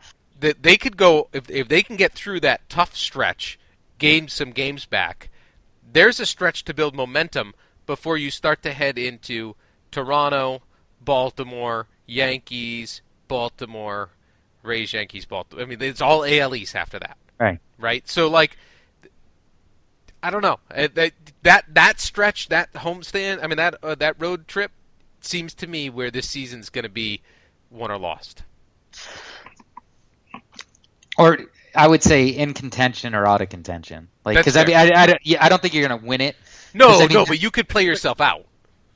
that 0.40 0.62
they 0.62 0.76
could 0.76 0.96
go 0.96 1.28
if 1.32 1.50
if 1.50 1.68
they 1.68 1.82
can 1.82 1.96
get 1.96 2.12
through 2.12 2.40
that 2.40 2.68
tough 2.68 2.94
stretch, 2.96 3.58
gain 3.98 4.28
some 4.28 4.50
games 4.50 4.84
back. 4.86 5.30
There's 5.92 6.20
a 6.20 6.26
stretch 6.26 6.64
to 6.64 6.74
build 6.74 6.94
momentum 6.94 7.54
before 7.86 8.16
you 8.16 8.30
start 8.30 8.62
to 8.62 8.72
head 8.72 8.98
into 8.98 9.54
Toronto, 9.90 10.62
Baltimore, 11.00 11.86
Yankees, 12.06 13.00
Baltimore, 13.28 14.10
Rays, 14.66 14.92
Yankees, 14.92 15.24
Baltimore. 15.24 15.64
I 15.64 15.66
mean, 15.66 15.80
it's 15.80 16.00
all 16.00 16.24
AL 16.24 16.54
East 16.54 16.76
after 16.76 16.98
that, 16.98 17.16
right. 17.38 17.58
right? 17.78 18.06
So 18.08 18.28
like, 18.28 18.56
I 20.22 20.30
don't 20.30 20.42
know 20.42 20.58
Uh, 20.74 20.88
that 20.94 21.12
that 21.42 21.64
that 21.68 22.00
stretch, 22.00 22.48
that 22.48 22.72
homestand. 22.74 23.42
I 23.42 23.46
mean, 23.46 23.56
that 23.56 23.76
uh, 23.82 23.94
that 23.96 24.16
road 24.20 24.48
trip 24.48 24.72
seems 25.20 25.54
to 25.54 25.66
me 25.66 25.88
where 25.90 26.10
this 26.10 26.28
season's 26.28 26.68
going 26.68 26.82
to 26.84 26.88
be 26.88 27.22
won 27.70 27.90
or 27.90 27.98
lost. 27.98 28.42
or 31.18 31.38
I 31.74 31.86
would 31.88 32.02
say 32.02 32.28
in 32.28 32.54
contention 32.54 33.14
or 33.14 33.26
out 33.26 33.40
of 33.40 33.48
contention. 33.48 34.08
Like 34.24 34.36
because 34.36 34.56
I 34.56 34.64
mean. 34.64 34.76
I, 34.76 35.02
I, 35.02 35.06
don't- 35.06 35.20
yeah, 35.24 35.44
I 35.44 35.48
don't 35.48 35.60
think 35.60 35.74
you're 35.74 35.86
going 35.86 36.00
to 36.00 36.06
win 36.06 36.20
it. 36.20 36.36
No, 36.74 36.96
I 36.96 37.06
mean, 37.06 37.12
no, 37.12 37.24
but 37.24 37.40
you 37.40 37.50
could 37.50 37.68
play 37.68 37.84
yourself 37.84 38.20
out. 38.20 38.44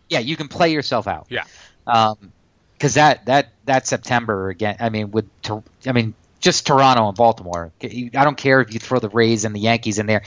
Yeah, 0.09 0.19
you 0.19 0.37
can 0.37 0.49
play 0.49 0.73
yourself 0.73 1.07
out. 1.07 1.27
Yeah. 1.31 1.45
Um, 1.87 2.33
because 2.81 2.95
that 2.95 3.27
that 3.27 3.53
that 3.67 3.87
September 3.87 4.49
again. 4.49 4.77
I 4.81 4.89
mean, 4.89 5.11
with 5.11 5.29
I 5.87 5.93
mean 5.93 6.15
just 6.41 6.67
Toronto 6.67 7.09
and 7.09 7.17
Baltimore. 7.17 7.71
I 7.83 8.09
don't 8.11 8.39
care 8.39 8.63
if 8.63 8.73
you 8.73 8.81
throw 8.81 8.99
the 8.99 9.11
Rays 9.11 9.45
and 9.45 9.55
the 9.55 9.61
Yankees 9.61 9.99
in 9.99 10.07
there. 10.07 10.23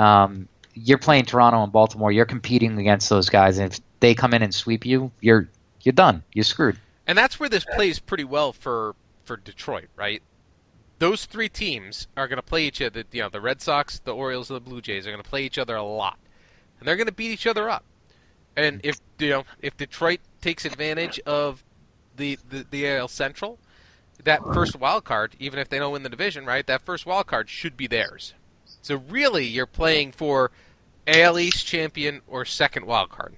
Um, 0.00 0.48
you're 0.74 0.98
playing 0.98 1.26
Toronto 1.26 1.62
and 1.62 1.70
Baltimore. 1.70 2.10
You're 2.10 2.26
competing 2.26 2.76
against 2.78 3.08
those 3.08 3.28
guys, 3.28 3.58
and 3.58 3.72
if 3.72 3.80
they 4.00 4.14
come 4.14 4.34
in 4.34 4.42
and 4.42 4.52
sweep 4.52 4.84
you, 4.84 5.12
you're 5.20 5.48
you're 5.82 5.92
done. 5.92 6.24
You're 6.32 6.44
screwed. 6.44 6.76
And 7.06 7.16
that's 7.16 7.38
where 7.38 7.48
this 7.48 7.64
plays 7.64 8.00
pretty 8.00 8.24
well 8.24 8.52
for 8.52 8.96
for 9.24 9.36
Detroit, 9.36 9.88
right? 9.94 10.22
Those 10.98 11.26
three 11.26 11.48
teams 11.48 12.08
are 12.16 12.26
going 12.26 12.36
to 12.38 12.42
play 12.42 12.64
each 12.64 12.82
other. 12.82 13.04
You 13.12 13.22
know, 13.22 13.28
the 13.28 13.40
Red 13.40 13.60
Sox, 13.60 14.00
the 14.00 14.14
Orioles, 14.14 14.50
and 14.50 14.56
the 14.56 14.60
Blue 14.60 14.80
Jays 14.80 15.06
are 15.06 15.10
going 15.10 15.22
to 15.22 15.28
play 15.28 15.44
each 15.44 15.58
other 15.58 15.76
a 15.76 15.84
lot, 15.84 16.18
and 16.80 16.88
they're 16.88 16.96
going 16.96 17.06
to 17.06 17.12
beat 17.12 17.30
each 17.30 17.46
other 17.46 17.70
up. 17.70 17.84
And 18.56 18.80
if 18.82 18.98
you 19.20 19.30
know, 19.30 19.44
if 19.60 19.76
Detroit 19.76 20.18
takes 20.40 20.64
advantage 20.64 21.20
of 21.20 21.62
the 22.22 22.38
the, 22.48 22.66
the 22.70 22.88
AL 22.88 23.08
Central, 23.08 23.58
that 24.24 24.40
first 24.54 24.76
wild 24.76 25.04
card, 25.04 25.34
even 25.38 25.58
if 25.58 25.68
they 25.68 25.78
don't 25.78 25.92
win 25.92 26.02
the 26.04 26.08
division, 26.08 26.46
right? 26.46 26.66
That 26.66 26.82
first 26.82 27.04
wild 27.04 27.26
card 27.26 27.50
should 27.50 27.76
be 27.76 27.86
theirs. 27.86 28.32
So 28.80 29.02
really, 29.08 29.46
you're 29.46 29.66
playing 29.66 30.12
for 30.12 30.50
AL 31.06 31.38
East 31.38 31.66
champion 31.66 32.22
or 32.26 32.44
second 32.44 32.86
wild 32.86 33.10
card. 33.10 33.34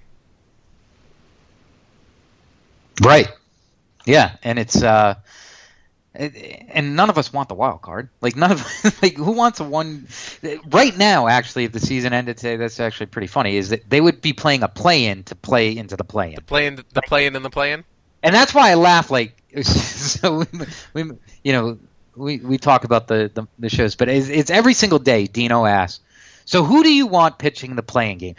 Right. 3.03 3.27
Yeah, 4.05 4.35
and 4.43 4.59
it's 4.59 4.81
uh, 4.81 5.15
and 6.13 6.95
none 6.95 7.09
of 7.09 7.17
us 7.17 7.33
want 7.33 7.49
the 7.49 7.55
wild 7.55 7.81
card. 7.81 8.09
Like 8.21 8.35
none 8.35 8.51
of 8.51 8.63
like 9.01 9.15
who 9.15 9.31
wants 9.31 9.59
a 9.59 9.63
one 9.63 10.07
right 10.67 10.95
now? 10.95 11.27
Actually, 11.27 11.65
if 11.65 11.71
the 11.71 11.79
season 11.79 12.13
ended 12.13 12.37
today, 12.37 12.55
that's 12.55 12.79
actually 12.79 13.07
pretty 13.07 13.27
funny. 13.27 13.57
Is 13.57 13.69
that 13.69 13.89
they 13.89 14.01
would 14.01 14.21
be 14.21 14.33
playing 14.33 14.63
a 14.63 14.67
play-in 14.67 15.23
to 15.23 15.35
play 15.35 15.75
into 15.75 15.95
the 15.95 16.03
play-in, 16.03 16.35
The 16.35 16.41
play 16.41 16.67
in, 16.67 16.75
the 16.75 17.01
playing 17.01 17.35
and 17.35 17.43
the 17.43 17.49
playing. 17.49 17.83
And 18.25 18.35
that's 18.35 18.53
why 18.53 18.71
I 18.71 18.75
laugh. 18.75 19.09
Like 19.11 19.41
so, 19.63 20.39
we, 20.39 20.45
we 20.93 21.11
you 21.43 21.53
know 21.53 21.77
we 22.15 22.39
we 22.39 22.57
talk 22.57 22.83
about 22.83 23.07
the 23.07 23.31
the, 23.33 23.47
the 23.59 23.69
shows, 23.69 23.95
but 23.95 24.09
it's, 24.09 24.29
it's 24.29 24.51
every 24.51 24.73
single 24.73 24.99
day. 24.99 25.27
Dino 25.27 25.65
asks. 25.65 26.01
So 26.47 26.63
who 26.63 26.83
do 26.83 26.93
you 26.93 27.07
want 27.07 27.39
pitching 27.39 27.75
the 27.75 27.81
playing 27.81 28.19
game? 28.19 28.35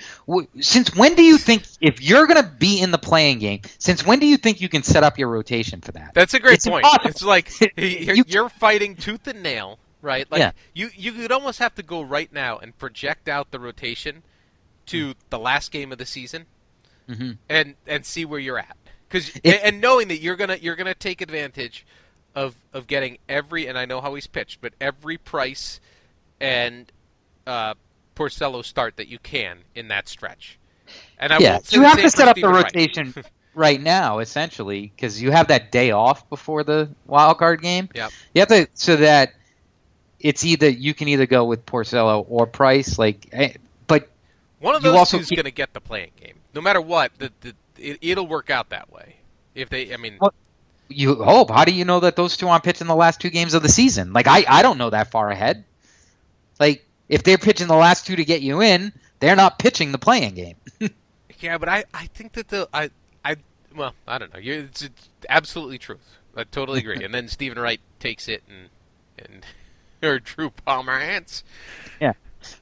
Since 0.60 0.94
when 0.94 1.16
do 1.16 1.24
you 1.24 1.38
think 1.38 1.64
if 1.80 2.00
you're 2.00 2.28
going 2.28 2.40
to 2.40 2.48
be 2.48 2.80
in 2.80 2.92
the 2.92 2.98
playing 2.98 3.40
game? 3.40 3.62
Since 3.78 4.06
when 4.06 4.20
do 4.20 4.26
you 4.26 4.36
think 4.36 4.60
you 4.60 4.68
can 4.68 4.84
set 4.84 5.02
up 5.02 5.18
your 5.18 5.28
rotation 5.28 5.80
for 5.80 5.90
that? 5.90 6.14
That's 6.14 6.32
a 6.32 6.38
great 6.38 6.54
It's 6.54 6.68
point. 6.68 6.84
impossible. 6.86 7.10
It's 7.10 7.24
like 7.24 7.50
you're, 7.76 8.14
You- 8.14 8.24
you're 8.28 8.48
fighting 8.48 8.94
tooth 8.94 9.26
and 9.26 9.42
nail, 9.42 9.80
right? 10.02 10.30
Like 10.30 10.38
Yeah. 10.38 10.52
you 10.72 10.90
you 10.96 11.10
could 11.12 11.32
almost 11.32 11.58
have 11.58 11.74
to 11.76 11.82
go 11.82 12.00
right 12.02 12.32
now 12.32 12.58
and 12.58 12.78
project 12.78 13.28
out 13.28 13.50
the 13.50 13.58
rotation 13.58 14.22
to 14.86 15.14
the 15.30 15.38
last 15.40 15.72
game 15.72 15.90
of 15.90 15.98
the 15.98 16.06
season 16.06 16.46
hmm 17.08 17.32
and 17.48 17.74
and 17.88 18.06
see 18.06 18.24
where 18.24 18.38
you're 18.38 18.58
at. 18.58 18.76
Cuz 19.08 19.38
and 19.44 19.80
knowing 19.80 20.08
that 20.08 20.18
you're 20.20 20.36
going 20.36 20.50
to 20.50 20.60
you're 20.62 20.76
to 20.76 20.94
take 20.94 21.20
advantage 21.20 21.86
of 22.34 22.54
of 22.72 22.86
getting 22.86 23.18
every 23.28 23.66
and 23.66 23.78
I 23.78 23.84
know 23.84 24.00
how 24.00 24.14
he's 24.14 24.26
pitched, 24.26 24.60
but 24.60 24.72
every 24.80 25.16
price 25.18 25.80
and 26.40 26.90
uh 27.46 27.74
Porcello 28.14 28.64
start 28.64 28.96
that 28.96 29.08
you 29.08 29.18
can 29.18 29.58
in 29.74 29.88
that 29.88 30.08
stretch. 30.08 30.58
And 31.18 31.32
I 31.32 31.38
yeah, 31.38 31.58
you 31.70 31.82
have 31.82 32.00
to 32.00 32.10
set 32.10 32.28
up 32.28 32.36
the 32.36 32.48
rotation 32.48 33.14
right 33.54 33.80
now, 33.80 34.18
essentially, 34.20 34.92
because 34.94 35.20
you 35.20 35.30
have 35.30 35.48
that 35.48 35.70
day 35.72 35.90
off 35.90 36.28
before 36.30 36.64
the 36.64 36.88
wild 37.06 37.38
card 37.38 37.60
game. 37.62 37.88
Yep. 37.94 38.10
You 38.34 38.40
have 38.40 38.48
to 38.48 38.68
so 38.74 38.96
that 38.96 39.32
it's 40.20 40.44
either 40.44 40.68
you 40.68 40.94
can 40.94 41.08
either 41.08 41.26
go 41.26 41.44
with 41.44 41.66
Porcello 41.66 42.24
or 42.28 42.46
Price. 42.46 42.98
Like, 42.98 43.28
eh, 43.32 43.54
but 43.86 44.08
One 44.60 44.74
of 44.74 44.82
You 44.82 44.90
those 44.90 44.98
also 44.98 45.18
two's 45.18 45.28
keep- 45.28 45.36
going 45.36 45.44
to 45.44 45.50
get 45.50 45.74
the 45.74 45.80
playing 45.80 46.12
game, 46.20 46.36
no 46.54 46.60
matter 46.60 46.80
what. 46.80 47.12
The, 47.18 47.30
the 47.40 47.54
it, 47.78 47.98
it'll 48.00 48.26
work 48.26 48.50
out 48.50 48.70
that 48.70 48.92
way. 48.92 49.16
If 49.54 49.68
they, 49.68 49.92
I 49.92 49.96
mean, 49.96 50.18
Well- 50.20 50.34
you 50.88 51.16
hope. 51.16 51.50
How 51.50 51.64
do 51.64 51.72
you 51.72 51.84
know 51.84 52.00
that 52.00 52.14
those 52.14 52.36
two 52.36 52.46
aren't 52.48 52.62
pitching 52.62 52.86
the 52.86 52.94
last 52.94 53.20
two 53.20 53.30
games 53.30 53.54
of 53.54 53.62
the 53.62 53.68
season? 53.68 54.12
Like, 54.12 54.28
I 54.28 54.44
I 54.48 54.62
don't 54.62 54.78
know 54.78 54.90
that 54.90 55.10
far 55.10 55.30
ahead. 55.30 55.64
Like, 56.60 56.86
if 57.08 57.24
they're 57.24 57.38
pitching 57.38 57.66
the 57.66 57.74
last 57.74 58.06
two 58.06 58.14
to 58.16 58.24
get 58.24 58.40
you 58.40 58.62
in, 58.62 58.92
they're 59.18 59.34
not 59.36 59.58
pitching 59.58 59.90
the 59.92 59.98
playing 59.98 60.34
game. 60.34 60.56
yeah, 61.40 61.58
but 61.58 61.68
I, 61.68 61.84
I 61.92 62.06
think 62.06 62.34
that 62.34 62.48
the, 62.48 62.68
I, 62.72 62.90
I, 63.24 63.36
well, 63.74 63.94
I 64.06 64.18
don't 64.18 64.32
know. 64.32 64.38
You're, 64.38 64.60
it's, 64.60 64.82
it's 64.82 65.08
absolutely 65.28 65.78
truth. 65.78 65.98
I 66.36 66.44
totally 66.44 66.80
agree. 66.80 67.02
and 67.02 67.12
then 67.12 67.28
Steven 67.28 67.58
Wright 67.58 67.80
takes 67.98 68.28
it 68.28 68.42
and, 68.48 68.68
and, 69.18 69.46
or 70.08 70.18
Drew 70.20 70.50
Pomerantz. 70.50 71.42
Yeah. 72.00 72.12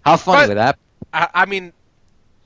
How 0.04 0.16
funny 0.16 0.42
But- 0.42 0.48
with 0.48 0.56
that? 0.58 0.78
I, 1.12 1.28
I 1.34 1.46
mean, 1.46 1.72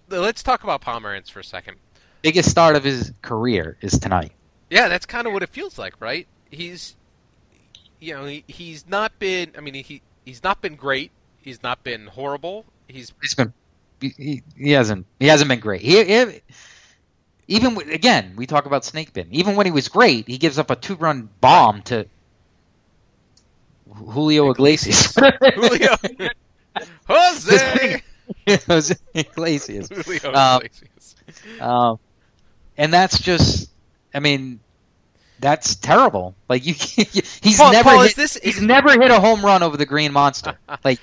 let's 0.08 0.42
talk 0.42 0.64
about 0.64 0.82
Pomerantz 0.82 1.30
for 1.30 1.40
a 1.40 1.44
second. 1.44 1.76
Biggest 2.22 2.50
start 2.50 2.76
of 2.76 2.84
his 2.84 3.12
career 3.22 3.76
is 3.80 3.98
tonight. 3.98 4.32
Yeah, 4.70 4.88
that's 4.88 5.06
kind 5.06 5.26
of 5.26 5.32
what 5.32 5.42
it 5.42 5.48
feels 5.50 5.78
like, 5.78 5.94
right? 6.00 6.26
He's, 6.50 6.96
you 8.00 8.14
know, 8.14 8.24
he, 8.24 8.44
he's 8.48 8.86
not 8.88 9.18
been. 9.18 9.52
I 9.56 9.60
mean, 9.60 9.74
he 9.74 10.02
he's 10.24 10.42
not 10.42 10.60
been 10.60 10.76
great. 10.76 11.10
He's 11.40 11.62
not 11.62 11.82
been 11.84 12.06
horrible. 12.06 12.64
He's 12.88 13.12
He's 13.22 13.34
been 13.34 13.52
he, 14.00 14.42
he, 14.56 14.70
hasn't 14.72 15.06
he 15.20 15.26
hasn't 15.26 15.48
been 15.48 15.60
great. 15.60 15.80
He, 15.82 16.04
he- 16.04 16.40
even 17.48 17.74
with- 17.74 17.88
again, 17.88 18.34
we 18.36 18.46
talk 18.46 18.66
about 18.66 18.84
Snake 18.84 19.12
Bin. 19.12 19.28
Even 19.30 19.56
when 19.56 19.64
he 19.66 19.72
was 19.72 19.88
great, 19.88 20.26
he 20.28 20.36
gives 20.38 20.58
up 20.58 20.70
a 20.70 20.76
two 20.76 20.96
run 20.96 21.28
bomb 21.40 21.82
to 21.82 22.06
Julio 23.94 24.50
Iglesias. 24.50 25.14
Julio 25.54 25.96
Jose. 27.08 28.02
Jose 28.66 28.94
Iglesias. 29.14 29.88
Julio 29.88 30.32
Um, 30.34 30.62
Iglesias. 30.62 31.16
Um, 31.60 31.98
and 32.78 32.92
that's 32.92 33.18
just, 33.20 33.70
I 34.14 34.20
mean, 34.20 34.60
that's 35.40 35.74
terrible. 35.76 36.34
Like 36.48 36.64
you, 36.64 36.72
he's 37.42 37.58
Paul- 37.58 37.72
never 37.72 37.90
Paul, 37.90 38.00
hit, 38.00 38.10
is 38.10 38.14
this- 38.14 38.38
he's 38.42 38.56
is- 38.56 38.62
never 38.62 38.92
hit 38.92 39.10
a 39.10 39.20
home 39.20 39.44
run 39.44 39.62
over 39.62 39.76
the 39.76 39.86
Green 39.86 40.12
Monster. 40.12 40.56
like, 40.84 41.00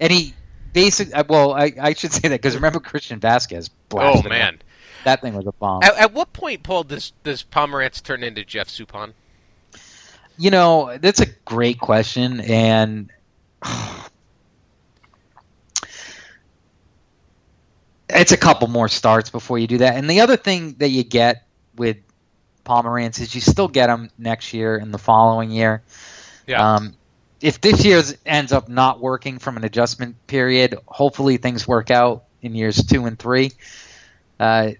and 0.00 0.12
he 0.12 0.34
basic. 0.72 1.14
uh, 1.16 1.24
Well, 1.28 1.52
I, 1.52 1.72
I 1.80 1.92
should 1.94 2.12
say 2.12 2.28
that 2.28 2.40
because 2.42 2.54
remember 2.56 2.80
Christian 2.80 3.20
Vazquez 3.20 3.70
Oh 3.70 3.74
blasted 3.88 4.26
him. 4.26 4.30
man. 4.30 4.58
that 5.04 5.20
thing 5.22 5.34
was 5.34 5.46
a 5.46 5.52
bomb. 5.52 5.82
At, 5.82 5.96
at 5.96 6.12
what 6.12 6.32
point, 6.32 6.62
Paul, 6.64 6.84
does 6.84 7.12
does 7.22 7.42
Pomerantz 7.44 8.02
turn 8.02 8.22
into 8.24 8.44
Jeff 8.44 8.68
Suppan? 8.68 9.12
You 10.40 10.50
know, 10.50 10.96
that's 11.00 11.20
a 11.20 11.26
great 11.44 11.80
question, 11.80 12.40
and 12.40 13.10
it's 18.08 18.32
a 18.32 18.36
couple 18.36 18.68
more 18.68 18.88
starts 18.88 19.30
before 19.30 19.58
you 19.58 19.66
do 19.66 19.78
that. 19.78 19.96
And 19.96 20.08
the 20.08 20.20
other 20.20 20.36
thing 20.36 20.74
that 20.78 20.88
you 20.88 21.04
get 21.04 21.46
with 21.76 21.98
Pomerantz 22.64 23.20
is 23.20 23.34
you 23.34 23.40
still 23.40 23.68
get 23.68 23.90
him 23.90 24.10
next 24.18 24.52
year 24.52 24.76
and 24.76 24.92
the 24.92 24.98
following 24.98 25.50
year. 25.50 25.82
Yeah. 26.46 26.76
Um, 26.76 26.94
if 27.40 27.60
this 27.60 27.84
year 27.84 28.02
ends 28.26 28.52
up 28.52 28.68
not 28.68 29.00
working 29.00 29.38
from 29.38 29.56
an 29.56 29.64
adjustment 29.64 30.26
period, 30.26 30.76
hopefully 30.86 31.36
things 31.36 31.68
work 31.68 31.90
out 31.90 32.24
in 32.42 32.54
years 32.54 32.84
two 32.84 33.06
and 33.06 33.18
three. 33.18 33.52
Uh, 34.40 34.72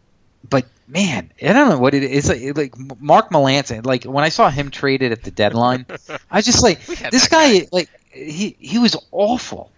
but 0.48 0.66
man, 0.86 1.30
I 1.42 1.52
don't 1.52 1.68
know 1.68 1.78
what 1.78 1.94
it 1.94 2.02
is. 2.02 2.28
Like, 2.28 2.56
like 2.56 3.00
Mark 3.00 3.30
Melancon, 3.30 3.86
like 3.86 4.04
when 4.04 4.24
I 4.24 4.30
saw 4.30 4.50
him 4.50 4.70
traded 4.70 5.12
at 5.12 5.22
the 5.22 5.30
deadline, 5.30 5.86
I 6.30 6.36
was 6.36 6.46
just 6.46 6.62
like, 6.62 6.84
this 6.84 7.28
guy, 7.28 7.60
guy. 7.60 7.68
like 7.70 7.90
he 8.10 8.56
he 8.58 8.78
was 8.78 8.96
awful 9.12 9.70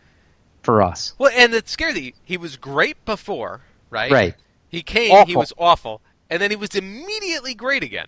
for 0.70 0.82
us. 0.82 1.14
Well, 1.18 1.32
and 1.34 1.52
it's 1.52 1.72
scary. 1.72 2.14
He 2.24 2.36
was 2.36 2.56
great 2.56 3.04
before, 3.04 3.60
right? 3.90 4.10
Right, 4.10 4.34
He 4.68 4.82
came. 4.82 5.26
He 5.26 5.34
was 5.34 5.52
awful, 5.58 6.00
and 6.30 6.40
then 6.40 6.50
he 6.50 6.56
was 6.56 6.76
immediately 6.76 7.54
great 7.54 7.82
again. 7.82 8.06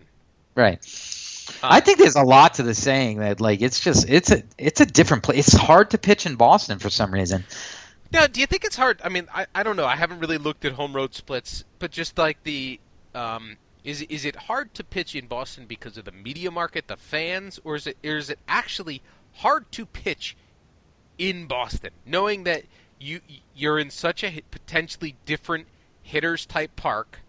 right. 0.54 0.78
Uh, 1.60 1.68
I 1.70 1.80
think 1.80 1.98
there's 1.98 2.14
a 2.14 2.22
lot 2.22 2.54
to 2.54 2.62
the 2.62 2.72
saying 2.72 3.18
that 3.18 3.40
like 3.40 3.60
it's 3.62 3.80
just 3.80 4.08
it's 4.08 4.30
a 4.30 4.44
it's 4.58 4.80
a 4.80 4.86
different 4.86 5.24
place. 5.24 5.48
It's 5.48 5.56
hard 5.56 5.90
to 5.90 5.98
pitch 5.98 6.24
in 6.24 6.36
Boston 6.36 6.78
for 6.78 6.88
some 6.88 7.12
reason. 7.12 7.44
Now, 8.12 8.28
do 8.28 8.40
you 8.40 8.46
think 8.46 8.64
it's 8.64 8.76
hard? 8.76 9.00
I 9.02 9.08
mean, 9.08 9.26
I, 9.34 9.46
I 9.52 9.64
don't 9.64 9.74
know. 9.74 9.86
I 9.86 9.96
haven't 9.96 10.20
really 10.20 10.38
looked 10.38 10.64
at 10.64 10.72
home 10.72 10.94
road 10.94 11.14
splits, 11.14 11.64
but 11.80 11.90
just 11.90 12.16
like 12.16 12.44
the 12.44 12.78
um, 13.16 13.56
is 13.82 14.02
is 14.02 14.24
it 14.24 14.36
hard 14.36 14.72
to 14.74 14.84
pitch 14.84 15.16
in 15.16 15.26
Boston 15.26 15.66
because 15.66 15.96
of 15.98 16.04
the 16.04 16.12
media 16.12 16.52
market, 16.52 16.86
the 16.86 16.96
fans, 16.96 17.58
or 17.64 17.74
is 17.74 17.88
it 17.88 17.96
or 18.04 18.18
is 18.18 18.30
it 18.30 18.38
actually 18.46 19.02
hard 19.32 19.70
to 19.72 19.84
pitch 19.84 20.36
in 21.18 21.46
Boston, 21.46 21.90
knowing 22.06 22.44
that 22.44 22.64
you 22.98 23.20
you're 23.54 23.78
in 23.78 23.90
such 23.90 24.24
a 24.24 24.42
potentially 24.50 25.16
different 25.26 25.66
hitters 26.02 26.46
type 26.46 26.74
park, 26.76 27.20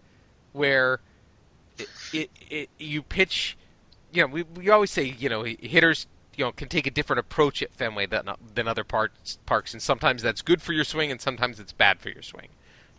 where 0.52 1.00
it, 1.78 1.90
it, 2.14 2.30
it 2.50 2.70
you 2.78 3.02
pitch, 3.02 3.58
you 4.12 4.22
know, 4.22 4.28
we 4.28 4.44
we 4.44 4.70
always 4.70 4.92
say 4.92 5.04
you 5.04 5.30
know 5.30 5.44
hitters 5.44 6.08
you 6.36 6.46
know 6.46 6.52
can 6.52 6.68
take 6.68 6.88
a 6.88 6.92
different 6.92 7.20
approach 7.20 7.62
at 7.62 7.74
Fenway 7.74 8.06
than 8.06 8.30
than 8.56 8.68
other 8.68 8.84
parts 8.84 9.38
parks, 9.46 9.74
and 9.74 9.82
sometimes 9.82 10.22
that's 10.22 10.42
good 10.42 10.62
for 10.62 10.74
your 10.74 10.84
swing, 10.84 11.12
and 11.12 11.22
sometimes 11.22 11.60
it's 11.60 11.74
bad 11.74 12.00
for 12.00 12.10
your 12.10 12.24
swing. 12.24 12.48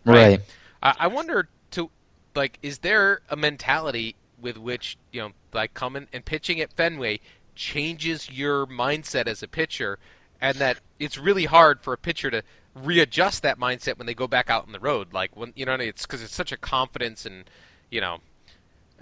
Right. 0.05 0.41
I, 0.83 0.95
I 0.99 1.07
wonder 1.07 1.49
to 1.71 1.89
like, 2.35 2.59
is 2.61 2.79
there 2.79 3.21
a 3.29 3.35
mentality 3.35 4.15
with 4.39 4.57
which 4.57 4.97
you 5.11 5.21
know, 5.21 5.31
like 5.53 5.73
coming 5.73 6.07
and 6.13 6.23
pitching 6.23 6.61
at 6.61 6.73
Fenway 6.73 7.19
changes 7.55 8.29
your 8.29 8.65
mindset 8.67 9.27
as 9.27 9.41
a 9.41 9.47
pitcher, 9.47 9.97
and 10.41 10.57
that 10.59 10.79
it's 10.99 11.17
really 11.17 11.45
hard 11.45 11.81
for 11.81 11.93
a 11.93 11.97
pitcher 11.97 12.31
to 12.31 12.43
readjust 12.75 13.43
that 13.43 13.59
mindset 13.59 13.97
when 13.97 14.07
they 14.07 14.13
go 14.13 14.27
back 14.27 14.49
out 14.49 14.65
on 14.65 14.71
the 14.73 14.79
road. 14.79 15.13
Like 15.13 15.35
when 15.35 15.53
you 15.55 15.65
know, 15.65 15.71
what 15.73 15.81
I 15.81 15.83
mean? 15.85 15.89
it's 15.89 16.05
because 16.05 16.23
it's 16.23 16.35
such 16.35 16.51
a 16.51 16.57
confidence 16.57 17.25
and 17.25 17.49
you 17.89 18.01
know, 18.01 18.19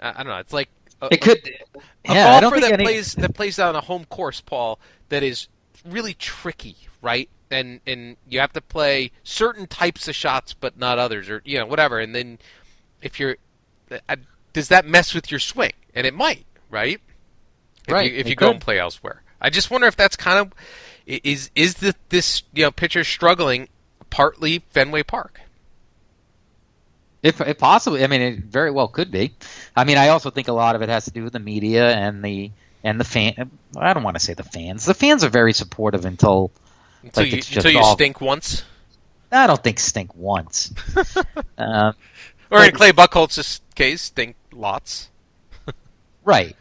I, 0.00 0.10
I 0.10 0.22
don't 0.24 0.28
know. 0.28 0.38
It's 0.38 0.52
like 0.52 0.70
a, 1.02 1.10
It 1.10 1.20
could. 1.20 1.40
a 2.08 2.16
Yeah, 2.16 2.34
I 2.34 2.40
don't 2.40 2.52
golfer 2.52 2.54
think 2.54 2.68
that 2.68 2.72
any, 2.72 2.78
plays 2.78 3.14
that 3.16 3.34
plays 3.34 3.58
on 3.58 3.76
a 3.76 3.80
home 3.80 4.04
course, 4.06 4.40
Paul, 4.40 4.78
that 5.08 5.22
is 5.22 5.48
really 5.84 6.14
tricky, 6.14 6.76
right? 7.02 7.28
And 7.50 7.80
and 7.86 8.16
you 8.28 8.40
have 8.40 8.52
to 8.54 8.60
play 8.60 9.12
certain 9.22 9.66
types 9.66 10.08
of 10.08 10.14
shots, 10.14 10.54
but 10.54 10.78
not 10.78 10.98
others, 10.98 11.28
or 11.30 11.42
you 11.44 11.58
know 11.58 11.66
whatever. 11.66 11.98
And 12.00 12.14
then 12.14 12.38
if 13.02 13.20
you're, 13.20 13.36
uh, 14.08 14.16
does 14.52 14.68
that 14.68 14.86
mess 14.86 15.14
with 15.14 15.30
your 15.30 15.40
swing? 15.40 15.72
And 15.94 16.06
it 16.06 16.14
might, 16.14 16.46
right? 16.70 17.00
If 17.86 17.88
Right, 17.88 18.02
You, 18.02 18.14
if 18.14 18.28
you 18.28 18.36
go 18.36 18.50
and 18.50 18.60
play 18.60 18.78
elsewhere, 18.78 19.22
I 19.40 19.50
just 19.50 19.70
wonder 19.70 19.86
if 19.86 19.96
that's 19.96 20.16
kind 20.16 20.38
of 20.38 20.52
i- 20.52 20.83
is 21.06 21.50
is 21.54 21.74
the, 21.74 21.94
this 22.08 22.42
you 22.52 22.64
know 22.64 22.70
pitcher 22.70 23.04
struggling 23.04 23.68
partly 24.10 24.62
Fenway 24.70 25.02
Park. 25.02 25.40
If, 27.22 27.40
if 27.40 27.56
possibly, 27.56 28.04
I 28.04 28.06
mean, 28.06 28.20
it 28.20 28.38
very 28.40 28.70
well 28.70 28.86
could 28.86 29.10
be. 29.10 29.32
I 29.74 29.84
mean, 29.84 29.96
I 29.96 30.08
also 30.08 30.28
think 30.30 30.48
a 30.48 30.52
lot 30.52 30.76
of 30.76 30.82
it 30.82 30.90
has 30.90 31.06
to 31.06 31.10
do 31.10 31.24
with 31.24 31.32
the 31.32 31.38
media 31.38 31.90
and 31.90 32.22
the 32.22 32.50
and 32.82 33.00
the 33.00 33.04
fan. 33.04 33.50
I 33.76 33.94
don't 33.94 34.02
want 34.02 34.16
to 34.16 34.20
say 34.20 34.34
the 34.34 34.42
fans. 34.42 34.84
The 34.84 34.92
fans 34.92 35.24
are 35.24 35.30
very 35.30 35.54
supportive 35.54 36.04
until 36.04 36.50
Until 37.02 37.22
Like 37.22 37.32
you 37.32 37.38
until 37.56 37.70
you 37.70 37.78
all- 37.78 37.94
stink 37.94 38.20
once, 38.20 38.62
I 39.32 39.46
don't 39.46 39.62
think 39.62 39.80
stink 39.80 40.14
once. 40.14 40.72
um, 41.58 41.94
or 42.50 42.64
in 42.64 42.72
Clay 42.72 42.92
Buchholz's 42.92 43.62
case, 43.74 44.02
stink 44.02 44.36
lots. 44.52 45.08
right. 46.24 46.54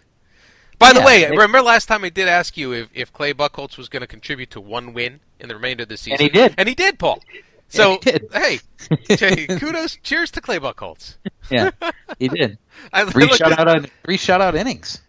By 0.83 0.93
the 0.93 0.99
Yeah, 0.99 1.05
way, 1.05 1.23
it- 1.23 1.29
remember 1.31 1.61
last 1.61 1.87
time 1.87 2.03
I 2.03 2.09
did 2.09 2.27
ask 2.27 2.55
you 2.57 2.73
if, 2.73 2.89
if 2.93 3.11
Clay 3.13 3.33
Buchholz 3.33 3.77
was 3.77 3.89
going 3.89 4.01
to 4.01 4.07
contribute 4.07 4.51
to 4.51 4.61
one 4.61 4.93
win 4.93 5.19
in 5.39 5.47
the 5.49 5.55
remainder 5.55 5.83
of 5.83 5.89
the 5.89 5.97
season, 5.97 6.13
and 6.13 6.21
he 6.21 6.29
did. 6.29 6.55
and 6.57 6.67
he 6.69 6.75
did, 6.75 6.99
Paul. 6.99 7.21
So 7.69 7.93
he 8.03 8.11
did. 8.11 8.27
hey, 8.31 8.59
hey, 9.09 9.47
kudos, 9.47 9.97
cheers 10.03 10.29
to 10.31 10.41
Clay 10.41 10.59
Buchholz. 10.59 11.17
Yeah, 11.49 11.71
he 12.19 12.27
did. 12.29 12.57
I 12.91 13.05
Three 13.05 13.27
shutout, 13.27 13.89
three 14.03 14.17
shutout 14.17 14.55
innings. 14.55 15.01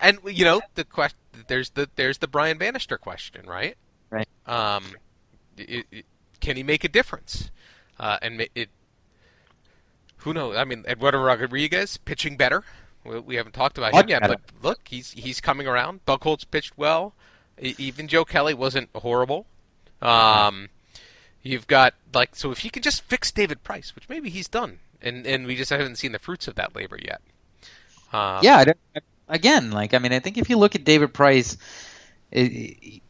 and 0.00 0.18
you 0.26 0.44
know 0.44 0.60
the 0.74 0.84
question. 0.84 1.18
There's 1.48 1.70
the 1.70 1.88
there's 1.96 2.18
the 2.18 2.28
Brian 2.28 2.56
Bannister 2.58 2.96
question, 2.98 3.46
right? 3.46 3.76
Right. 4.10 4.28
Um, 4.46 4.84
it, 5.58 5.86
it, 5.90 6.06
can 6.40 6.56
he 6.56 6.62
make 6.62 6.84
a 6.84 6.88
difference? 6.88 7.50
Uh, 7.98 8.18
and 8.22 8.46
it. 8.54 8.68
Who 10.18 10.32
knows? 10.32 10.56
I 10.56 10.64
mean, 10.64 10.84
Eduardo 10.86 11.18
Rodriguez 11.20 11.96
pitching 11.96 12.36
better. 12.36 12.62
We, 13.04 13.18
we 13.20 13.34
haven't 13.36 13.52
talked 13.52 13.78
about 13.78 13.92
him 13.94 14.08
yet, 14.08 14.22
but 14.28 14.40
look, 14.62 14.80
he's 14.88 15.10
he's 15.12 15.40
coming 15.40 15.66
around. 15.66 16.04
Buchholz 16.06 16.44
pitched 16.50 16.76
well. 16.78 17.14
Even 17.58 18.08
Joe 18.08 18.24
Kelly 18.24 18.54
wasn't 18.54 18.88
horrible. 18.94 19.46
Um, 20.00 20.68
you've 21.42 21.66
got 21.66 21.94
like 22.14 22.34
so 22.34 22.50
if 22.50 22.64
you 22.64 22.70
could 22.70 22.82
just 22.82 23.02
fix 23.02 23.30
David 23.30 23.62
Price, 23.62 23.94
which 23.94 24.08
maybe 24.08 24.30
he's 24.30 24.48
done, 24.48 24.78
and 25.00 25.26
and 25.26 25.46
we 25.46 25.54
just 25.56 25.70
haven't 25.70 25.96
seen 25.96 26.12
the 26.12 26.18
fruits 26.18 26.48
of 26.48 26.54
that 26.56 26.74
labor 26.74 26.98
yet. 27.02 27.20
Um, 28.12 28.40
Yeah, 28.42 28.56
I 28.58 28.64
don't- 28.64 28.78
again, 29.28 29.70
like 29.70 29.94
I 29.94 29.98
mean, 29.98 30.12
I 30.12 30.18
think 30.18 30.38
if 30.38 30.50
you 30.50 30.56
look 30.58 30.74
at 30.74 30.84
David 30.84 31.12
Price, 31.14 31.56
it, 32.30 33.00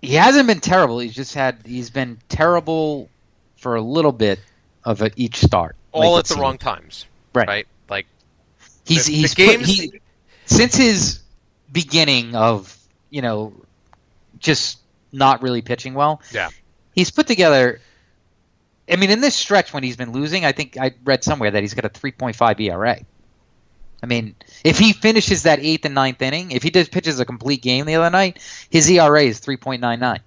he 0.00 0.14
hasn't 0.14 0.46
been 0.46 0.60
terrible. 0.60 0.98
He's 1.00 1.14
just 1.14 1.34
had 1.34 1.58
he's 1.64 1.90
been 1.90 2.18
terrible 2.28 3.08
for 3.56 3.74
a 3.74 3.82
little 3.82 4.12
bit 4.12 4.38
of 4.84 5.02
a, 5.02 5.10
each 5.16 5.36
start. 5.36 5.74
all 5.92 6.12
like 6.14 6.20
at 6.20 6.26
the 6.26 6.40
wrong 6.40 6.58
times. 6.58 7.06
Right. 7.34 7.48
Right. 7.48 7.68
He's 8.88 9.06
The- 9.06 9.12
the 9.12 9.18
he's 9.18 9.34
games- 9.34 9.56
put, 9.58 9.66
he, 9.66 10.00
since 10.46 10.74
his 10.76 11.20
beginning 11.70 12.34
of 12.34 12.76
you 13.10 13.22
know 13.22 13.52
just 14.38 14.78
not 15.12 15.42
really 15.42 15.62
pitching 15.62 15.94
well. 15.94 16.20
Yeah. 16.32 16.48
he's 16.94 17.10
put 17.10 17.26
together. 17.26 17.80
I 18.90 18.96
mean, 18.96 19.10
in 19.10 19.20
this 19.20 19.34
stretch 19.34 19.72
when 19.74 19.82
he's 19.82 19.96
been 19.96 20.12
losing, 20.12 20.44
I 20.44 20.52
think 20.52 20.76
I 20.78 20.92
read 21.04 21.22
somewhere 21.22 21.50
that 21.50 21.62
he's 21.62 21.74
got 21.74 21.84
a 21.84 21.88
3.5 21.90 22.58
ERA. 22.60 22.96
I 24.02 24.06
mean, 24.06 24.34
if 24.64 24.78
he 24.78 24.92
finishes 24.92 25.42
that 25.42 25.58
eighth 25.60 25.84
and 25.84 25.94
ninth 25.94 26.22
inning, 26.22 26.52
if 26.52 26.62
he 26.62 26.70
does 26.70 26.88
pitches 26.88 27.20
a 27.20 27.24
complete 27.24 27.60
game 27.62 27.84
the 27.84 27.96
other 27.96 28.10
night, 28.10 28.38
his 28.70 28.88
ERA 28.90 29.22
is 29.24 29.40
3.99. 29.40 30.20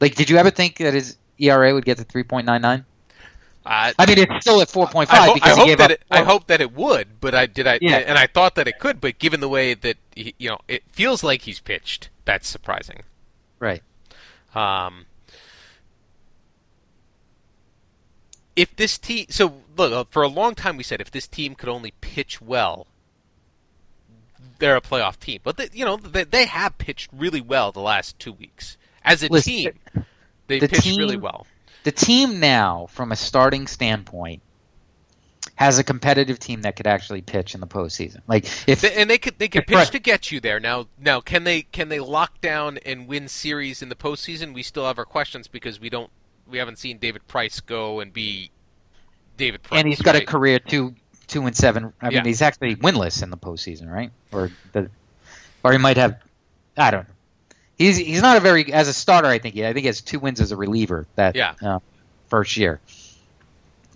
Like, 0.00 0.14
did 0.16 0.28
you 0.30 0.36
ever 0.36 0.50
think 0.50 0.76
that 0.78 0.92
his 0.94 1.16
ERA 1.38 1.72
would 1.72 1.84
get 1.84 1.96
to 1.98 2.04
3.99? 2.04 2.84
I, 3.66 3.94
I 3.98 4.06
mean, 4.06 4.18
it's 4.18 4.44
still 4.44 4.60
at 4.60 4.68
4.5 4.68 5.06
I, 5.08 5.26
ho- 5.26 5.34
because 5.34 5.52
I 5.52 5.54
he 5.54 5.58
hope 5.60 5.66
gave 5.68 5.78
that 5.78 5.84
up 5.90 5.90
it, 5.92 6.02
I 6.10 6.22
hope 6.22 6.46
that 6.48 6.60
it 6.60 6.72
would, 6.74 7.20
but 7.20 7.34
I 7.34 7.46
did 7.46 7.66
I 7.66 7.78
Yeah. 7.80 7.96
and 7.96 8.18
I 8.18 8.26
thought 8.26 8.56
that 8.56 8.68
it 8.68 8.78
could, 8.78 9.00
but 9.00 9.18
given 9.18 9.40
the 9.40 9.48
way 9.48 9.72
that 9.74 9.96
he, 10.14 10.34
you 10.38 10.50
know 10.50 10.58
it 10.68 10.82
feels 10.92 11.24
like 11.24 11.42
he's 11.42 11.60
pitched, 11.60 12.10
that's 12.26 12.46
surprising. 12.46 13.00
Right. 13.58 13.82
Um, 14.54 15.06
if 18.56 18.74
this 18.76 18.98
team, 18.98 19.26
so 19.30 19.62
look, 19.76 19.92
uh, 19.92 20.04
for 20.10 20.22
a 20.22 20.28
long 20.28 20.54
time 20.54 20.76
we 20.76 20.82
said 20.82 21.00
if 21.00 21.10
this 21.10 21.26
team 21.26 21.54
could 21.54 21.68
only 21.68 21.92
pitch 22.00 22.40
well, 22.40 22.86
they're 24.58 24.76
a 24.76 24.80
playoff 24.80 25.18
team. 25.18 25.40
But 25.42 25.56
they, 25.56 25.68
you 25.72 25.84
know, 25.84 25.96
they, 25.96 26.24
they 26.24 26.44
have 26.46 26.78
pitched 26.78 27.10
really 27.12 27.40
well 27.40 27.72
the 27.72 27.80
last 27.80 28.18
two 28.18 28.32
weeks 28.32 28.76
as 29.04 29.22
a 29.22 29.28
Listen, 29.28 29.52
team. 29.52 29.72
They 30.46 30.60
the 30.60 30.68
pitched 30.68 30.82
team- 30.82 30.98
really 30.98 31.16
well. 31.16 31.46
The 31.84 31.92
team 31.92 32.40
now, 32.40 32.86
from 32.90 33.12
a 33.12 33.16
starting 33.16 33.66
standpoint, 33.66 34.42
has 35.56 35.78
a 35.78 35.84
competitive 35.84 36.38
team 36.38 36.62
that 36.62 36.74
could 36.76 36.86
actually 36.86 37.20
pitch 37.22 37.54
in 37.54 37.60
the 37.60 37.66
postseason. 37.66 38.20
Like 38.26 38.46
if 38.66 38.82
and 38.82 39.08
they 39.08 39.18
could 39.18 39.38
they 39.38 39.46
can 39.48 39.60
If 39.62 39.66
pitch 39.68 39.76
Pri- 39.76 39.84
to 39.86 39.98
get 40.00 40.32
you 40.32 40.40
there. 40.40 40.58
Now 40.58 40.88
now 40.98 41.20
can 41.20 41.44
they 41.44 41.62
can 41.62 41.88
they 41.90 42.00
lock 42.00 42.40
down 42.40 42.78
and 42.78 43.06
win 43.06 43.28
series 43.28 43.80
in 43.82 43.88
the 43.90 43.94
postseason? 43.94 44.52
We 44.54 44.62
still 44.62 44.86
have 44.86 44.98
our 44.98 45.04
questions 45.04 45.46
because 45.46 45.78
we 45.78 45.90
don't 45.90 46.10
we 46.50 46.58
haven't 46.58 46.78
seen 46.78 46.98
David 46.98 47.26
Price 47.28 47.60
go 47.60 48.00
and 48.00 48.12
be 48.12 48.50
David 49.36 49.62
Price. 49.62 49.78
and 49.80 49.86
he's 49.88 50.02
got 50.02 50.16
a 50.16 50.24
career 50.24 50.58
two 50.58 50.94
two 51.28 51.46
and 51.46 51.56
seven. 51.56 51.92
I 52.00 52.08
Yeah. 52.08 52.18
mean, 52.18 52.26
he's 52.26 52.42
actually 52.42 52.76
winless 52.76 53.22
in 53.22 53.30
the 53.30 53.36
postseason, 53.36 53.90
right? 53.90 54.10
Or 54.32 54.50
the, 54.72 54.90
or 55.62 55.72
he 55.72 55.78
might 55.78 55.96
have. 55.98 56.16
I 56.76 56.90
don't 56.90 57.06
know. 57.08 57.13
He's 57.78 57.96
he's 57.96 58.22
not 58.22 58.36
a 58.36 58.40
very 58.40 58.72
as 58.72 58.88
a 58.88 58.92
starter. 58.92 59.28
I 59.28 59.38
think 59.38 59.54
he, 59.54 59.64
I 59.66 59.72
think 59.72 59.82
he 59.82 59.86
has 59.88 60.00
two 60.00 60.18
wins 60.20 60.40
as 60.40 60.52
a 60.52 60.56
reliever 60.56 61.06
that 61.16 61.34
Yeah. 61.34 61.54
uh, 61.62 61.80
first 62.28 62.56
year 62.56 62.80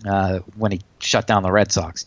uh, 0.05 0.39
when 0.57 0.71
he 0.73 0.81
shut 0.99 1.27
down 1.27 1.43
the 1.43 1.51
Red 1.51 1.71
Sox. 1.71 2.05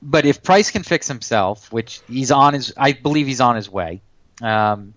But 0.00 0.26
if 0.26 0.42
Price 0.42 0.70
can 0.70 0.82
fix 0.84 1.08
himself, 1.08 1.72
which 1.72 2.00
he's 2.08 2.30
on 2.30 2.54
his, 2.54 2.72
I 2.76 2.92
believe 2.92 3.26
he's 3.26 3.40
on 3.40 3.56
his 3.56 3.68
way. 3.68 4.00
Um, 4.40 4.94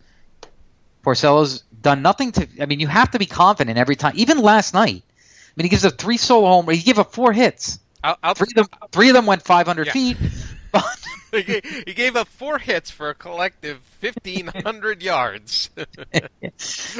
Porcello's 1.03 1.61
done 1.81 2.01
nothing 2.03 2.31
to. 2.33 2.47
I 2.61 2.67
mean, 2.67 2.79
you 2.79 2.87
have 2.87 3.11
to 3.11 3.19
be 3.19 3.25
confident 3.25 3.77
every 3.79 3.95
time. 3.95 4.13
Even 4.15 4.39
last 4.39 4.73
night, 4.75 5.01
I 5.07 5.51
mean, 5.55 5.63
he 5.65 5.69
gives 5.69 5.83
a 5.85 5.89
three 5.89 6.17
solo 6.17 6.47
home. 6.47 6.69
He 6.69 6.83
gave 6.83 6.99
up 6.99 7.13
four 7.13 7.33
hits. 7.33 7.79
I'll, 8.03 8.17
I'll, 8.21 8.35
Three 8.35 8.47
of 8.57 8.69
them, 8.69 8.79
three 8.91 9.09
of 9.09 9.15
them 9.15 9.25
went 9.25 9.41
500 9.43 9.87
Yeah. 9.87 9.93
feet. 9.93 10.17
he 11.37 11.43
gave- 11.43 11.83
he 11.87 11.93
gave 11.93 12.15
up 12.15 12.27
four 12.27 12.59
hits 12.59 12.91
for 12.91 13.09
a 13.09 13.15
collective 13.15 13.79
fifteen 13.99 14.47
hundred 14.47 15.01
yards. 15.11 15.69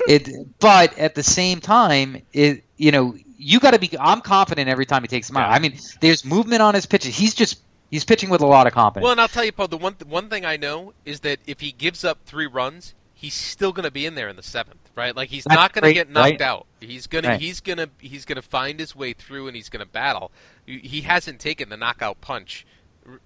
it, 0.08 0.60
but 0.60 0.98
at 0.98 1.16
the 1.16 1.24
same 1.24 1.60
time, 1.60 2.22
it 2.34 2.64
you 2.78 2.92
know 2.92 3.16
you 3.38 3.60
got 3.60 3.72
to 3.72 3.80
be. 3.80 3.90
I'm 4.00 4.22
confident 4.22 4.70
every 4.70 4.86
time 4.86 5.02
he 5.04 5.08
takes 5.08 5.28
them 5.28 5.38
out. 5.38 5.50
Yeah. 5.50 5.56
I 5.56 5.60
mean, 5.60 5.78
there's 6.00 6.24
movement 6.26 6.62
on 6.62 6.74
his 6.76 6.86
pitches. 6.86 7.16
He's 7.16 7.34
just 7.34 7.60
he's 7.90 8.06
pitching 8.06 8.30
with 8.30 8.42
a 8.42 8.46
lot 8.48 8.68
of 8.68 8.74
confidence. 8.74 9.04
well, 9.04 9.12
and 9.12 9.22
I'll 9.22 9.28
tell 9.28 9.44
you, 9.46 9.52
Paul. 9.52 9.68
The 9.68 9.78
one 9.78 9.96
one 10.08 10.30
thing 10.30 10.46
I 10.46 10.58
know 10.58 10.94
is 11.06 11.22
that 11.22 11.40
if 11.48 11.60
he 11.60 11.72
gives 11.72 12.04
up 12.04 12.20
three 12.26 12.48
runs, 12.48 12.94
he's 13.14 13.34
still 13.34 13.72
going 13.72 13.86
to 13.86 13.92
be 13.92 14.06
in 14.06 14.16
there 14.16 14.30
in 14.30 14.36
the 14.36 14.44
seventh, 14.44 14.90
right? 14.96 15.16
Like 15.16 15.30
he's 15.30 15.44
That's 15.46 15.56
not 15.56 15.74
going 15.74 15.84
to 15.86 15.94
get 15.94 16.10
knocked 16.10 16.32
right? 16.32 16.42
out. 16.42 16.68
He's 16.80 17.08
gonna 17.08 17.30
Right. 17.30 17.40
he's 17.42 17.62
gonna 17.62 17.90
he's 18.00 18.26
gonna 18.26 18.42
find 18.42 18.80
his 18.80 18.96
way 18.96 19.14
through, 19.14 19.48
and 19.48 19.56
he's 19.56 19.70
gonna 19.70 19.86
battle. 19.86 20.32
He 20.66 21.02
hasn't 21.02 21.40
taken 21.40 21.70
the 21.70 21.78
knockout 21.78 22.22
punch. 22.22 22.66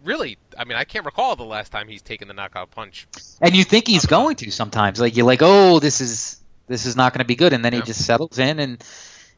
Really, 0.04 0.38
I 0.58 0.64
mean, 0.64 0.78
I 0.78 0.86
can't 0.86 1.06
recall 1.06 1.36
the 1.36 1.44
last 1.44 1.72
time 1.72 1.88
he's 1.88 2.02
taken 2.02 2.28
the 2.28 2.34
knockout 2.34 2.72
punch. 2.72 3.08
and 3.42 3.56
you 3.56 3.64
think 3.64 3.88
he's 3.88 4.06
going 4.06 4.38
to 4.38 4.52
sometimes. 4.52 5.00
Like 5.00 5.16
you're 5.18 5.26
like, 5.26 5.42
oh, 5.42 5.80
this 5.80 6.00
is 6.02 6.42
this 6.68 6.86
is 6.86 6.96
not 6.96 7.14
going 7.14 7.20
to 7.20 7.26
be 7.28 7.36
good, 7.36 7.54
and 7.54 7.64
then 7.64 7.74
Yeah. 7.74 7.80
he 7.82 7.86
just 7.86 8.06
settles 8.06 8.40
in 8.40 8.60
and 8.60 8.84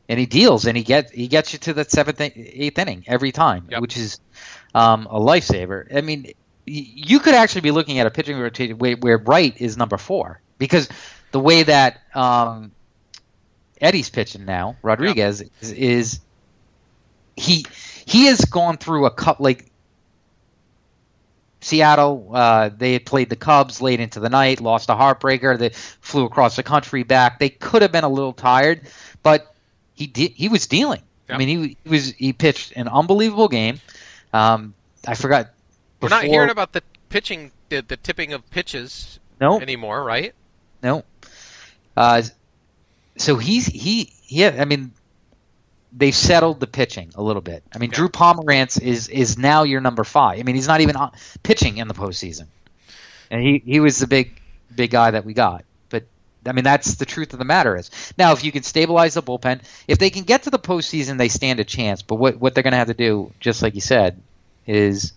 and 0.08 0.20
he 0.20 0.26
deals, 0.26 0.66
and 0.68 0.78
he 0.78 0.84
get 0.84 1.12
he 1.12 1.28
gets 1.28 1.54
you 1.54 1.60
to 1.60 1.74
that 1.74 1.92
seventh, 1.92 2.22
eighth 2.22 2.78
inning 2.78 3.04
every 3.08 3.32
time, 3.32 3.68
Yep. 3.70 3.82
which 3.82 3.98
is 3.98 4.20
um, 4.76 5.08
a 5.10 5.20
lifesaver. 5.20 5.94
I 5.96 6.02
mean, 6.02 6.32
you 6.66 7.20
could 7.20 7.34
actually 7.34 7.62
be 7.62 7.72
looking 7.72 7.98
at 8.00 8.06
a 8.08 8.12
pitching 8.12 8.38
rotation 8.38 8.78
where, 8.78 8.96
where 8.96 9.18
Wright 9.18 9.56
is 9.60 9.76
number 9.78 9.98
four 9.98 10.42
because 10.60 10.88
the 11.32 11.40
way 11.40 11.64
that 11.64 12.00
um, 12.14 12.72
Eddie's 13.82 14.10
pitching 14.10 14.46
now, 14.46 14.76
Rodriguez 14.84 15.44
is, 15.62 15.72
is 15.72 16.20
he 17.36 17.66
he 18.06 18.26
has 18.26 18.42
gone 18.46 18.78
through 18.78 19.06
a 19.06 19.12
cut 19.12 19.40
like 19.42 19.67
Seattle. 21.62 22.30
Uh, 22.34 22.70
they 22.70 22.94
had 22.94 23.06
played 23.06 23.30
the 23.30 23.36
Cubs 23.36 23.82
late 23.82 24.00
into 24.00 24.20
the 24.20 24.30
night, 24.30 24.62
lost 24.62 24.90
a 24.90 24.94
heartbreaker. 24.94 25.58
They 25.58 25.70
flew 25.70 26.26
across 26.26 26.56
the 26.56 26.64
country 26.64 27.04
back. 27.04 27.40
They 27.40 27.50
could 27.50 27.82
have 27.82 27.92
been 27.92 28.04
a 28.04 28.10
little 28.10 28.34
tired, 28.34 28.82
but 29.24 29.54
he 29.94 30.08
did. 30.08 30.32
He 30.32 30.50
was 30.50 30.68
dealing. 30.68 31.02
I 31.30 31.38
mean, 31.38 31.48
he, 31.48 31.78
he 31.84 31.90
was 31.90 32.14
he 32.14 32.32
pitched 32.34 32.74
an 32.76 32.88
unbelievable 32.88 33.50
game. 33.50 33.80
Um, 34.34 34.74
I 35.06 35.16
forgot. 35.16 35.52
We're 36.00 36.10
not 36.10 36.24
hearing 36.24 36.50
about 36.50 36.74
the 36.74 36.84
pitching, 37.10 37.52
the, 37.70 37.82
the 37.82 37.98
tipping 37.98 38.34
of 38.34 38.50
pitches 38.50 39.20
no 39.42 39.60
anymore, 39.60 40.04
right? 40.04 40.34
no. 40.84 41.04
Uh, 41.96 42.22
so 43.18 43.38
he's 43.38 43.66
he 43.66 44.14
yeah. 44.28 44.56
I 44.60 44.66
mean, 44.66 44.92
they've 45.98 46.16
settled 46.16 46.60
the 46.60 46.68
pitching 46.68 47.12
a 47.16 47.22
little 47.24 47.42
bit. 47.42 47.64
I 47.74 47.80
mean, 47.80 47.90
Yeah. 47.90 47.98
Drew 47.98 48.10
Pomerantz 48.10 48.82
is 48.82 49.10
is 49.10 49.38
now 49.38 49.64
your 49.64 49.82
number 49.82 50.04
five. 50.04 50.40
I 50.40 50.44
mean, 50.44 50.56
he's 50.56 50.68
not 50.68 50.82
even 50.82 50.96
on, 50.96 51.12
pitching 51.44 51.78
in 51.78 51.88
the 51.88 51.94
postseason, 51.94 52.48
and 53.32 53.42
he 53.42 53.62
he 53.66 53.80
was 53.80 54.00
the 54.00 54.08
big 54.08 54.40
big 54.74 54.92
guy 54.92 55.12
that 55.12 55.26
we 55.26 55.34
got. 55.34 55.66
But 55.90 56.06
I 56.46 56.52
mean, 56.52 56.64
that's 56.64 56.96
the 56.96 57.06
truth 57.06 57.34
of 57.34 57.40
the 57.40 57.46
matter 57.46 57.76
is 57.76 57.92
now 58.18 58.34
if 58.34 58.44
you 58.44 58.52
can 58.52 58.64
stabilize 58.64 59.16
the 59.16 59.24
bullpen, 59.24 59.62
if 59.88 59.98
they 59.98 60.10
can 60.10 60.24
get 60.24 60.44
to 60.44 60.50
the 60.50 60.60
postseason, 60.60 61.18
they 61.18 61.30
stand 61.30 61.60
a 61.60 61.64
chance. 61.64 62.02
But 62.02 62.16
what 62.16 62.38
what 62.38 62.54
they're 62.54 62.64
going 62.64 62.74
to 62.74 62.78
have 62.78 62.88
to 62.88 62.94
do, 62.94 63.34
just 63.40 63.62
like 63.62 63.76
you 63.76 63.82
said, 63.82 64.22
is 64.66 65.14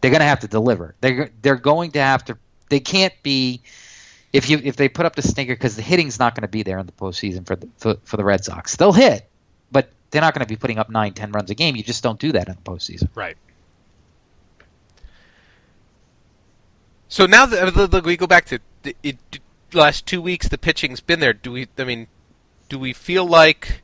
they're 0.00 0.10
going 0.10 0.20
to 0.20 0.26
have 0.26 0.40
to 0.40 0.48
deliver. 0.48 0.94
They're 1.00 1.30
they're 1.40 1.56
going 1.56 1.92
to 1.92 2.00
have 2.00 2.24
to. 2.26 2.38
They 2.68 2.80
can't 2.80 3.14
be 3.22 3.62
if 4.34 4.50
you 4.50 4.60
if 4.62 4.76
they 4.76 4.88
put 4.88 5.06
up 5.06 5.16
the 5.16 5.22
stinker 5.22 5.54
because 5.54 5.76
the 5.76 5.82
hitting's 5.82 6.18
not 6.18 6.34
going 6.34 6.42
to 6.42 6.48
be 6.48 6.62
there 6.62 6.78
in 6.78 6.86
the 6.86 6.92
postseason 6.92 7.46
for 7.46 7.56
the 7.56 7.68
for, 7.78 7.94
for 8.04 8.16
the 8.16 8.24
Red 8.24 8.44
Sox. 8.44 8.76
They'll 8.76 8.92
hit, 8.92 9.26
they're 10.14 10.22
not 10.22 10.32
going 10.32 10.46
to 10.46 10.48
be 10.48 10.54
putting 10.56 10.78
up 10.78 10.88
nine, 10.88 11.12
ten 11.12 11.32
runs 11.32 11.50
a 11.50 11.56
game. 11.56 11.74
You 11.74 11.82
just 11.82 12.04
don't 12.04 12.20
do 12.20 12.30
that 12.32 12.46
in 12.48 12.54
the 12.54 12.60
postseason. 12.70 13.08
Right. 13.16 13.36
So 17.08 17.26
now 17.26 17.46
that 17.46 18.02
we 18.04 18.16
go 18.16 18.26
back 18.26 18.44
to 18.46 18.60
the 18.82 18.96
it, 19.02 19.18
last 19.72 20.06
two 20.06 20.22
weeks, 20.22 20.48
the 20.48 20.56
pitching's 20.58 21.00
been 21.00 21.20
there. 21.20 21.32
Do 21.32 21.52
we? 21.52 21.66
I 21.78 21.84
mean, 21.84 22.06
do 22.68 22.78
we 22.78 22.92
feel 22.92 23.26
like 23.26 23.82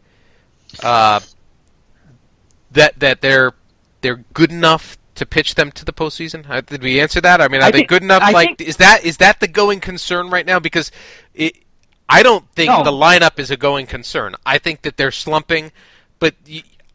uh, 0.83 1.21
that 2.71 2.99
that 3.01 3.21
they're 3.21 3.53
they're 4.01 4.25
good 4.33 4.51
enough 4.53 4.97
to 5.17 5.27
pitch 5.27 5.55
them 5.57 5.71
to 5.73 5.85
the 5.85 5.93
postseason? 5.93 6.49
Uh, 6.49 6.61
Did 6.61 6.83
we 6.83 7.01
answer 7.01 7.21
that? 7.21 7.41
I 7.41 7.49
mean, 7.49 7.61
are 7.61 7.65
I 7.67 7.71
they 7.71 7.79
think- 7.79 7.89
good 7.89 8.03
enough? 8.03 8.23
I 8.23 8.31
like, 8.31 8.59
think- 8.59 8.69
is 8.69 8.77
that 8.79 9.05
is 9.05 9.17
that 9.19 9.41
the 9.41 9.49
going 9.49 9.81
concern 9.81 10.31
right 10.31 10.47
now? 10.47 10.59
Because 10.59 10.91
it, 11.35 11.57
I 12.09 12.23
don't 12.25 12.49
think 12.55 12.71
No. 12.71 12.83
the 12.83 12.91
lineup 12.93 13.39
is 13.39 13.51
a 13.51 13.57
going 13.57 13.87
concern. 13.87 14.35
I 14.45 14.59
think 14.59 14.83
that 14.83 14.97
they're 14.97 15.13
slumping, 15.13 15.71
but 16.21 16.35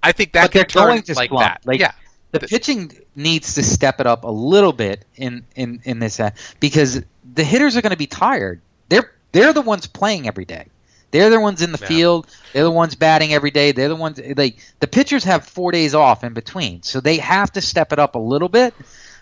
I 0.01 0.11
think 0.13 0.31
that 0.33 0.45
but 0.45 0.51
they're 0.53 0.63
going 0.65 1.01
to 1.03 1.13
like 1.15 1.29
slump. 1.29 1.45
that. 1.45 1.61
Like, 1.65 1.79
yeah. 1.79 1.91
the 2.31 2.39
Th- 2.39 2.49
pitching 2.49 2.91
needs 3.15 3.55
to 3.55 3.63
step 3.63 3.99
it 3.99 4.07
up 4.07 4.23
a 4.23 4.31
little 4.31 4.71
bit 4.73 5.03
in 5.15 5.45
in 5.55 5.81
in 5.83 5.99
this 5.99 6.19
uh, 6.19 6.31
because 6.61 7.01
the 7.33 7.43
hitters 7.43 7.75
are 7.75 7.81
going 7.81 7.91
to 7.91 7.97
be 7.97 8.07
tired. 8.07 8.61
They're 8.89 9.11
they're 9.33 9.51
the 9.53 9.61
ones 9.61 9.87
playing 9.87 10.27
every 10.27 10.45
day. 10.45 10.67
They're 11.11 11.29
the 11.29 11.39
ones 11.39 11.61
in 11.61 11.71
the 11.71 11.77
Yeah. 11.81 11.87
field. 11.87 12.27
They're 12.53 12.63
the 12.63 12.71
ones 12.71 12.95
batting 12.95 13.33
every 13.33 13.51
day. 13.51 13.71
They're 13.71 13.89
the 13.89 13.95
ones 13.95 14.19
like 14.37 14.57
the 14.79 14.87
pitchers 14.87 15.23
have 15.25 15.45
four 15.45 15.71
days 15.71 15.95
off 15.95 16.23
in 16.23 16.33
between, 16.33 16.83
so 16.83 16.99
they 17.01 17.17
have 17.17 17.51
to 17.53 17.61
step 17.61 17.91
it 17.93 17.99
up 17.99 18.15
a 18.15 18.19
little 18.19 18.49
bit 18.49 18.73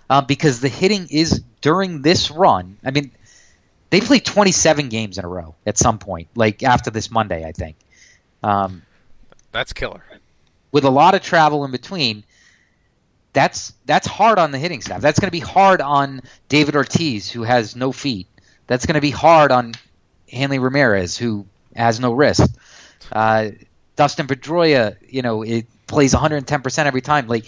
uh, 0.09 0.21
because 0.21 0.59
the 0.59 0.69
hitting 0.69 1.07
is 1.09 1.41
during 1.61 2.01
this 2.01 2.31
run. 2.31 2.77
I 2.83 2.91
mean, 2.91 3.11
they 3.91 4.01
play 4.01 4.19
27 4.19 4.89
games 4.89 5.17
in 5.19 5.25
a 5.25 5.27
row 5.27 5.53
at 5.67 5.77
some 5.77 5.99
point, 5.99 6.29
like 6.35 6.63
after 6.63 6.89
this 6.89 7.11
Monday, 7.11 7.45
I 7.45 7.51
think. 7.51 7.75
Um, 8.41 8.81
That's 9.53 9.71
killer. 9.71 10.03
with 10.73 10.83
a 10.83 10.89
lot 10.89 11.13
of 11.15 11.21
travel 11.21 11.63
in 11.63 11.71
between, 11.71 12.25
that's 13.31 13.73
that's 13.85 14.07
hard 14.07 14.39
on 14.39 14.51
the 14.51 14.57
hitting 14.57 14.81
staff. 14.81 15.01
That's 15.01 15.19
going 15.19 15.27
to 15.27 15.31
be 15.31 15.39
hard 15.39 15.79
on 15.79 16.21
David 16.49 16.75
Ortiz, 16.75 17.29
who 17.31 17.43
has 17.43 17.75
no 17.75 17.91
feet. 17.91 18.27
That's 18.67 18.85
going 18.85 18.95
to 18.95 19.01
be 19.01 19.11
hard 19.11 19.51
on 19.51 19.73
Hanley 20.31 20.59
Ramirez, 20.59 21.17
who 21.17 21.45
has 21.75 21.99
no 21.99 22.13
wrist. 22.13 22.55
Uh, 23.11 23.49
Dustin 23.95 24.27
Pedroia, 24.27 24.97
you 25.07 25.21
know, 25.21 25.43
it 25.43 25.67
plays 25.87 26.13
110 26.13 26.61
percent 26.61 26.87
every 26.87 27.01
time. 27.01 27.27
Like, 27.27 27.45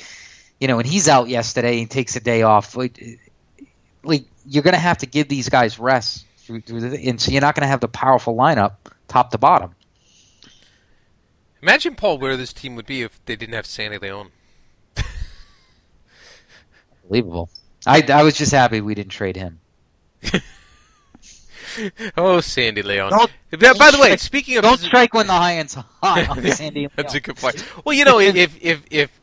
you 0.59 0.67
know, 0.67 0.79
and 0.79 0.87
he's 0.87 1.07
out 1.07 1.27
yesterday 1.27 1.81
and 1.81 1.89
takes 1.89 2.15
a 2.15 2.19
day 2.19 2.43
off. 2.43 2.75
Like, 2.75 3.19
like 4.03 4.25
you're 4.45 4.63
going 4.63 4.73
to 4.73 4.79
have 4.79 4.99
to 4.99 5.05
give 5.05 5.27
these 5.27 5.49
guys 5.49 5.79
rest 5.79 6.25
through, 6.37 6.61
through 6.61 6.81
the, 6.81 7.09
and 7.09 7.19
so 7.19 7.31
you're 7.31 7.41
not 7.41 7.55
going 7.55 7.63
to 7.63 7.67
have 7.67 7.79
the 7.79 7.87
powerful 7.87 8.35
lineup 8.35 8.73
top 9.07 9.31
to 9.31 9.37
bottom. 9.37 9.74
Imagine 11.61 11.95
Paul 11.95 12.17
where 12.19 12.37
this 12.37 12.53
team 12.53 12.75
would 12.75 12.85
be 12.85 13.01
if 13.01 13.23
they 13.25 13.35
didn't 13.35 13.55
have 13.55 13.65
Sandy 13.65 13.97
Leon. 13.97 14.31
Unbelievable. 17.03 17.49
I, 17.85 18.03
I 18.11 18.23
was 18.23 18.35
just 18.35 18.51
happy 18.51 18.81
we 18.81 18.95
didn't 18.95 19.11
trade 19.11 19.35
him. 19.35 19.59
Oh, 22.15 22.39
Sandy 22.39 22.83
Leon. 22.83 23.11
Don't- 23.11 23.31
by 23.77 23.91
the 23.91 23.97
way, 23.99 24.07
strike- 24.15 24.19
speaking 24.19 24.57
of 24.57 24.63
Don't 24.63 24.79
strike 24.79 25.13
when 25.13 25.27
the 25.27 25.33
irons 25.33 25.73
hot 25.73 26.29
on 26.29 26.41
Sandy. 26.51 26.87
That's 26.95 27.15
a 27.15 27.19
good 27.19 27.35
point. 27.35 27.65
Well, 27.83 27.93
you 27.93 28.05
know, 28.05 28.17
if 28.17 28.57
if 28.61 28.85
if 28.89 29.19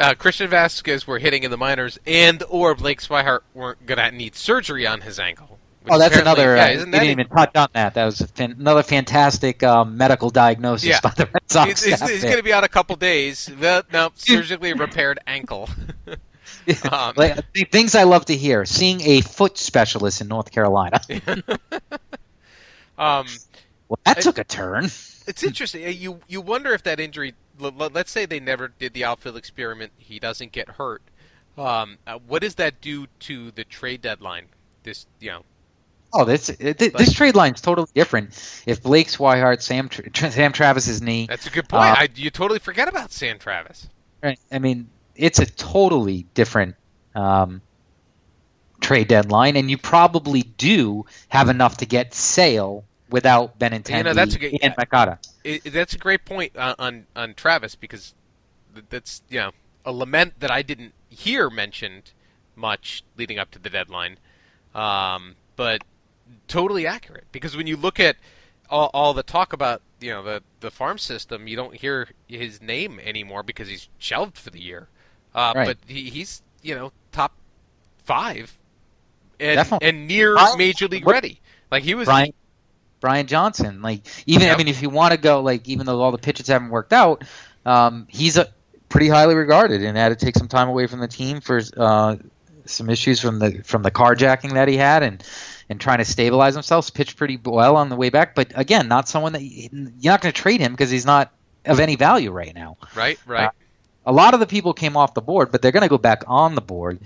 uh, 0.00 0.14
Christian 0.14 0.48
Vazquez 0.48 1.08
were 1.08 1.18
hitting 1.18 1.42
in 1.42 1.50
the 1.50 1.56
minors 1.56 1.98
and 2.06 2.40
or 2.48 2.76
Blake 2.76 3.00
Swihart 3.00 3.40
weren't 3.52 3.84
gonna 3.84 4.12
need 4.12 4.36
surgery 4.36 4.86
on 4.86 5.00
his 5.00 5.18
ankle, 5.18 5.57
Oh, 5.90 5.98
that's 5.98 6.16
another. 6.16 6.56
Yeah, 6.56 6.64
uh, 6.64 6.68
isn't 6.70 6.90
that 6.90 7.00
didn't 7.00 7.20
even 7.20 7.28
touch 7.28 7.56
on 7.56 7.68
that. 7.72 7.94
That 7.94 8.04
was 8.04 8.20
fan, 8.34 8.56
another 8.58 8.82
fantastic 8.82 9.62
um, 9.62 9.96
medical 9.96 10.30
diagnosis 10.30 10.88
Yeah. 10.88 11.00
by 11.02 11.10
the 11.10 11.26
Red 11.26 11.42
Sox 11.50 11.82
He's, 11.82 12.00
he's, 12.00 12.10
he's 12.10 12.22
going 12.24 12.36
to 12.36 12.42
be 12.42 12.52
out 12.52 12.64
a 12.64 12.68
couple 12.68 12.96
days. 12.96 13.50
Well, 13.60 13.82
no, 13.92 14.10
surgically 14.14 14.72
repaired 14.74 15.18
ankle. 15.26 15.68
um, 16.92 17.14
Like, 17.16 17.36
the 17.52 17.64
things 17.64 17.94
I 17.94 18.02
love 18.02 18.26
to 18.26 18.36
hear: 18.36 18.64
seeing 18.64 19.00
a 19.02 19.20
foot 19.22 19.56
specialist 19.56 20.20
in 20.20 20.28
North 20.28 20.50
Carolina. 20.50 21.00
um, 22.98 23.26
Well, 23.88 23.98
that 24.04 24.20
took 24.20 24.38
a 24.38 24.44
turn. 24.44 24.84
it's 24.84 25.42
interesting. 25.42 25.84
Uh, 25.84 25.88
You 25.88 26.20
you 26.28 26.40
wonder 26.40 26.72
if 26.74 26.82
that 26.84 27.00
injury. 27.00 27.34
Let's 27.58 28.12
say 28.12 28.24
they 28.24 28.38
never 28.40 28.68
did 28.68 28.92
the 28.94 29.04
outfield 29.04 29.36
experiment. 29.36 29.92
He 29.98 30.20
doesn't 30.20 30.52
get 30.52 30.68
hurt. 30.68 31.02
Um, 31.56 31.98
uh, 32.06 32.18
what 32.28 32.42
does 32.42 32.54
that 32.56 32.80
do 32.80 33.08
to 33.20 33.50
the 33.50 33.64
trade 33.64 34.00
deadline? 34.02 34.46
This 34.84 35.06
you 35.18 35.30
know. 35.30 35.42
Oh, 36.12 36.24
this 36.24 36.48
it, 36.48 36.78
this 36.78 37.12
trade 37.12 37.34
line's 37.34 37.60
totally 37.60 37.88
different. 37.94 38.30
If 38.66 38.82
Blake 38.82 39.08
Swihart, 39.08 39.60
Sam 39.60 39.88
Tra- 39.88 40.30
Sam 40.32 40.52
Travis's 40.52 41.02
knee, 41.02 41.26
That's 41.28 41.46
a 41.46 41.50
good 41.50 41.68
point. 41.68 41.90
Uh, 41.90 41.94
I, 41.98 42.08
you 42.14 42.30
totally 42.30 42.58
forget 42.60 42.88
about 42.88 43.12
Sam 43.12 43.38
Travis. 43.38 43.88
Right. 44.22 44.38
I 44.50 44.58
mean, 44.58 44.88
it's 45.14 45.38
a 45.38 45.46
totally 45.46 46.26
different 46.34 46.76
um, 47.14 47.60
trade 48.80 49.08
deadline, 49.08 49.56
and 49.56 49.70
you 49.70 49.76
probably 49.76 50.42
do 50.42 51.04
have 51.28 51.48
enough 51.48 51.78
to 51.78 51.86
get 51.86 52.14
Sale 52.14 52.84
without 53.10 53.58
Benintendi 53.58 53.98
You 53.98 54.02
know, 54.04 54.14
that's 54.14 54.34
a 54.34 54.38
good- 54.38 54.58
and 54.62 54.74
Moncada. 54.76 55.18
It- 55.44 55.72
that's 55.72 55.94
a 55.94 55.98
great 55.98 56.24
point 56.24 56.56
on, 56.56 56.74
on 56.78 57.06
on 57.16 57.34
Travis 57.34 57.74
because 57.74 58.14
that's 58.90 59.22
you 59.28 59.40
know 59.40 59.50
a 59.84 59.92
lament 59.92 60.40
that 60.40 60.50
I 60.50 60.62
didn't 60.62 60.94
hear 61.10 61.50
mentioned 61.50 62.12
much 62.56 63.02
leading 63.16 63.38
up 63.38 63.50
to 63.52 63.58
the 63.58 63.70
deadline, 63.70 64.18
um, 64.74 65.36
but 65.56 65.82
totally 66.48 66.86
accurate 66.86 67.24
because 67.32 67.56
when 67.56 67.66
you 67.66 67.76
look 67.76 68.00
at 68.00 68.16
all, 68.70 68.90
all 68.94 69.14
the 69.14 69.22
talk 69.22 69.52
about 69.52 69.82
you 70.00 70.10
know 70.10 70.22
the 70.22 70.42
the 70.60 70.70
farm 70.70 70.98
system, 70.98 71.48
you 71.48 71.56
don't 71.56 71.74
hear 71.74 72.08
his 72.28 72.60
name 72.62 73.00
anymore 73.04 73.42
because 73.42 73.68
he's 73.68 73.88
shelved 73.98 74.36
for 74.38 74.50
the 74.50 74.60
year. 74.60 74.88
Uh, 75.34 75.52
Right. 75.56 75.66
But 75.66 75.78
he, 75.86 76.10
he's 76.10 76.42
you 76.62 76.74
know 76.74 76.92
top 77.12 77.32
five 78.04 78.56
and 79.40 79.56
Definitely. 79.56 79.88
and 79.88 80.08
near 80.08 80.34
Brian- 80.34 80.58
major 80.58 80.88
league 80.88 81.04
what- 81.04 81.12
ready. 81.12 81.40
Like 81.70 81.82
he 81.82 81.94
was 81.94 82.06
Brian 82.06 82.32
Brian 83.00 83.26
Johnson, 83.26 83.82
like 83.82 84.02
even 84.26 84.46
Yep. 84.46 84.54
I 84.54 84.58
mean, 84.58 84.68
if 84.68 84.82
you 84.82 84.90
want 84.90 85.12
to 85.12 85.18
go 85.18 85.40
like 85.40 85.68
even 85.68 85.86
though 85.86 86.00
all 86.00 86.10
the 86.12 86.18
pitches 86.18 86.48
haven't 86.48 86.70
worked 86.70 86.92
out, 86.92 87.24
um, 87.66 88.06
he's 88.10 88.36
a 88.36 88.48
pretty 88.88 89.08
highly 89.08 89.34
regarded 89.34 89.82
and 89.84 89.96
had 89.96 90.08
to 90.08 90.16
take 90.16 90.34
some 90.36 90.48
time 90.48 90.68
away 90.68 90.86
from 90.86 91.00
the 91.00 91.06
team 91.08 91.40
for 91.42 91.60
uh, 91.76 92.16
some 92.64 92.88
issues 92.90 93.20
from 93.20 93.38
the 93.38 93.62
from 93.64 93.82
the 93.82 93.90
carjacking 93.90 94.54
that 94.54 94.66
he 94.68 94.76
had 94.76 95.02
and 95.02 95.22
and 95.68 95.80
trying 95.80 95.98
to 95.98 96.04
stabilize 96.04 96.54
themselves. 96.54 96.90
Pitched 96.90 97.16
pretty 97.16 97.38
well 97.42 97.76
on 97.76 97.88
the 97.88 97.96
way 97.96 98.10
back, 98.10 98.34
but 98.34 98.52
again, 98.54 98.88
not 98.88 99.08
someone 99.08 99.32
that 99.32 99.42
you- 99.42 99.92
you're 100.00 100.12
not 100.12 100.20
going 100.20 100.32
to 100.32 100.40
trade 100.40 100.60
him 100.60 100.72
because 100.72 100.90
he's 100.90 101.06
not 101.06 101.32
of 101.64 101.80
any 101.80 101.96
value 101.96 102.30
right 102.30 102.54
now. 102.54 102.76
right, 102.94 103.18
right. 103.26 103.44
Uh, 103.46 103.50
a 104.06 104.12
lot 104.12 104.32
of 104.32 104.40
the 104.40 104.46
people 104.46 104.72
came 104.72 104.96
off 104.96 105.12
the 105.12 105.20
board, 105.20 105.52
but 105.52 105.60
they're 105.60 105.72
going 105.72 105.82
to 105.82 105.88
go 105.88 105.98
back 105.98 106.24
on 106.26 106.54
the 106.54 106.62
board. 106.62 106.98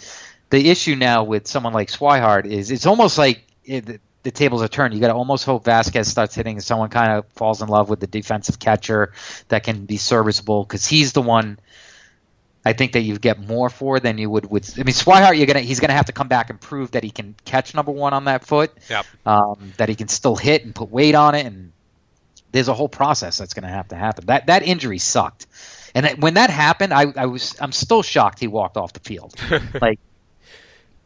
The 0.51 0.71
issue 0.71 0.95
now 0.95 1.25
with 1.25 1.49
someone 1.49 1.73
like 1.73 1.89
Swihart 1.91 2.45
is 2.47 2.71
it's 2.71 2.87
almost 2.87 3.19
like 3.19 3.43
it, 3.65 3.87
the, 3.87 4.01
the 4.23 4.31
tables 4.31 4.63
are 4.63 4.69
turned. 4.69 4.95
You 4.95 5.01
got 5.01 5.09
to 5.09 5.15
almost 5.15 5.45
hope 5.45 5.65
Vazquez 5.65 6.05
starts 6.07 6.35
hitting 6.37 6.57
and 6.57 6.63
someone 6.63 6.91
kind 6.91 7.13
of 7.13 7.27
falls 7.35 7.61
in 7.61 7.69
love 7.69 7.89
with 7.89 7.99
the 7.99 8.07
defensive 8.07 8.61
catcher 8.61 9.13
that 9.49 9.65
can 9.65 9.85
be 9.85 9.97
serviceable 9.97 10.63
because 10.63 10.87
he's 10.87 11.13
the 11.13 11.23
one. 11.23 11.59
I 12.65 12.73
think 12.75 12.93
that 12.93 13.01
you 13.01 13.19
get 13.19 13.41
more 13.41 13.69
for 13.69 13.99
than 13.99 14.19
you 14.19 14.31
would 14.31 14.49
with. 14.49 14.79
I 14.79 14.85
mean, 14.85 14.95
Swihart, 14.95 15.37
you're 15.37 15.47
gonna 15.47 15.61
he's 15.61 15.81
gonna 15.81 15.95
have 15.95 16.07
to 16.07 16.13
come 16.13 16.29
back 16.29 16.51
and 16.51 16.61
prove 16.61 16.93
that 16.93 17.03
he 17.03 17.11
can 17.11 17.35
catch 17.45 17.75
number 17.75 17.91
one 17.91 18.13
on 18.13 18.27
that 18.27 18.45
foot. 18.45 18.73
Yep. 18.89 19.07
Um, 19.27 19.73
that 19.79 19.89
he 19.89 19.95
can 19.97 20.09
still 20.09 20.37
hit 20.37 20.65
and 20.65 20.75
put 20.75 20.91
weight 20.91 21.15
on 21.15 21.35
it, 21.35 21.45
and 21.47 21.73
there's 22.53 22.69
a 22.69 22.75
whole 22.75 22.89
process 22.89 23.39
that's 23.39 23.55
gonna 23.55 23.69
have 23.69 23.89
to 23.89 23.97
happen. 23.97 24.27
That 24.27 24.47
that 24.47 24.63
injury 24.63 24.99
sucked, 24.99 25.47
and 25.95 26.07
that, 26.07 26.19
when 26.19 26.35
that 26.35 26.51
happened, 26.51 26.95
I, 26.95 27.07
I 27.17 27.27
was 27.27 27.57
I'm 27.61 27.73
still 27.73 28.03
shocked 28.03 28.39
he 28.39 28.47
walked 28.47 28.77
off 28.77 28.93
the 28.93 29.01
field. 29.01 29.35
like, 29.81 29.99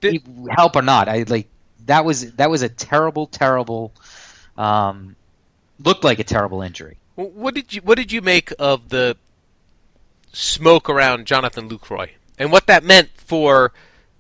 Did- 0.01 0.13
he- 0.13 0.23
help 0.51 0.77
or 0.77 0.83
not, 0.83 1.09
I 1.09 1.25
like 1.27 1.49
that 1.87 2.05
was 2.05 2.33
that 2.33 2.51
was 2.51 2.63
a 2.63 2.69
terrible, 2.69 3.27
terrible. 3.27 3.93
Um, 4.59 5.17
looked 5.83 6.05
like 6.05 6.19
a 6.19 6.25
terrible 6.25 6.63
injury. 6.63 6.97
What 7.15 7.55
did 7.55 7.73
you 7.73 7.81
What 7.81 7.97
did 7.97 8.13
you 8.13 8.21
make 8.21 8.53
of 8.59 8.91
the 8.91 9.17
smoke 10.37 10.91
around 10.91 11.27
Jonathan 11.27 11.69
Lucroy 11.69 12.11
and 12.39 12.53
what 12.53 12.67
that 12.67 12.85
meant 12.85 13.09
for 13.17 13.73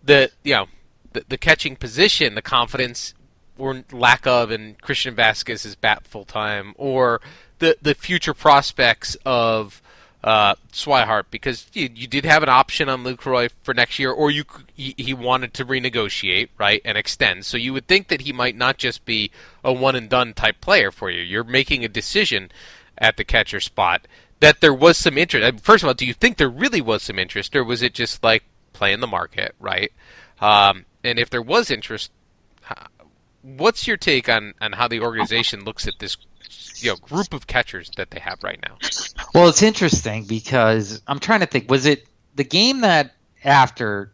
the 0.02 0.30
you 0.42 0.54
know 0.54 0.66
the, 1.12 1.24
the 1.28 1.38
catching 1.38 1.76
position, 1.76 2.34
the 2.34 2.42
confidence 2.42 3.14
or 3.58 3.84
lack 3.92 4.26
of 4.26 4.50
in 4.50 4.76
Christian 4.80 5.14
Vazquez's 5.14 5.76
bat 5.76 6.06
full 6.06 6.24
time, 6.24 6.74
or 6.78 7.20
the 7.58 7.76
the 7.82 7.94
future 7.94 8.34
prospects 8.34 9.16
of 9.26 9.82
uh, 10.24 10.54
Swihart 10.72 11.24
because 11.30 11.66
you, 11.74 11.90
you 11.94 12.06
did 12.06 12.24
have 12.24 12.42
an 12.42 12.48
option 12.48 12.88
on 12.88 13.04
Lucroy 13.04 13.50
for 13.62 13.74
next 13.74 13.98
year, 13.98 14.10
or 14.10 14.30
you 14.30 14.44
he, 14.74 14.94
he 14.96 15.12
wanted 15.12 15.52
to 15.54 15.66
renegotiate 15.66 16.48
right 16.56 16.80
and 16.84 16.96
extend. 16.96 17.44
So 17.44 17.56
you 17.56 17.72
would 17.74 17.86
think 17.86 18.08
that 18.08 18.22
he 18.22 18.32
might 18.32 18.56
not 18.56 18.78
just 18.78 19.04
be 19.04 19.30
a 19.62 19.72
one 19.72 19.96
and 19.96 20.08
done 20.08 20.32
type 20.32 20.60
player 20.60 20.90
for 20.90 21.10
you. 21.10 21.22
You're 21.22 21.44
making 21.44 21.84
a 21.84 21.88
decision 21.88 22.50
at 22.98 23.18
the 23.18 23.24
catcher 23.24 23.60
spot 23.60 24.06
that 24.40 24.60
there 24.60 24.74
was 24.74 24.96
some 24.96 25.16
interest. 25.18 25.60
First 25.60 25.82
of 25.82 25.88
all, 25.88 25.94
do 25.94 26.06
you 26.06 26.14
think 26.14 26.36
there 26.36 26.48
really 26.48 26.80
was 26.80 27.02
some 27.02 27.18
interest, 27.18 27.56
or 27.56 27.64
was 27.64 27.82
it 27.82 27.94
just 27.94 28.22
like 28.22 28.44
playing 28.72 29.00
the 29.00 29.06
market, 29.06 29.54
right? 29.58 29.92
Um, 30.40 30.84
and 31.02 31.18
if 31.18 31.30
there 31.30 31.42
was 31.42 31.70
interest, 31.70 32.10
what's 33.42 33.86
your 33.86 33.96
take 33.96 34.28
on, 34.28 34.54
on 34.60 34.72
how 34.72 34.88
the 34.88 35.00
organization 35.00 35.64
looks 35.64 35.86
at 35.86 35.94
this 35.98 36.16
you 36.76 36.90
know 36.90 36.96
group 36.96 37.32
of 37.32 37.46
catchers 37.46 37.90
that 37.96 38.10
they 38.10 38.20
have 38.20 38.42
right 38.42 38.60
now? 38.62 38.76
Well, 39.34 39.48
it's 39.48 39.62
interesting 39.62 40.24
because 40.24 41.02
I'm 41.06 41.18
trying 41.18 41.40
to 41.40 41.46
think. 41.46 41.70
Was 41.70 41.86
it 41.86 42.06
the 42.34 42.44
game 42.44 42.80
that 42.82 43.12
after 43.44 44.12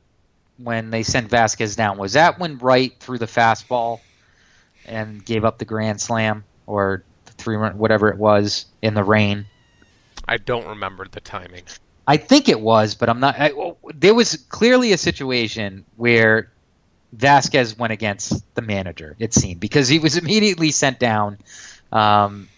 when 0.59 0.91
they 0.91 1.03
sent 1.03 1.31
Vazquez 1.31 1.77
down? 1.77 1.99
Was 1.99 2.13
that 2.13 2.39
when 2.39 2.59
Wright 2.59 2.93
threw 3.01 3.19
the 3.19 3.27
fastball 3.27 4.01
and 4.87 5.25
gave 5.25 5.45
up 5.45 5.59
the 5.59 5.65
grand 5.65 6.01
slam 6.01 6.45
or 6.67 7.03
the 7.25 7.33
three 7.33 7.57
run, 7.57 7.79
whatever 7.79 8.09
it 8.09 8.19
was 8.19 8.67
in 8.81 8.95
the 8.95 9.05
rain? 9.05 9.47
I 10.27 10.37
don't 10.37 10.67
remember 10.67 11.07
the 11.11 11.21
timing. 11.21 11.63
I 12.07 12.17
think 12.17 12.49
it 12.49 12.61
was, 12.61 12.95
but 12.95 13.09
I'm 13.09 13.21
not. 13.21 13.37
I, 13.39 13.53
there 13.95 14.15
was 14.15 14.37
clearly 14.49 14.93
a 14.93 14.99
situation 14.99 15.85
where 15.97 16.51
Vazquez 17.17 17.79
went 17.79 17.93
against 17.93 18.43
the 18.55 18.63
manager. 18.63 19.15
It 19.19 19.35
seemed 19.35 19.61
because 19.61 19.89
he 19.89 19.99
was 19.99 20.17
immediately 20.23 20.71
sent 20.71 20.99
down 20.99 21.39
um, 21.93 22.49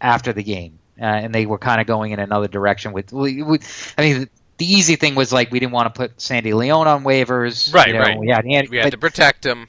after 0.00 0.32
the 0.32 0.42
game, 0.42 0.78
uh, 1.00 1.04
and 1.04 1.34
they 1.34 1.44
were 1.46 1.58
kind 1.58 1.80
of 1.80 1.86
going 1.86 2.12
in 2.12 2.20
another 2.20 2.48
direction. 2.48 2.92
With, 2.92 3.12
I 3.12 4.02
mean, 4.02 4.28
the 4.58 4.66
easy 4.72 4.96
thing 4.96 5.14
was 5.14 5.32
like 5.32 5.50
we 5.50 5.60
didn't 5.60 5.72
want 5.72 5.92
to 5.94 5.98
put 5.98 6.18
Sandy 6.20 6.54
Leon 6.54 6.86
on 6.86 7.04
waivers, 7.04 7.72
Right, 7.74 7.88
you 7.88 7.92
know, 7.94 8.00
right. 8.00 8.18
We 8.18 8.28
had, 8.28 8.46
Andy, 8.46 8.68
We 8.70 8.76
had 8.78 8.84
but- 8.84 8.90
to 8.92 8.98
protect 8.98 9.44
him. 9.44 9.68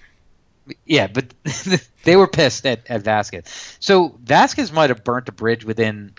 yeah, 0.85 1.07
but 1.07 1.25
they 2.03 2.15
were 2.15 2.27
pissed 2.27 2.65
at, 2.65 2.89
at 2.89 3.03
Vazquez. 3.03 3.75
So 3.81 4.09
Vazquez 4.23 4.71
might 4.71 4.89
have 4.89 5.03
burnt 5.03 5.27
a 5.27 5.33
bridge 5.33 5.65
within 5.65 6.13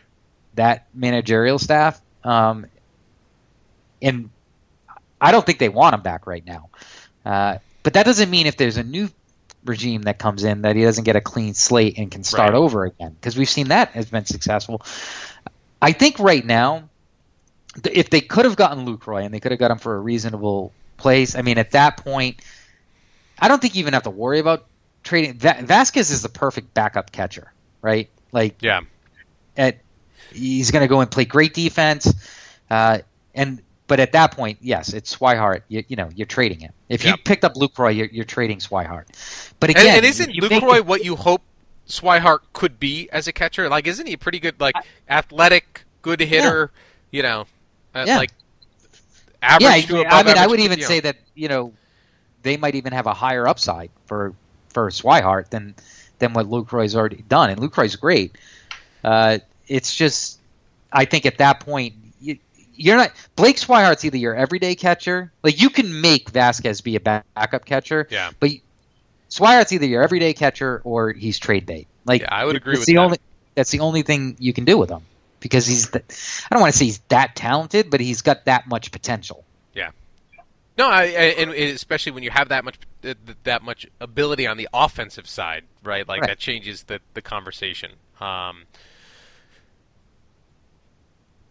that 0.58 0.86
managerial 0.94 1.58
staff, 1.58 2.00
um, 2.24 2.66
and 4.02 4.30
I 5.20 5.32
don't 5.32 5.44
think 5.44 5.58
they 5.58 5.68
want 5.68 5.94
him 5.94 6.02
back 6.02 6.26
right 6.26 6.44
now. 6.46 6.68
Uh, 7.24 7.58
but 7.82 7.94
that 7.94 8.04
doesn't 8.04 8.30
mean 8.30 8.46
if 8.46 8.56
there's 8.56 8.76
a 8.76 8.84
new 8.84 9.08
regime 9.64 10.02
that 10.02 10.18
comes 10.18 10.44
in 10.44 10.62
that 10.62 10.76
he 10.76 10.82
doesn't 10.82 11.04
get 11.04 11.16
a 11.16 11.20
clean 11.20 11.54
slate 11.54 11.98
and 11.98 12.10
can 12.10 12.22
start 12.22 12.50
Right. 12.52 12.56
over 12.58 12.84
again 12.84 13.16
because 13.20 13.36
we've 13.36 13.48
seen 13.48 13.68
that 13.68 13.90
has 13.90 14.06
been 14.06 14.24
successful. 14.24 14.82
I 15.82 15.92
think 15.92 16.18
right 16.18 16.44
now, 16.44 16.88
if 17.84 18.10
they 18.10 18.20
could 18.20 18.44
have 18.44 18.56
gotten 18.56 18.86
Lucroy 18.86 19.24
and 19.24 19.34
they 19.34 19.40
could 19.40 19.52
have 19.52 19.58
got 19.58 19.70
him 19.70 19.78
for 19.78 19.94
a 19.96 20.00
reasonable 20.00 20.72
place, 20.96 21.34
I 21.36 21.42
mean, 21.42 21.58
at 21.58 21.72
that 21.72 21.98
point, 21.98 22.40
I 23.38 23.48
don't 23.48 23.60
think 23.60 23.74
you 23.74 23.80
even 23.80 23.94
have 23.94 24.04
to 24.04 24.10
worry 24.10 24.38
about 24.38 24.64
trading. 25.02 25.34
Va- 25.34 25.58
Vazquez 25.60 26.10
is 26.10 26.22
the 26.22 26.28
perfect 26.28 26.72
backup 26.74 27.12
catcher, 27.12 27.52
right? 27.82 28.08
Like, 28.32 28.62
Yeah. 28.62 28.80
at 29.56 29.78
he's 30.38 30.70
going 30.70 30.82
to 30.82 30.88
go 30.88 31.00
and 31.00 31.10
play 31.10 31.24
great 31.24 31.54
defense, 31.54 32.12
uh, 32.70 32.98
and 33.34 33.60
but 33.86 34.00
at 34.00 34.12
that 34.12 34.32
point, 34.32 34.58
yes, 34.60 34.92
it's 34.92 35.14
Swihart. 35.16 35.62
You, 35.68 35.82
you 35.88 35.96
know, 35.96 36.10
you're 36.14 36.26
trading 36.26 36.60
him. 36.60 36.72
If 36.88 37.04
you 37.04 37.10
Yep. 37.10 37.24
picked 37.24 37.44
up 37.44 37.54
Lucroy, 37.54 37.96
you're, 37.96 38.06
you're 38.06 38.24
trading 38.26 38.58
Swihart. 38.58 39.04
But 39.60 39.70
And, 39.70 39.78
again, 39.78 39.96
and 39.98 40.06
isn't 40.06 40.34
you 40.34 40.42
make 40.48 40.62
Lucroy 40.62 40.80
what 40.82 41.04
you 41.04 41.16
hope 41.16 41.42
Swihart 41.88 42.40
could 42.52 42.78
be 42.78 43.08
as 43.10 43.28
a 43.28 43.32
catcher? 43.32 43.68
Like, 43.68 43.86
isn't 43.86 44.06
he 44.06 44.12
a 44.12 44.18
pretty 44.18 44.40
good, 44.40 44.60
like, 44.60 44.74
athletic, 45.08 45.84
good 46.02 46.20
hitter? 46.20 46.70
You 47.10 47.22
know, 47.22 47.46
uh, 47.94 48.04
Yeah. 48.06 48.18
like 48.18 48.30
average 49.42 49.90
yeah, 49.90 50.02
to 50.02 50.14
I 50.14 50.22
mean, 50.22 50.36
I 50.36 50.46
would 50.46 50.60
even 50.60 50.78
you 50.78 50.84
know. 50.84 50.88
say 50.88 51.00
that 51.00 51.16
you 51.34 51.48
know 51.48 51.72
they 52.42 52.56
might 52.56 52.74
even 52.74 52.92
have 52.92 53.06
a 53.06 53.14
higher 53.14 53.48
upside 53.48 53.90
for 54.06 54.34
for 54.68 54.90
Swihart 54.90 55.48
than 55.50 55.74
than 56.18 56.34
what 56.34 56.46
Lucroy's 56.46 56.94
already 56.94 57.24
done, 57.28 57.50
and 57.50 57.60
Lucroy's 57.60 57.96
great. 57.96 58.36
Uh, 59.02 59.38
it's 59.68 59.94
just, 59.94 60.38
I 60.92 61.04
think 61.04 61.26
at 61.26 61.38
that 61.38 61.60
point, 61.60 61.94
you, 62.20 62.38
you're 62.74 62.96
not 62.96 63.12
Blake 63.36 63.56
Swihart's 63.56 64.04
either 64.04 64.16
your 64.16 64.34
everyday 64.34 64.74
catcher, 64.74 65.32
like 65.42 65.60
you 65.60 65.70
can 65.70 66.00
make 66.00 66.30
Vazquez 66.32 66.82
be 66.82 66.96
a 66.96 67.00
backup 67.00 67.64
catcher, 67.64 68.06
Yeah. 68.10 68.30
but 68.40 68.50
Swihart 69.30 69.70
either 69.72 69.86
your 69.86 70.02
everyday 70.02 70.32
catcher 70.32 70.80
or 70.84 71.12
he's 71.12 71.38
trade 71.38 71.66
bait. 71.66 71.86
Like 72.06 72.22
Yeah, 72.22 72.34
I 72.34 72.44
would 72.44 72.56
agree 72.56 72.72
that's 72.74 72.80
with 72.80 72.86
the 72.86 72.94
that. 72.94 73.00
only 73.00 73.18
that's 73.54 73.70
the 73.70 73.80
only 73.80 74.02
thing 74.02 74.36
you 74.38 74.52
can 74.52 74.64
do 74.64 74.78
with 74.78 74.88
him 74.90 75.02
because 75.40 75.66
he's 75.66 75.90
th- 75.90 76.04
I 76.50 76.54
don't 76.54 76.62
want 76.62 76.72
to 76.72 76.78
say 76.78 76.86
he's 76.86 77.00
that 77.08 77.36
talented, 77.36 77.90
but 77.90 78.00
he's 78.00 78.22
got 78.22 78.46
that 78.46 78.66
much 78.68 78.90
potential. 78.90 79.44
Yeah. 79.74 79.90
No, 80.78 80.88
I, 80.88 81.02
I, 81.02 81.06
and 81.06 81.50
especially 81.50 82.12
when 82.12 82.22
you 82.22 82.30
have 82.30 82.48
that 82.50 82.64
much 82.64 82.78
that 83.44 83.62
much 83.62 83.86
ability 84.00 84.46
on 84.46 84.56
the 84.56 84.68
offensive 84.72 85.28
side, 85.28 85.64
right? 85.82 86.06
Like 86.08 86.22
Right. 86.22 86.28
that 86.28 86.38
changes 86.38 86.84
the 86.84 87.00
the 87.14 87.20
conversation. 87.20 87.90
Um, 88.20 88.62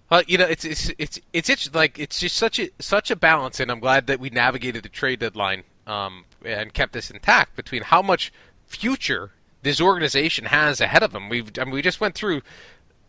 well, 0.10 0.24
you 0.28 0.38
know, 0.38 0.46
it's 0.46 0.64
it's 0.64 0.92
it's 0.98 1.20
it's, 1.34 1.50
it's 1.50 1.74
like 1.76 2.00
it's 2.00 2.20
just 2.20 2.36
such 2.36 2.60
a 2.60 2.70
such 2.80 3.12
a 3.12 3.16
balance, 3.16 3.60
and 3.60 3.70
I'm 3.70 3.80
glad 3.80 4.08
that 4.08 4.20
we 4.20 4.30
navigated 4.30 4.84
the 4.84 4.90
trade 4.90 5.20
deadline 5.20 5.64
um, 5.86 6.26
and 6.46 6.74
kept 6.74 6.94
this 6.94 7.12
intact 7.12 7.56
between 7.56 7.84
how 7.84 8.02
much 8.02 8.32
future 8.68 9.32
this 9.64 9.82
organization 9.82 10.46
has 10.46 10.80
ahead 10.80 11.04
of 11.04 11.12
them. 11.12 11.28
We've 11.28 11.52
I 11.60 11.66
mean, 11.66 11.74
we 11.74 11.82
just 11.82 12.00
went 12.00 12.16
through 12.16 12.42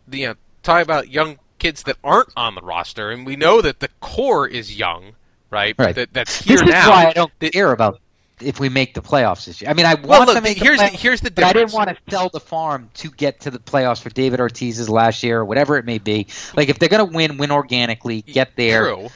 the 0.09 0.18
you 0.18 0.26
know, 0.28 0.34
talking 0.62 0.82
about 0.82 1.09
young 1.09 1.38
kids 1.59 1.84
that 1.84 1.96
aren't 2.03 2.30
on 2.36 2.57
the 2.57 2.62
roster, 2.62 3.11
and 3.11 3.24
we 3.24 3.36
know 3.36 3.61
that 3.62 3.78
the 3.78 3.88
core 4.01 4.49
is 4.49 4.76
young, 4.76 5.14
right? 5.51 5.76
Right. 5.78 5.94
That, 5.94 6.12
that's 6.12 6.42
here 6.42 6.59
this 6.59 6.68
is 6.68 6.72
now. 6.72 6.90
why 6.90 7.07
I 7.07 7.12
don't 7.12 7.32
care 7.38 7.72
about 7.72 8.01
if 8.41 8.61
we 8.61 8.68
make 8.68 8.95
the 8.95 9.03
playoffs 9.03 9.45
this 9.47 9.61
year. 9.61 9.70
I 9.70 9.74
mean, 9.74 9.86
I 9.86 9.95
Well, 9.95 10.18
want 10.20 10.26
look, 10.28 10.36
to 10.36 10.43
make 10.43 10.59
here's 10.59 10.78
the 10.78 10.91
the- 10.91 10.97
here's 10.97 11.20
the 11.20 11.30
but 11.30 11.45
I 11.45 11.53
didn't 11.53 11.72
want 11.72 11.89
to 11.91 11.97
sell 12.11 12.28
the 12.28 12.41
farm 12.41 12.91
to 12.95 13.11
get 13.11 13.41
to 13.41 13.51
the 13.51 13.59
playoffs 13.59 14.01
for 14.01 14.11
David 14.11 14.41
Ortiz's 14.41 14.89
last 14.89 15.22
year 15.22 15.41
or 15.41 15.45
whatever 15.45 15.76
it 15.76 15.84
may 15.84 15.99
be. 15.99 16.26
Like 16.57 16.68
if 16.68 16.78
they're 16.78 16.89
going 16.89 17.07
to 17.07 17.14
win, 17.16 17.36
win 17.39 17.51
organically, 17.51 18.22
get 18.22 18.57
there. 18.57 18.84
True. 18.84 19.09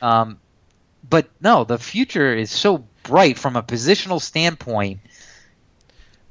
Um, 0.00 0.38
but 1.08 1.28
no, 1.40 1.64
the 1.64 1.78
future 1.78 2.34
is 2.34 2.50
so 2.50 2.84
bright 3.02 3.38
from 3.38 3.56
a 3.56 3.62
positional 3.62 4.20
standpoint. 4.20 5.00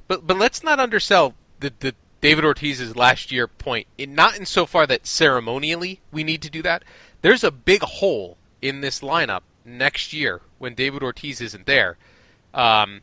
But 0.08 0.26
but 0.26 0.38
let's 0.38 0.62
not 0.62 0.80
undersell 0.80 1.34
the 1.60 1.72
the 1.80 1.94
David 2.20 2.44
Ortiz's 2.44 2.96
last 2.96 3.32
year 3.32 3.46
point. 3.48 3.86
In, 3.98 4.14
not 4.14 4.38
in 4.38 4.46
so 4.46 4.64
far 4.66 4.86
that 4.86 5.06
ceremonially 5.06 6.00
we 6.12 6.22
need 6.22 6.40
to 6.42 6.50
do 6.50 6.62
that. 6.62 6.84
There's 7.20 7.44
a 7.44 7.50
big 7.50 7.82
hole 7.82 8.36
in 8.60 8.80
this 8.80 9.00
lineup 9.00 9.40
next 9.64 10.12
year 10.12 10.40
when 10.58 10.74
David 10.74 11.02
Ortiz 11.02 11.40
isn't 11.40 11.66
there. 11.66 11.96
Um, 12.54 13.00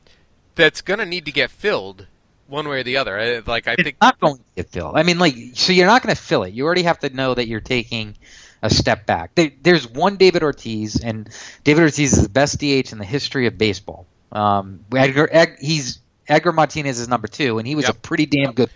that's 0.56 0.82
gonna 0.82 1.06
need 1.06 1.26
to 1.26 1.32
get 1.32 1.52
filled 1.52 2.08
one 2.48 2.68
way 2.68 2.80
or 2.80 2.84
the 2.84 2.98
other. 2.98 3.42
Like 3.46 3.68
I 3.68 3.76
think 3.76 3.90
It's 3.90 4.02
not 4.02 4.20
going 4.20 4.38
to 4.38 4.44
get 4.56 4.70
filled. 4.70 4.98
I 4.98 5.04
mean, 5.04 5.20
like, 5.20 5.36
so 5.54 5.72
you're 5.72 5.86
not 5.86 6.02
going 6.02 6.16
to 6.16 6.22
fill 6.22 6.44
it. 6.44 6.54
You 6.54 6.66
already 6.66 6.84
have 6.84 7.00
to 7.00 7.10
know 7.10 7.34
that 7.36 7.48
you're 7.48 7.62
taking 7.62 8.16
a 8.62 8.70
step 8.70 9.06
back. 9.06 9.36
There, 9.36 9.52
there's 9.62 9.88
one 9.88 10.18
David 10.18 10.44
Ortiz, 10.44 11.00
and 11.00 11.30
David 11.64 11.84
Ortiz 11.84 12.14
is 12.14 12.24
the 12.24 12.30
best 12.30 12.60
DH 12.60 12.92
in 12.92 12.98
the 12.98 13.06
history 13.06 13.46
of 13.46 13.58
baseball. 13.58 14.06
Um, 14.32 14.84
Edgar, 14.96 15.30
Ed, 15.32 15.58
he's 15.62 16.00
Edgar 16.28 16.52
Martinez 16.52 17.00
is 17.00 17.08
number 17.08 17.28
two, 17.28 17.58
and 17.60 17.68
he 17.68 17.76
was 17.76 17.86
Yep. 17.86 17.96
a 17.96 18.00
pretty 18.00 18.26
damn 18.26 18.54
good. 18.54 18.70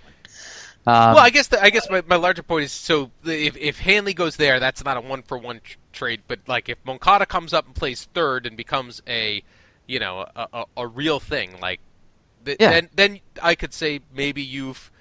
Um, 0.85 1.15
well, 1.15 1.19
I 1.19 1.29
guess 1.29 1.47
the, 1.47 1.63
I 1.63 1.69
guess 1.69 1.89
my, 1.89 2.03
my 2.07 2.17
larger 2.17 2.43
point 2.43 2.65
is 2.65 2.71
so 2.71 3.09
if 3.23 3.55
if 3.55 3.79
Hanley 3.79 4.13
goes 4.13 4.35
there, 4.35 4.59
that's 4.59 4.83
not 4.83 4.97
a 4.97 5.01
one 5.01 5.21
for 5.21 5.37
one 5.37 5.61
trade. 5.93 6.21
But 6.27 6.39
like 6.47 6.67
if 6.67 6.77
Moncada 6.83 7.25
comes 7.25 7.53
up 7.53 7.65
and 7.65 7.73
plays 7.73 8.07
third 8.13 8.45
and 8.45 8.57
becomes 8.57 9.01
a 9.07 9.43
you 9.87 9.99
know 9.99 10.25
a, 10.35 10.47
a, 10.53 10.65
a 10.77 10.87
real 10.87 11.19
thing, 11.19 11.59
like 11.61 11.79
th- 12.45 12.57
Yeah. 12.59 12.71
then 12.71 12.89
then 12.95 13.19
I 13.41 13.55
could 13.55 13.73
say 13.73 14.01
maybe 14.13 14.41
you've 14.41 14.91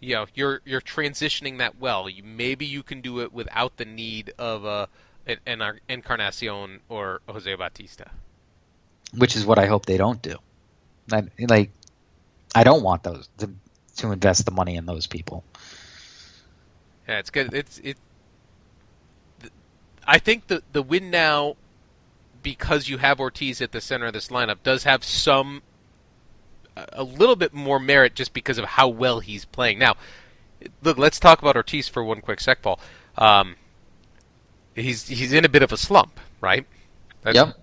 you 0.00 0.14
know 0.14 0.26
you're 0.34 0.60
you're 0.64 0.80
transitioning 0.80 1.58
that 1.58 1.78
well. 1.78 2.08
You, 2.08 2.22
maybe 2.24 2.66
you 2.66 2.82
can 2.82 3.00
do 3.00 3.20
it 3.20 3.32
without 3.32 3.76
the 3.76 3.84
need 3.84 4.32
of 4.38 4.64
a 4.64 4.88
an, 5.26 5.38
an 5.46 5.80
Encarnacion 5.88 6.80
or 6.88 7.20
Jose 7.28 7.54
Bautista. 7.54 8.10
which 9.16 9.36
is 9.36 9.44
what 9.46 9.58
I 9.58 9.66
hope 9.66 9.86
they 9.86 9.96
don't 9.96 10.20
do. 10.22 10.36
I, 11.12 11.24
like, 11.40 11.70
I 12.54 12.64
don't 12.64 12.82
want 12.82 13.02
those 13.02 13.28
to, 13.38 13.50
to 13.98 14.12
invest 14.12 14.44
the 14.46 14.50
money 14.52 14.76
in 14.76 14.86
those 14.86 15.06
people. 15.06 15.44
Yeah, 17.08 17.18
it's 17.18 17.30
good. 17.30 17.52
It's 17.54 17.78
it. 17.78 17.98
I 20.06 20.18
think 20.18 20.46
the 20.48 20.62
the 20.72 20.82
win 20.82 21.10
now, 21.10 21.56
because 22.42 22.88
you 22.88 22.98
have 22.98 23.20
Ortiz 23.20 23.60
at 23.60 23.72
the 23.72 23.80
center 23.80 24.06
of 24.06 24.12
this 24.12 24.28
lineup, 24.28 24.58
does 24.62 24.84
have 24.84 25.04
some 25.04 25.62
a- 26.76 27.02
little 27.04 27.36
bit 27.36 27.52
more 27.52 27.78
merit 27.78 28.14
just 28.14 28.32
because 28.32 28.58
of 28.58 28.64
how 28.64 28.88
well 28.88 29.20
he's 29.20 29.44
playing. 29.44 29.78
Now, 29.78 29.94
look, 30.82 30.98
let's 30.98 31.20
talk 31.20 31.40
about 31.42 31.56
Ortiz 31.56 31.88
for 31.88 32.02
one 32.02 32.20
quick 32.20 32.40
sec, 32.40 32.62
Paul. 32.62 32.80
Um, 33.18 33.56
he's 34.74 35.06
he's 35.08 35.32
in 35.32 35.44
a 35.44 35.48
bit 35.48 35.62
of 35.62 35.72
a 35.72 35.76
slump, 35.76 36.18
right? 36.40 36.66
That's- 37.22 37.46
Yep. 37.46 37.56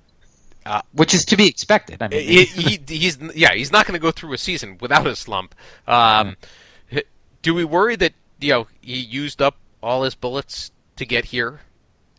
Uh, 0.66 0.82
which 0.92 1.14
is 1.16 1.26
to 1.26 1.38
be 1.38 1.48
expected. 1.48 2.02
I 2.02 2.10
mean, 2.10 2.22
he, 2.22 2.46
he, 2.46 2.80
he's 2.88 3.18
yeah, 3.34 3.54
he's 3.54 3.72
not 3.72 3.88
going 3.88 3.94
to 3.94 4.02
go 4.02 4.12
through 4.12 4.34
a 4.34 4.38
season 4.38 4.78
without 4.80 5.08
a 5.08 5.16
slump. 5.16 5.56
Um, 5.88 6.36
h- 6.92 7.08
do 7.42 7.54
we 7.56 7.64
worry 7.64 7.96
that 7.96 8.14
you 8.40 8.50
know 8.50 8.68
he 8.82 8.98
used 9.00 9.42
up 9.42 9.56
all 9.82 10.04
his 10.04 10.14
bullets 10.16 10.72
to 10.98 11.06
get 11.06 11.26
here, 11.26 11.62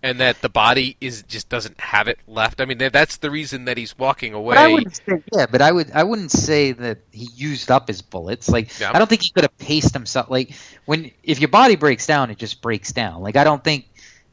and 0.02 0.20
that 0.20 0.40
the 0.40 0.48
body 0.48 0.96
is 1.00 1.22
just 1.24 1.48
doesn't 1.48 1.78
have 1.80 2.08
it 2.08 2.18
left? 2.26 2.60
I 2.60 2.64
mean, 2.64 2.78
that's 2.78 3.18
the 3.18 3.30
reason 3.30 3.66
that 3.66 3.76
he's 3.76 3.96
walking 3.98 4.34
away. 4.34 4.54
But 4.54 4.64
I 4.64 4.68
wouldn't 4.68 4.96
say 4.96 5.22
yeah, 5.32 5.46
but 5.46 5.62
I 5.62 5.72
would 5.72 5.90
I 5.92 6.04
wouldn't 6.04 6.30
say 6.30 6.72
that 6.72 6.98
he 7.12 7.28
used 7.34 7.70
up 7.70 7.88
his 7.88 8.02
bullets. 8.02 8.48
Like 8.48 8.78
Yeah. 8.78 8.92
I 8.94 8.98
don't 8.98 9.08
think 9.08 9.22
he 9.22 9.30
could 9.30 9.44
have 9.44 9.58
paced 9.58 9.92
himself. 9.92 10.30
Like 10.30 10.52
when 10.86 11.10
if 11.22 11.40
your 11.40 11.48
body 11.48 11.76
breaks 11.76 12.06
down, 12.06 12.30
it 12.30 12.38
just 12.38 12.62
breaks 12.62 12.92
down. 12.92 13.22
Like 13.22 13.36
I 13.36 13.44
don't 13.44 13.62
think 13.62 13.86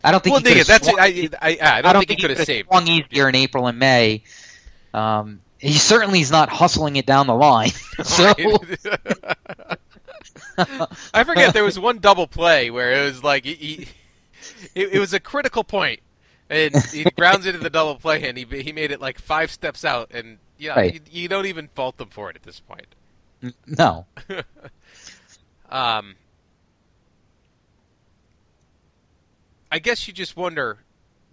I 0.04 0.12
don't 0.12 0.24
think 0.24 0.34
well, 0.34 0.42
he 0.42 0.50
could 0.50 0.58
have 0.58 0.68
that's 0.68 0.88
swung, 0.88 1.00
I, 1.00 1.30
I, 1.42 1.58
I 1.84 1.94
don't 1.94 2.08
think 2.08 2.20
he 2.20 2.28
could 2.28 2.38
have 2.38 2.46
saved. 2.46 2.68
swung 2.68 2.88
easier 2.88 3.28
in 3.28 3.36
April 3.36 3.68
and 3.68 3.80
May. 3.80 4.24
Um, 4.94 5.42
he 5.58 5.74
certainly 5.74 6.22
is 6.22 6.32
not 6.32 6.50
hustling 6.50 6.96
it 6.96 7.06
down 7.06 7.28
the 7.28 7.36
line. 7.36 7.72
so 8.04 8.34
I 11.14 11.24
forget 11.24 11.54
there 11.54 11.64
was 11.64 11.80
one 11.80 12.00
double 12.00 12.28
play 12.28 12.70
where 12.70 12.94
it 12.94 13.06
was 13.06 13.24
like 13.24 13.46
he, 13.46 13.54
he 13.54 13.88
it, 14.76 14.94
it 14.94 15.00
was 15.00 15.14
a 15.14 15.20
critical 15.20 15.64
point, 15.64 16.00
and 16.50 16.76
he 16.92 17.04
grounds 17.18 17.46
into 17.46 17.60
the 17.60 17.70
double 17.70 17.96
play, 17.96 18.28
and 18.28 18.38
he 18.38 18.46
he 18.62 18.72
made 18.72 18.92
it 18.92 19.02
like 19.02 19.20
five 19.20 19.52
steps 19.52 19.84
out, 19.86 20.12
and 20.14 20.38
yeah, 20.58 20.76
Right. 20.76 20.94
you, 20.94 21.00
you 21.10 21.28
don't 21.28 21.46
even 21.46 21.68
fault 21.76 21.98
them 21.98 22.10
for 22.10 22.30
it 22.30 22.36
at 22.36 22.44
this 22.44 22.60
point. 22.60 22.88
no, 23.68 24.06
Um, 25.70 26.16
I 29.72 29.80
guess 29.80 30.08
you 30.08 30.14
just 30.14 30.38
wonder 30.38 30.80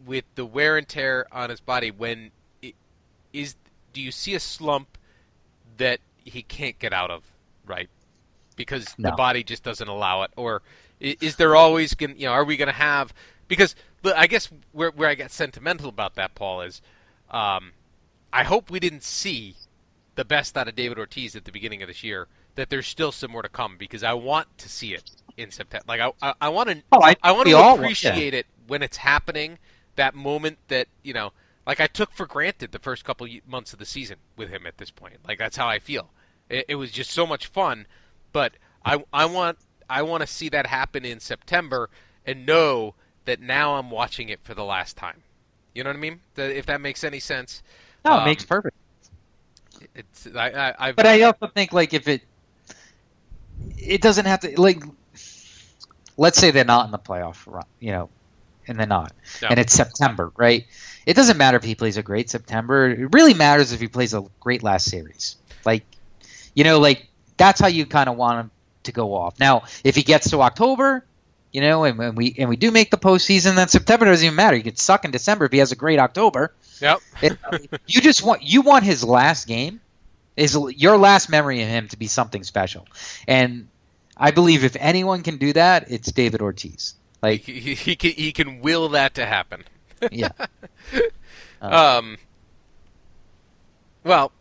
with 0.04 0.24
the 0.34 0.44
wear 0.44 0.76
and 0.76 0.88
tear 0.88 1.26
on 1.32 1.50
his 1.50 1.60
body 1.60 1.90
when 1.90 2.30
it, 2.62 2.74
is 3.32 3.54
do 3.92 4.00
you 4.02 4.10
see 4.10 4.34
a 4.34 4.40
slump 4.40 4.98
that 5.76 6.00
he 6.24 6.42
can't 6.42 6.78
get 6.78 6.92
out 6.92 7.10
of 7.10 7.22
right 7.64 7.88
because 8.56 8.94
the 8.98 9.12
body 9.12 9.42
just 9.44 9.62
doesn't 9.62 9.88
allow 9.88 10.22
it 10.22 10.30
or 10.36 10.62
is 11.20 11.36
there 11.36 11.54
always 11.56 11.94
going 11.94 12.16
you 12.18 12.26
know 12.26 12.32
are 12.32 12.44
we 12.44 12.56
going 12.56 12.66
to 12.68 12.72
have 12.72 13.12
because 13.48 13.74
I 14.04 14.26
guess 14.26 14.48
where 14.72 14.90
where 14.90 15.08
I 15.08 15.14
get 15.14 15.30
sentimental 15.30 15.88
about 15.88 16.14
that 16.16 16.34
Paul 16.34 16.62
is 16.62 16.80
um, 17.30 17.72
I 18.32 18.42
hope 18.44 18.70
we 18.70 18.80
didn't 18.80 19.02
see 19.02 19.56
the 20.14 20.24
best 20.24 20.56
out 20.56 20.68
of 20.68 20.74
David 20.74 20.98
Ortiz 20.98 21.34
at 21.36 21.44
the 21.44 21.52
beginning 21.52 21.82
of 21.82 21.88
this 21.88 22.02
year. 22.04 22.28
That 22.56 22.70
there's 22.70 22.86
still 22.86 23.10
some 23.10 23.32
more 23.32 23.42
to 23.42 23.48
come 23.48 23.76
because 23.76 24.04
I 24.04 24.12
want 24.12 24.46
to 24.58 24.68
see 24.68 24.94
it 24.94 25.10
in 25.36 25.50
September. 25.50 25.84
Like 25.88 26.00
I, 26.00 26.12
I, 26.22 26.34
I 26.42 26.48
want 26.50 26.68
to, 26.70 26.82
Oh, 26.92 27.02
I- 27.02 27.16
I 27.22 27.32
want 27.32 27.48
to 27.48 27.54
want- 27.54 27.66
yeah. 27.80 27.82
appreciate 27.84 28.32
it 28.34 28.46
when 28.68 28.82
it's 28.82 28.96
happening. 28.96 29.58
That 29.96 30.14
moment 30.14 30.58
that 30.68 30.86
you 31.02 31.12
know, 31.14 31.32
like 31.66 31.80
I 31.80 31.88
took 31.88 32.12
for 32.12 32.26
granted 32.26 32.70
the 32.72 32.78
first 32.78 33.04
couple 33.04 33.26
months 33.48 33.72
of 33.72 33.80
the 33.80 33.84
season 33.86 34.18
with 34.36 34.50
him 34.50 34.66
at 34.66 34.78
this 34.78 34.90
point. 34.92 35.16
Like 35.26 35.38
that's 35.38 35.56
how 35.56 35.66
I 35.66 35.80
feel. 35.80 36.10
It, 36.48 36.66
it 36.68 36.74
was 36.76 36.92
just 36.92 37.10
so 37.10 37.26
much 37.26 37.46
fun, 37.48 37.86
but 38.32 38.52
I, 38.84 39.02
I 39.12 39.24
want, 39.26 39.58
I 39.88 40.02
want 40.02 40.22
to 40.22 40.26
see 40.26 40.48
that 40.50 40.66
happen 40.66 41.04
in 41.04 41.20
September 41.20 41.90
and 42.26 42.46
know 42.46 42.94
that 43.24 43.40
now 43.40 43.74
I'm 43.74 43.90
watching 43.90 44.28
it 44.28 44.40
for 44.42 44.54
the 44.54 44.64
last 44.64 44.96
time. 44.96 45.22
You 45.74 45.82
know 45.84 45.90
what 45.90 45.96
I 45.96 46.00
mean? 46.00 46.20
That- 46.34 46.56
If 46.56 46.66
that 46.66 46.80
makes 46.80 47.04
any 47.04 47.20
sense. 47.20 47.62
no, 48.04 48.12
Um, 48.12 48.22
it 48.22 48.24
makes 48.26 48.44
perfect. 48.44 48.76
It's 49.94 50.28
I, 50.34 50.74
I, 50.78 50.92
But 50.92 51.06
I 51.06 51.22
also 51.22 51.46
think 51.48 51.72
like 51.72 51.92
if 51.94 52.08
it 52.08 52.22
it 53.76 54.00
doesn't 54.00 54.24
have 54.26 54.40
to 54.40 54.60
like 54.60 54.82
let's 56.16 56.38
say 56.38 56.50
they're 56.50 56.64
not 56.64 56.86
in 56.86 56.92
the 56.92 56.98
playoff 56.98 57.44
run, 57.46 57.64
you 57.80 57.90
know, 57.92 58.08
and 58.68 58.78
they're 58.78 58.86
not. 58.86 59.12
No. 59.42 59.48
And 59.48 59.58
it's 59.58 59.72
September, 59.72 60.32
right? 60.36 60.64
It 61.06 61.14
doesn't 61.14 61.36
matter 61.36 61.56
if 61.56 61.64
he 61.64 61.74
plays 61.74 61.96
a 61.96 62.02
great 62.02 62.30
September. 62.30 62.88
It 62.88 63.12
really 63.12 63.34
matters 63.34 63.72
if 63.72 63.80
he 63.80 63.88
plays 63.88 64.14
a 64.14 64.24
great 64.40 64.62
last 64.62 64.88
series. 64.90 65.36
Like 65.64 65.84
you 66.54 66.64
know, 66.64 66.78
like 66.78 67.08
that's 67.36 67.60
how 67.60 67.66
you 67.66 67.84
kind 67.84 68.08
of 68.08 68.16
want 68.16 68.40
him 68.40 68.50
to 68.84 68.92
go 68.92 69.14
off. 69.14 69.38
Now, 69.40 69.64
if 69.82 69.94
he 69.96 70.02
gets 70.02 70.30
to 70.30 70.40
October, 70.42 71.04
you 71.52 71.60
know, 71.60 71.84
and, 71.84 72.00
and 72.00 72.16
we 72.16 72.34
and 72.38 72.48
we 72.48 72.56
do 72.56 72.70
make 72.70 72.90
the 72.90 72.96
postseason, 72.96 73.54
then 73.56 73.68
September 73.68 74.06
doesn't 74.06 74.24
even 74.24 74.36
matter. 74.36 74.56
He 74.56 74.62
could 74.62 74.78
suck 74.78 75.04
in 75.04 75.10
December 75.10 75.44
if 75.44 75.52
he 75.52 75.58
has 75.58 75.72
a 75.72 75.76
great 75.76 75.98
October. 75.98 76.52
yep. 76.80 76.98
It- 77.22 77.38
you 77.86 78.00
just 78.00 78.22
want 78.24 78.42
you 78.42 78.62
want 78.62 78.84
his 78.84 79.04
last 79.04 79.46
game 79.46 79.80
is 80.36 80.58
your 80.76 80.96
last 80.96 81.30
memory 81.30 81.62
of 81.62 81.68
him 81.68 81.86
to 81.88 81.96
be 81.96 82.06
something 82.08 82.42
special, 82.42 82.86
and 83.28 83.68
I 84.16 84.32
believe 84.32 84.64
if 84.64 84.76
anyone 84.78 85.22
can 85.22 85.36
do 85.36 85.52
that, 85.52 85.90
it's 85.92 86.10
David 86.10 86.40
Ortiz. 86.42 86.94
Like, 87.22 87.42
he, 87.42 87.60
he, 87.60 87.74
he 87.74 87.96
can 87.96 88.10
he 88.10 88.32
can 88.32 88.60
will 88.60 88.88
that 88.90 89.14
to 89.14 89.24
happen. 89.26 89.62
yeah, 90.10 90.30
Um. 91.62 92.18
Well, 94.02 94.32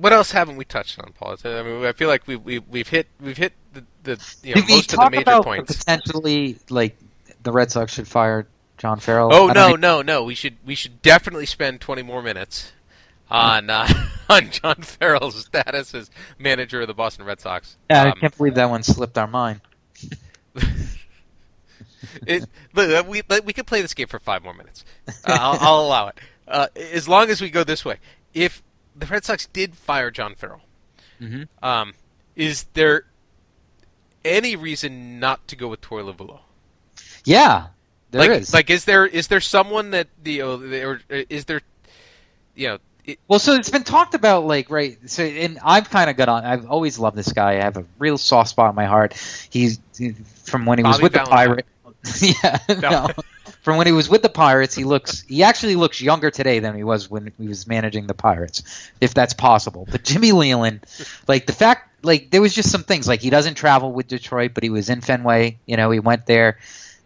what 0.00 0.12
else 0.12 0.32
haven't 0.32 0.56
we 0.56 0.64
touched 0.64 0.98
on, 0.98 1.12
Paul? 1.12 1.36
I 1.44 1.62
mean, 1.62 1.84
I 1.84 1.92
feel 1.92 2.08
like 2.08 2.26
we 2.26 2.36
we 2.36 2.58
we've 2.58 2.88
hit 2.88 3.06
we've 3.20 3.36
hit 3.36 3.52
the, 3.72 3.84
the 4.04 4.34
you 4.42 4.54
know, 4.54 4.62
most 4.68 4.92
of 4.92 4.98
the 5.00 5.10
major 5.10 5.22
about 5.22 5.44
points. 5.44 5.76
potentially 5.76 6.58
like 6.70 6.96
the 7.42 7.52
Red 7.52 7.70
Sox 7.70 7.94
should 7.94 8.08
fire 8.08 8.46
John 8.78 8.98
Farrell? 9.00 9.32
Oh 9.32 9.48
no, 9.48 9.68
think- 9.68 9.80
no, 9.80 10.02
no! 10.02 10.24
We 10.24 10.34
should 10.34 10.56
we 10.64 10.74
should 10.74 11.02
definitely 11.02 11.46
spend 11.46 11.80
twenty 11.80 12.02
more 12.02 12.22
minutes 12.22 12.72
on 13.30 13.68
uh, 13.70 13.86
on 14.28 14.50
John 14.50 14.76
Farrell's 14.82 15.44
status 15.44 15.94
as 15.94 16.10
manager 16.38 16.80
of 16.80 16.86
the 16.88 16.94
Boston 16.94 17.24
Red 17.26 17.40
Sox. 17.40 17.76
Yeah, 17.90 18.04
I 18.04 18.08
Um, 18.10 18.18
can't 18.20 18.36
believe 18.36 18.54
that 18.54 18.70
one 18.70 18.82
slipped 18.82 19.18
our 19.18 19.26
mind. 19.28 19.60
it, 22.26 22.44
look, 22.74 22.90
uh, 22.90 23.08
we 23.08 23.22
we 23.44 23.52
could 23.52 23.66
play 23.66 23.82
this 23.82 23.94
game 23.94 24.06
for 24.08 24.18
five 24.18 24.42
more 24.42 24.54
minutes. 24.54 24.84
Uh, 25.08 25.12
I'll, 25.26 25.58
I'll 25.60 25.80
allow 25.86 26.08
it, 26.08 26.18
uh, 26.48 26.66
as 26.92 27.08
long 27.08 27.28
as 27.30 27.40
we 27.40 27.50
go 27.50 27.64
this 27.64 27.84
way. 27.84 27.96
If 28.34 28.62
the 29.00 29.06
Red 29.06 29.24
Sox 29.24 29.46
did 29.46 29.74
fire 29.74 30.10
John 30.10 30.34
Farrell, 30.34 30.60
Mhm. 31.20 31.48
um, 31.62 31.94
is 32.36 32.64
there 32.74 33.04
any 34.24 34.56
reason 34.56 35.18
not 35.18 35.46
to 35.48 35.56
go 35.56 35.68
with 35.68 35.80
Torey 35.80 36.04
Lovullo? 36.04 36.40
Yeah, 37.24 37.66
there 38.10 38.20
like, 38.20 38.40
is. 38.42 38.54
like, 38.54 38.70
is 38.70 38.84
there 38.84 39.06
is 39.06 39.28
there 39.28 39.40
someone 39.40 39.90
that 39.90 40.08
the 40.22 40.42
uh, 40.42 40.46
or 40.48 41.00
is 41.10 41.44
there, 41.46 41.60
you 42.54 42.68
know, 42.68 42.78
it, 43.04 43.18
Well, 43.28 43.38
so 43.38 43.54
it's 43.54 43.70
been 43.70 43.82
talked 43.84 44.14
about, 44.14 44.44
like, 44.46 44.70
right. 44.70 44.98
So, 45.10 45.22
and 45.22 45.58
I've 45.64 45.88
kind 45.90 46.10
of 46.10 46.16
got 46.16 46.28
on. 46.28 46.44
I've 46.44 46.66
always 46.68 46.98
loved 46.98 47.16
this 47.16 47.32
guy. 47.32 47.52
I 47.52 47.62
have 47.62 47.76
a 47.78 47.84
real 47.98 48.18
soft 48.18 48.50
spot 48.50 48.70
in 48.70 48.76
my 48.76 48.84
heart. 48.86 49.14
He's 49.50 49.80
from 50.44 50.66
when 50.66 50.78
he 50.78 50.84
was 50.84 50.96
Bobby 50.96 51.02
with 51.04 51.12
the 51.12 51.18
Valentine. 51.24 51.64
Pirates. 52.04 52.42
yeah, 52.42 52.58
No. 52.80 52.90
no. 52.90 53.08
From 53.62 53.76
when 53.76 53.86
he 53.86 53.92
was 53.92 54.08
with 54.08 54.22
the 54.22 54.28
Pirates, 54.30 54.74
he 54.74 54.84
looks. 54.84 55.20
He 55.22 55.42
actually 55.42 55.76
looks 55.76 56.00
younger 56.00 56.30
today 56.30 56.60
than 56.60 56.74
he 56.76 56.82
was 56.84 57.10
when 57.10 57.32
he 57.38 57.46
was 57.46 57.66
managing 57.66 58.06
the 58.06 58.14
Pirates, 58.14 58.62
if 59.00 59.12
that's 59.12 59.34
possible. 59.34 59.86
But 59.90 60.02
Jimmy 60.04 60.32
Leyland, 60.32 60.86
like 61.28 61.44
the 61.46 61.52
fact, 61.52 62.02
like 62.04 62.30
there 62.30 62.40
was 62.40 62.54
just 62.54 62.70
some 62.70 62.84
things. 62.84 63.06
Like 63.06 63.20
he 63.20 63.28
doesn't 63.30 63.54
travel 63.54 63.92
with 63.92 64.08
Detroit, 64.08 64.52
but 64.54 64.62
he 64.62 64.70
was 64.70 64.88
in 64.88 65.02
Fenway. 65.02 65.58
You 65.66 65.76
know, 65.76 65.90
he 65.90 66.00
went 66.00 66.24
there. 66.26 66.58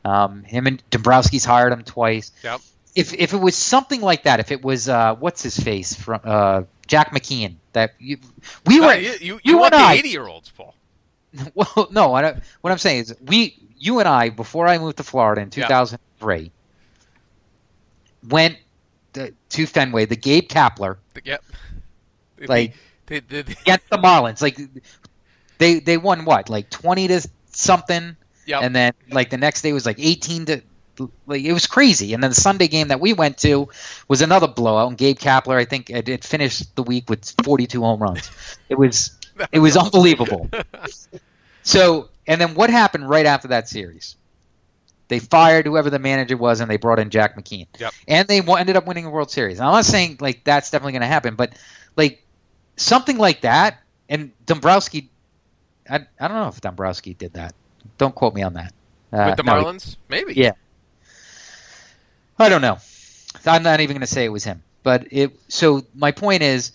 Um, 0.05 0.45
him 0.45 0.67
and 0.67 0.83
Dombrowski's 0.91 1.45
hired 1.47 1.73
him 1.73 1.83
twice 1.83 2.31
Yep. 2.43 2.61
if 2.95 3.15
if 3.15 3.33
it 3.33 3.39
was 3.39 3.57
something 3.57 4.01
like 4.03 4.25
that, 4.25 4.39
if 4.39 4.53
it 4.53 4.63
was 4.63 4.89
uh, 4.89 5.15
what's 5.17 5.43
his 5.43 5.57
face 5.59 5.95
from 5.95 6.21
uh, 6.23 6.63
Jack 6.87 7.13
McKeon, 7.13 7.55
that 7.73 7.95
you, 7.99 8.19
we 8.67 8.81
were 8.81 8.95
you, 8.95 9.11
you, 9.13 9.17
you 9.21 9.41
you 9.43 9.59
want 9.59 9.73
the 9.73 9.79
I- 9.81 9.95
eighty-year-olds, 9.95 10.51
Paul? 10.51 10.75
well, 11.55 11.89
no, 11.91 12.15
I 12.15 12.39
what 12.61 12.71
I'm 12.71 12.79
saying 12.79 13.01
is 13.01 13.17
we, 13.27 13.57
you 13.79 13.99
and 13.99 14.07
I, 14.09 14.29
before 14.29 14.69
I 14.69 14.79
moved 14.79 14.99
to 14.99 15.03
Florida 15.03 15.41
in 15.41 15.51
Yeah. 15.57 15.67
2003, 16.25 16.51
went 18.29 18.57
to, 19.49 19.67
Fenway, 19.67 20.07
the 20.07 20.17
Gabe 20.17 20.49
Kapler 20.49 20.97
Yep. 21.25 21.45
Like- 22.47 22.75
the, 23.07 23.21
the, 23.21 23.43
the, 23.43 23.57
against 23.61 23.91
the 23.91 23.99
Marlins, 23.99 24.41
like 24.41 24.59
they 25.59 25.79
they 25.81 25.99
won 25.99 26.25
what, 26.25 26.49
like 26.49 26.71
20 26.71 27.09
to 27.09 27.29
something, 27.49 28.17
Yep. 28.47 28.63
and 28.63 28.75
then 28.75 28.93
like 29.11 29.29
the 29.29 29.37
next 29.37 29.61
day 29.63 29.73
was 29.73 29.85
like 29.87 29.99
18 29.99 30.47
to. 30.47 30.63
Like 31.27 31.43
it 31.43 31.53
was 31.53 31.67
crazy, 31.67 32.15
and 32.15 32.23
then 32.23 32.31
the 32.31 32.37
Sunday 32.37 32.69
game 32.69 32.89
that 32.89 33.01
we 33.01 33.15
went 33.15 33.39
to 33.39 33.69
was 34.07 34.23
another 34.23 34.47
blowout. 34.47 34.89
And 34.91 34.97
Gabe 34.97 35.19
Kapler, 35.19 35.57
I 35.57 35.65
think, 35.65 35.91
it, 35.91 36.09
it 36.09 36.23
finished 36.23 36.77
the 36.77 36.85
week 36.85 37.11
with 37.11 37.35
42 37.43 37.81
home 37.81 38.01
runs. 38.01 38.31
It 38.69 38.79
was 38.79 39.19
it 39.53 39.59
was 39.59 39.77
unbelievable. 39.77 40.49
So, 41.65 42.11
and 42.27 42.41
then 42.41 42.55
what 42.55 42.71
happened 42.71 43.09
right 43.09 43.27
after 43.27 43.49
that 43.49 43.69
series? 43.69 44.17
They 45.09 45.19
fired 45.19 45.67
whoever 45.67 45.91
the 45.91 45.99
manager 45.99 46.37
was, 46.37 46.61
and 46.61 46.71
they 46.71 46.77
brought 46.77 46.99
in 46.99 47.11
Jack 47.11 47.37
McKeon. 47.37 47.67
Yep. 47.79 47.95
And 48.09 48.29
they 48.29 48.41
wa- 48.41 48.57
ended 48.57 48.77
up 48.77 48.87
winning 48.87 49.05
a 49.05 49.11
World 49.11 49.31
Series. 49.31 49.61
I'm 49.61 49.73
not 49.73 49.85
saying 49.85 50.19
like 50.21 50.45
that's 50.45 50.71
definitely 50.71 50.93
going 50.93 51.03
to 51.03 51.09
happen, 51.09 51.35
but 51.35 51.53
like 51.97 52.25
something 52.77 53.19
like 53.19 53.43
that. 53.43 53.81
And 54.09 54.33
Dombrowski, 54.47 55.11
I, 55.89 56.07
I 56.19 56.29
don't 56.29 56.37
know 56.37 56.49
if 56.49 56.61
Dombrowski 56.61 57.15
did 57.15 57.35
that. 57.35 57.55
Don't 57.99 58.15
quote 58.15 58.35
me 58.35 58.43
on 58.43 58.55
that. 58.55 58.73
Uh, 59.13 59.27
with 59.29 59.37
the 59.37 59.43
no, 59.43 59.53
Marlins, 59.53 59.97
maybe. 60.09 60.35
Yeah. 60.35 60.53
I 62.39 62.49
don't 62.49 62.63
know. 62.63 62.79
I'm 63.47 63.63
not 63.63 63.81
even 63.81 63.95
going 63.95 64.01
to 64.01 64.07
say 64.07 64.25
it 64.25 64.31
was 64.31 64.45
him. 64.45 64.63
But 64.83 65.09
it. 65.13 65.39
So 65.49 65.85
my 65.95 66.13
point 66.13 66.43
is 66.43 66.73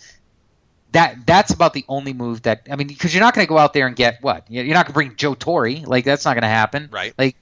that 0.91 1.25
that's 1.25 1.51
about 1.51 1.73
the 1.73 1.85
only 1.87 2.13
move 2.13 2.43
that 2.43 2.67
I 2.71 2.75
mean 2.75 2.87
because 2.87 3.13
you're 3.13 3.23
not 3.23 3.35
going 3.35 3.45
to 3.45 3.49
go 3.49 3.57
out 3.57 3.73
there 3.73 3.87
and 3.87 3.95
get 3.95 4.21
what 4.23 4.45
you're 4.49 4.65
not 4.65 4.85
going 4.85 4.87
to 4.87 4.93
bring 4.93 5.15
Joe 5.15 5.35
Torre 5.35 5.69
like 5.83 6.05
that's 6.05 6.25
not 6.25 6.33
going 6.33 6.43
to 6.43 6.47
happen. 6.47 6.89
Right. 6.91 7.13
Like, 7.17 7.35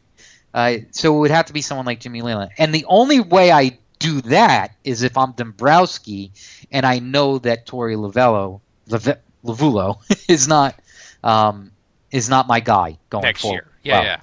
uh, 0.57 0.77
so 0.91 1.15
it 1.15 1.19
would 1.19 1.31
have 1.31 1.45
to 1.45 1.53
be 1.53 1.61
someone 1.61 1.85
like 1.85 1.99
Jimmy 1.99 2.21
Leyland. 2.23 2.51
And 2.57 2.73
the 2.73 2.85
only 2.85 3.19
way 3.19 3.51
I 3.51 3.77
do 3.99 4.21
that 4.21 4.75
is 4.83 5.03
if 5.03 5.15
I'm 5.17 5.33
Dombrowski 5.33 6.31
and 6.71 6.83
I 6.85 6.97
know 6.99 7.37
that 7.39 7.67
Torey 7.67 7.95
Lavello, 7.95 8.61
Lave- 8.87 9.19
Lovullo 9.45 9.99
is 10.27 10.47
not 10.47 10.73
um, 11.23 11.71
is 12.11 12.27
not 12.29 12.47
my 12.47 12.59
guy 12.59 12.97
going 13.11 13.21
Next 13.23 13.41
forward. 13.41 13.55
year. 13.55 13.67
Yeah, 13.83 13.93
Well, 13.99 14.03
yeah. 14.05 14.19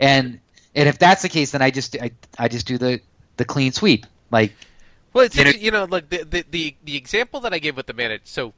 And 0.00 0.40
and 0.74 0.88
if 0.88 0.98
that's 0.98 1.22
the 1.22 1.28
case, 1.28 1.52
then 1.52 1.62
I 1.62 1.70
just 1.70 1.96
I, 2.00 2.10
I 2.38 2.48
just 2.48 2.66
do 2.66 2.78
the 2.78 3.00
the 3.36 3.44
clean 3.44 3.72
sweep. 3.72 4.06
Like 4.30 4.52
Well, 5.12 5.26
it's 5.26 5.36
You 5.36 5.44
know- 5.44 5.50
you 5.50 5.70
know, 5.70 5.84
like 5.84 6.08
the, 6.08 6.24
the 6.24 6.44
the 6.50 6.76
the 6.84 6.96
example 6.96 7.40
that 7.40 7.52
I 7.52 7.58
gave 7.58 7.76
with 7.76 7.86
the 7.86 7.94
manager. 7.94 8.22
So, 8.24 8.52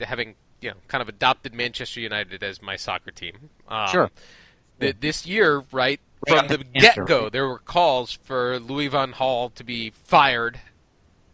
having 0.00 0.34
you 0.60 0.70
know 0.70 0.76
kind 0.88 1.02
of 1.02 1.08
adopted 1.08 1.54
Manchester 1.54 2.00
United 2.00 2.42
as 2.42 2.60
my 2.62 2.76
soccer 2.76 3.10
team. 3.10 3.50
Um, 3.68 3.88
Sure. 3.88 4.10
Th- 4.80 4.96
this 5.00 5.26
year, 5.26 5.64
right 5.72 6.00
Right 6.28 6.38
from 6.38 6.48
the 6.48 6.58
the 6.58 6.64
get 6.64 7.06
go, 7.06 7.28
there 7.28 7.46
were 7.46 7.58
calls 7.58 8.12
for 8.12 8.58
Louis 8.58 8.88
van 8.88 9.12
Gaal 9.12 9.52
to 9.54 9.64
be 9.64 9.90
fired, 9.90 10.58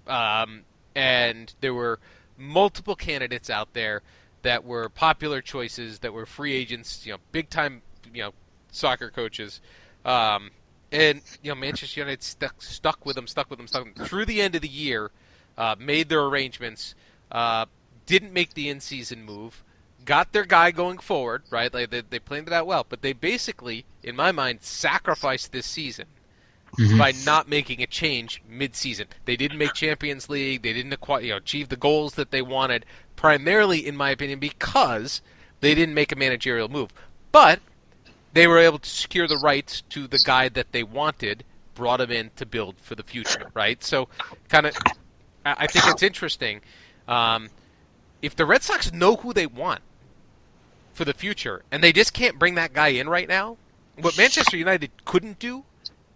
um, 0.06 0.62
and 0.94 1.52
there 1.60 1.74
were 1.74 2.00
multiple 2.36 2.96
candidates 2.96 3.50
out 3.50 3.72
there 3.72 4.02
that 4.42 4.64
were 4.64 4.88
popular 4.88 5.42
choices 5.42 6.00
that 6.00 6.12
were 6.12 6.26
free 6.26 6.54
agents, 6.54 7.06
you 7.06 7.12
know, 7.12 7.18
big 7.30 7.50
time, 7.50 7.82
you 8.12 8.22
know, 8.22 8.32
soccer 8.72 9.10
coaches. 9.10 9.60
Um, 10.04 10.50
and 10.90 11.20
you 11.42 11.50
know, 11.50 11.54
Manchester 11.54 12.00
United 12.00 12.22
stuck 12.22 12.60
stuck 12.60 13.06
with 13.06 13.16
them, 13.16 13.26
stuck 13.26 13.48
with 13.50 13.58
them, 13.58 13.68
stuck 13.68 13.84
with 13.84 13.94
them 13.94 14.06
through 14.06 14.24
the 14.26 14.40
end 14.40 14.54
of 14.54 14.62
the 14.62 14.68
year. 14.68 15.10
Uh, 15.56 15.76
made 15.78 16.08
their 16.08 16.24
arrangements. 16.24 16.94
Uh, 17.30 17.66
didn't 18.06 18.32
make 18.32 18.54
the 18.54 18.68
in-season 18.68 19.22
move. 19.22 19.62
Got 20.04 20.32
their 20.32 20.44
guy 20.44 20.70
going 20.70 20.98
forward, 20.98 21.42
right? 21.50 21.72
Like 21.72 21.90
they, 21.90 22.00
they 22.00 22.18
planned 22.18 22.48
it 22.48 22.52
out 22.52 22.66
well, 22.66 22.86
but 22.88 23.02
they 23.02 23.12
basically, 23.12 23.84
in 24.02 24.16
my 24.16 24.32
mind, 24.32 24.62
sacrificed 24.62 25.52
this 25.52 25.66
season 25.66 26.06
by 26.98 27.12
not 27.26 27.48
making 27.48 27.82
a 27.82 27.86
change 27.86 28.42
mid-season. 28.48 29.08
They 29.24 29.36
didn't 29.36 29.58
make 29.58 29.74
Champions 29.74 30.28
League. 30.28 30.62
They 30.62 30.72
didn't 30.72 30.92
acquire, 30.92 31.20
you 31.22 31.30
know, 31.30 31.36
achieve 31.36 31.68
the 31.68 31.76
goals 31.76 32.14
that 32.14 32.30
they 32.30 32.42
wanted. 32.42 32.86
Primarily, 33.16 33.86
in 33.86 33.96
my 33.96 34.10
opinion, 34.10 34.38
because 34.38 35.20
they 35.60 35.74
didn't 35.74 35.94
make 35.94 36.12
a 36.12 36.16
managerial 36.16 36.68
move. 36.68 36.90
But 37.32 37.60
they 38.32 38.46
were 38.46 38.58
able 38.58 38.78
to 38.78 38.88
secure 38.88 39.26
the 39.26 39.36
rights 39.36 39.82
to 39.90 40.06
the 40.06 40.20
guy 40.24 40.48
that 40.50 40.72
they 40.72 40.82
wanted, 40.82 41.44
brought 41.74 42.00
him 42.00 42.10
in 42.10 42.30
to 42.36 42.46
build 42.46 42.76
for 42.80 42.94
the 42.94 43.02
future, 43.02 43.50
right? 43.54 43.82
So, 43.82 44.08
kind 44.48 44.66
of, 44.66 44.76
I 45.44 45.54
I 45.58 45.66
think 45.66 45.86
it's 45.88 46.02
interesting. 46.02 46.60
Um, 47.08 47.50
if 48.22 48.36
the 48.36 48.46
Red 48.46 48.62
Sox 48.62 48.92
know 48.92 49.16
who 49.16 49.32
they 49.32 49.46
want 49.46 49.80
for 50.92 51.04
the 51.04 51.14
future, 51.14 51.62
and 51.70 51.82
they 51.82 51.92
just 51.92 52.12
can't 52.12 52.38
bring 52.38 52.54
that 52.56 52.72
guy 52.72 52.88
in 52.88 53.08
right 53.08 53.28
now, 53.28 53.56
what 54.00 54.16
Manchester 54.16 54.56
United 54.56 54.90
couldn't 55.04 55.38
do, 55.38 55.64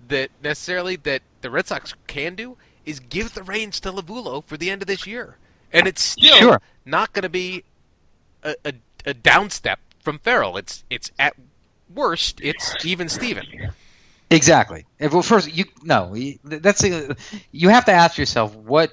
that 0.09 0.31
necessarily 0.43 0.97
that 0.97 1.23
the 1.41 1.51
Red 1.51 1.67
Sox 1.67 1.95
can 2.07 2.35
do, 2.35 2.57
is 2.85 3.01
give 3.01 3.35
the 3.35 3.43
reins 3.43 3.81
to 3.81 3.93
Lovullo 3.93 4.45
for 4.45 4.57
the 4.57 4.71
end 4.71 4.83
of 4.83 4.89
this 4.89 5.07
year, 5.07 5.37
and 5.73 5.87
it's 5.87 6.03
still 6.03 6.37
Sure. 6.37 6.61
not 6.85 7.13
going 7.13 7.23
to 7.23 7.29
be 7.29 7.65
a, 8.43 8.55
a, 8.65 8.75
a 9.07 9.15
downstep 9.15 9.77
from 10.01 10.19
Farrell. 10.19 10.57
It's 10.57 10.85
it's 10.91 11.11
at 11.19 11.35
worst, 11.95 12.41
it's 12.43 12.85
even 12.85 13.09
Steven. 13.09 13.47
Exactly. 14.31 14.85
Well, 15.01 15.23
first, 15.23 15.55
you 15.55 15.65
no, 15.83 16.15
that's 16.45 16.85
a, 16.85 17.15
you 17.53 17.69
have 17.71 17.85
to 17.87 17.93
ask 17.93 18.19
yourself 18.19 18.55
what 18.55 18.93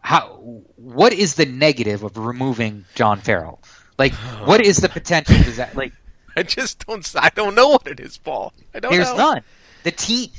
how 0.00 0.62
what 0.76 1.12
is 1.12 1.34
the 1.34 1.46
negative 1.46 2.02
of 2.02 2.16
removing 2.16 2.84
John 2.94 3.20
Farrell? 3.20 3.60
Like, 3.98 4.14
what 4.44 4.60
is 4.64 4.78
the 4.78 4.88
potential? 4.88 5.36
That 5.56 5.74
like? 5.76 5.92
I 6.36 6.42
just 6.44 6.86
don't. 6.86 7.12
I 7.16 7.30
don't 7.34 7.54
know 7.54 7.68
what 7.68 7.86
it 7.86 8.00
is, 8.00 8.16
Paul. 8.16 8.52
I 8.74 8.80
don't 8.80 8.92
There's 8.92 9.08
know. 9.10 9.16
none. 9.16 9.42
The 9.82 9.90
team. 9.90 10.30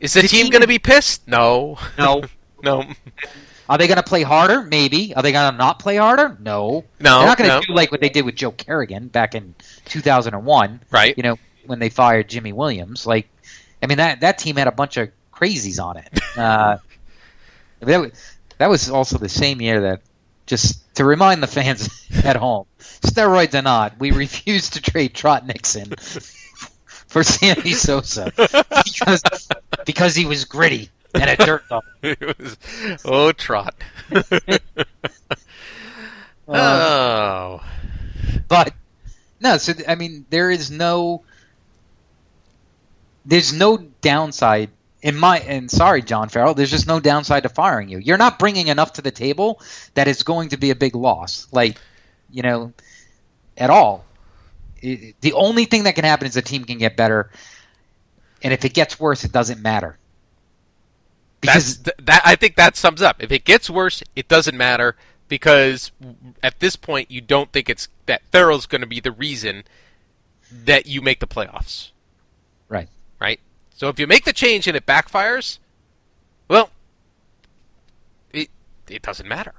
Is 0.00 0.14
the, 0.14 0.22
The 0.22 0.28
team 0.28 0.44
team- 0.44 0.50
going 0.52 0.62
to 0.62 0.68
be 0.68 0.78
pissed? 0.78 1.26
No. 1.28 1.78
No. 1.98 2.22
No. 2.62 2.84
Are 3.68 3.76
they 3.78 3.86
going 3.86 3.96
to 3.96 4.02
play 4.02 4.22
harder? 4.22 4.62
Maybe. 4.62 5.14
Are 5.14 5.22
they 5.22 5.32
going 5.32 5.52
to 5.52 5.56
not 5.58 5.78
play 5.78 5.96
harder? 5.96 6.36
No. 6.40 6.84
No, 7.00 7.18
They're 7.18 7.26
not 7.28 7.38
going 7.38 7.50
to 7.50 7.56
no. 7.56 7.60
do 7.62 7.72
like 7.74 7.90
what 7.92 8.00
they 8.00 8.08
did 8.08 8.24
with 8.24 8.34
Joe 8.36 8.50
Kerrigan 8.52 9.08
back 9.08 9.34
in 9.34 9.54
2001. 9.86 10.80
Right. 10.90 11.14
You 11.16 11.22
know, 11.22 11.38
when 11.66 11.78
they 11.78 11.88
fired 11.90 12.28
Jimy 12.28 12.52
Williams. 12.52 13.06
Like, 13.06 13.28
I 13.82 13.86
mean 13.86 13.98
that 13.98 14.20
that 14.20 14.38
team 14.38 14.56
had 14.56 14.66
a 14.66 14.72
bunch 14.72 14.96
of 14.96 15.10
crazies 15.32 15.82
on 15.82 15.96
it. 15.98 16.08
Uh, 16.36 16.78
that 17.80 18.10
that 18.58 18.68
was 18.68 18.90
also 18.90 19.18
the 19.18 19.28
same 19.28 19.60
year 19.60 19.82
that 19.82 20.00
just 20.46 20.94
to 20.96 21.04
remind 21.04 21.42
the 21.42 21.46
fans 21.46 22.06
at 22.24 22.36
home, 22.36 22.66
steroids 22.78 23.54
or 23.54 23.62
not, 23.62 23.98
we 23.98 24.10
refuse 24.10 24.70
to 24.70 24.82
trade 24.82 25.14
Trot 25.14 25.46
Nixon 25.46 25.86
for 26.86 27.22
Sammy 27.22 27.72
Sosa 27.72 28.32
because 28.84 29.22
because 29.86 30.16
he 30.16 30.26
was 30.26 30.44
gritty 30.44 30.90
and 31.14 31.30
a 31.30 31.36
dirt 31.36 31.68
dog. 31.68 31.84
was, 32.02 32.56
oh, 33.04 33.32
Trot. 33.32 33.74
Oh. 36.46 37.62
But 38.48 38.74
no, 39.40 39.56
so 39.58 39.72
I 39.88 39.94
mean, 39.94 40.26
there 40.30 40.50
is 40.50 40.70
no, 40.70 41.22
there's 43.24 43.52
no 43.52 43.78
downside 44.00 44.70
in 45.04 45.16
my. 45.16 45.38
And 45.40 45.70
sorry, 45.70 46.02
John 46.02 46.28
Farrell, 46.30 46.54
there's 46.54 46.70
just 46.72 46.88
no 46.88 46.98
downside 46.98 47.44
to 47.44 47.48
firing 47.48 47.88
you. 47.88 47.98
You're 47.98 48.18
not 48.18 48.38
bringing 48.40 48.66
enough 48.68 48.94
to 48.94 49.02
the 49.02 49.12
table 49.12 49.60
that 49.94 50.08
it's 50.08 50.24
going 50.24 50.48
to 50.48 50.56
be 50.56 50.70
a 50.70 50.74
big 50.74 50.96
loss, 50.96 51.46
like 51.52 51.76
you 52.30 52.42
know, 52.42 52.72
at 53.56 53.70
all. 53.70 54.04
It- 54.82 55.14
the 55.20 55.34
only 55.34 55.66
thing 55.66 55.84
that 55.84 55.94
can 55.94 56.04
happen 56.04 56.26
is 56.26 56.34
the 56.34 56.42
team 56.42 56.64
can 56.64 56.78
get 56.78 56.96
better, 56.96 57.30
and 58.42 58.52
if 58.52 58.64
it 58.64 58.74
gets 58.74 58.98
worse, 58.98 59.24
it 59.24 59.30
doesn't 59.32 59.60
matter. 59.62 59.98
That's 61.42 61.74
Because 61.74 61.76
th- 61.78 61.96
that. 62.06 62.22
I 62.24 62.34
think 62.36 62.56
that 62.56 62.76
sums 62.76 63.02
up. 63.02 63.22
If 63.22 63.30
it 63.30 63.44
gets 63.44 63.68
worse, 63.70 64.02
it 64.16 64.26
doesn't 64.28 64.56
matter 64.56 64.96
because 65.28 65.92
at 66.42 66.60
this 66.60 66.76
point 66.76 67.10
you 67.10 67.20
don't 67.20 67.52
think 67.52 67.68
it's 67.68 67.88
that 68.06 68.22
Farrell's 68.32 68.66
going 68.66 68.80
to 68.80 68.86
be 68.86 69.00
the 69.00 69.12
reason 69.12 69.64
that 70.50 70.86
you 70.86 71.02
make 71.02 71.20
the 71.20 71.26
playoffs, 71.26 71.90
right. 72.68 72.88
right? 73.20 73.40
So 73.74 73.88
if 73.88 73.98
you 73.98 74.06
make 74.06 74.24
the 74.24 74.32
change 74.32 74.66
and 74.68 74.76
it 74.76 74.86
backfires, 74.86 75.58
well, 76.48 76.70
it 78.32 78.48
it 78.88 79.02
doesn't 79.02 79.28
matter. 79.28 79.52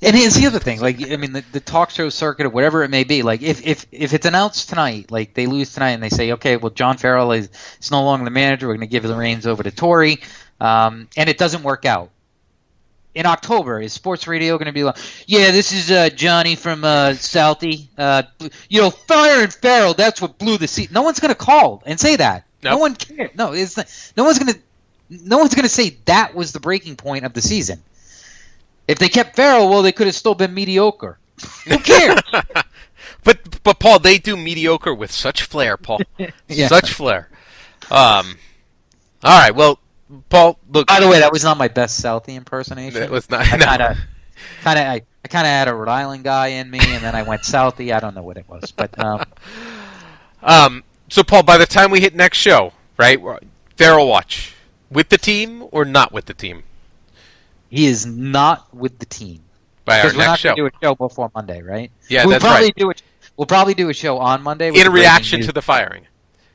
And 0.00 0.16
here's 0.16 0.34
the 0.34 0.46
other 0.46 0.60
thing, 0.60 0.80
like 0.80 1.10
I 1.10 1.16
mean, 1.16 1.32
the, 1.32 1.44
the 1.52 1.60
talk 1.60 1.90
show 1.90 2.08
circuit 2.08 2.46
or 2.46 2.50
whatever 2.50 2.84
it 2.84 2.90
may 2.90 3.04
be, 3.04 3.22
like 3.22 3.42
if, 3.42 3.66
if 3.66 3.86
if 3.92 4.14
it's 4.14 4.24
announced 4.24 4.70
tonight, 4.70 5.10
like 5.10 5.34
they 5.34 5.46
lose 5.46 5.74
tonight 5.74 5.90
and 5.90 6.02
they 6.02 6.08
say, 6.08 6.32
okay, 6.32 6.56
well 6.56 6.70
John 6.70 6.96
Farrell 6.96 7.32
is, 7.32 7.50
is 7.80 7.90
no 7.90 8.02
longer 8.02 8.24
the 8.24 8.30
manager, 8.30 8.66
we're 8.66 8.74
going 8.76 8.88
to 8.88 8.90
give 8.90 9.02
the 9.02 9.14
reins 9.14 9.46
over 9.46 9.62
to 9.62 9.70
Torey, 9.70 10.22
um, 10.60 11.08
and 11.16 11.28
it 11.28 11.36
doesn't 11.36 11.62
work 11.62 11.84
out. 11.84 12.10
In 13.14 13.26
October, 13.26 13.80
is 13.80 13.92
sports 13.92 14.26
radio 14.26 14.58
going 14.58 14.66
to 14.66 14.72
be 14.72 14.82
like, 14.82 14.96
yeah, 15.26 15.52
this 15.52 15.72
is 15.72 15.90
uh, 15.90 16.08
Johnny 16.10 16.56
from 16.56 16.82
uh, 16.82 17.10
Southie, 17.10 17.86
uh, 17.96 18.24
you 18.68 18.80
know, 18.80 18.90
firing 18.90 19.50
Farrell, 19.50 19.94
that's 19.94 20.20
what 20.20 20.38
blew 20.38 20.58
the 20.58 20.66
seat. 20.66 20.90
No 20.90 21.02
one's 21.02 21.20
going 21.20 21.32
to 21.32 21.38
call 21.38 21.82
and 21.86 22.00
say 22.00 22.16
that. 22.16 22.44
No 22.64 22.70
Nope. 22.72 22.80
one 22.80 22.94
cares. 22.96 23.30
No, 23.36 23.52
it's 23.52 23.76
not, 23.76 23.86
no 24.16 24.24
one's 24.24 24.38
going 24.38 24.52
to 24.54 24.60
no 25.10 25.38
one's 25.38 25.54
to 25.54 25.68
say 25.68 25.90
that 26.06 26.34
was 26.34 26.52
the 26.52 26.60
breaking 26.60 26.96
point 26.96 27.24
of 27.24 27.32
the 27.34 27.42
season. 27.42 27.82
If 28.88 28.98
they 28.98 29.08
kept 29.08 29.36
Farrell, 29.36 29.68
well, 29.68 29.82
they 29.82 29.92
could 29.92 30.06
have 30.06 30.16
still 30.16 30.34
been 30.34 30.52
mediocre. 30.54 31.18
Who 31.68 31.78
cares? 31.80 32.20
But 33.22 33.62
but 33.62 33.78
Paul, 33.78 33.98
they 33.98 34.18
do 34.18 34.36
mediocre 34.36 34.94
with 34.94 35.10
such 35.12 35.42
flair, 35.42 35.76
Paul. 35.76 36.00
Yeah. 36.48 36.68
Such 36.68 36.92
flair. 36.92 37.28
Um. 37.90 38.36
All 39.22 39.38
right. 39.40 39.54
Well, 39.54 39.78
Paul, 40.28 40.58
look. 40.70 40.86
By 40.86 41.00
the 41.00 41.08
way, 41.08 41.20
that 41.20 41.32
was 41.32 41.44
not 41.44 41.56
my 41.56 41.68
best 41.68 42.02
Southie 42.02 42.34
impersonation. 42.36 43.00
That 43.00 43.10
was 43.10 43.28
not- 43.30 43.46
I 43.50 43.56
no. 43.56 43.64
kind 43.64 43.82
of, 43.82 43.96
kind 44.62 44.78
of, 44.78 44.84
I, 44.86 45.02
I 45.24 45.28
kind 45.28 45.46
of 45.46 45.50
had 45.50 45.68
a 45.68 45.74
Rhode 45.74 45.88
Island 45.88 46.24
guy 46.24 46.48
in 46.48 46.70
me, 46.70 46.78
and 46.82 47.02
then 47.02 47.14
I 47.14 47.22
went 47.22 47.42
Southie. 47.42 47.94
I 47.94 48.00
don't 48.00 48.14
know 48.14 48.22
what 48.22 48.36
it 48.36 48.46
was, 48.48 48.70
but 48.72 48.98
um, 49.02 49.22
Um. 50.42 50.84
So, 51.14 51.22
Paul, 51.22 51.44
by 51.44 51.58
the 51.58 51.66
time 51.66 51.90
we 51.90 52.00
hit 52.00 52.14
next 52.14 52.38
show, 52.38 52.72
right? 52.96 53.20
Farrell 53.76 54.08
watch 54.08 54.54
with 54.90 55.08
the 55.08 55.18
team 55.18 55.64
or 55.70 55.84
not 55.84 56.12
with 56.12 56.26
the 56.26 56.34
team 56.34 56.64
he 57.74 57.86
is 57.86 58.06
not 58.06 58.72
with 58.72 59.00
the 59.00 59.06
team 59.06 59.40
by 59.84 59.98
our 59.98 60.06
we're 60.06 60.12
next 60.12 60.26
not 60.26 60.38
show. 60.38 60.54
going 60.54 60.70
to 60.70 60.70
do 60.70 60.76
a 60.76 60.86
show 60.86 60.94
before 60.94 61.30
Monday, 61.34 61.60
right? 61.60 61.90
Yeah, 62.08 62.24
we'll 62.24 62.30
that's 62.32 62.44
probably 62.44 62.66
right. 62.66 62.74
Do 62.76 62.90
a, 62.90 62.94
we'll 63.36 63.46
probably 63.46 63.74
do 63.74 63.88
a 63.90 63.94
show 63.94 64.18
on 64.18 64.42
Monday 64.42 64.68
In 64.68 64.92
reaction 64.92 65.40
to 65.42 65.52
the 65.52 65.60
firing. 65.60 66.06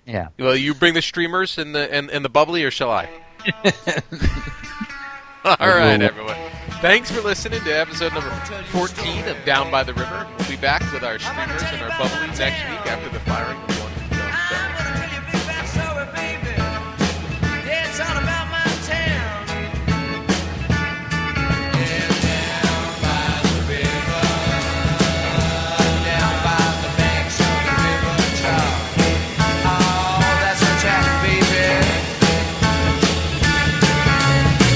yeah. 0.05 0.30
Well, 0.39 0.55
you 0.55 0.74
bring 0.74 0.93
the 0.93 1.01
streamers 1.01 1.57
and 1.57 1.76
the 1.76 1.93
and, 1.93 2.10
and 2.10 2.24
the 2.24 2.30
bubbly, 2.30 2.64
or 2.64 2.72
shall 2.72 2.91
I? 2.91 3.10
All 5.43 5.68
right, 5.68 6.01
everyone. 6.01 6.38
Thanks 6.82 7.12
for 7.12 7.20
listening 7.20 7.62
to 7.64 7.72
episode 7.72 8.14
number 8.14 8.30
14 8.72 9.28
of 9.28 9.38
Down 9.45 9.70
by 9.70 9.84
the 9.84 9.93
River. 9.93 10.26
We'll 10.38 10.47
be 10.47 10.55
back 10.55 10.82
with 10.93 11.03
our 11.03 11.20
streamers 11.20 11.64
and 11.64 11.82
our 11.82 11.89
bubbly 11.97 12.28
next 12.28 12.64
week 12.70 12.86
after 12.86 13.10
the 13.10 13.20
firing 13.22 13.60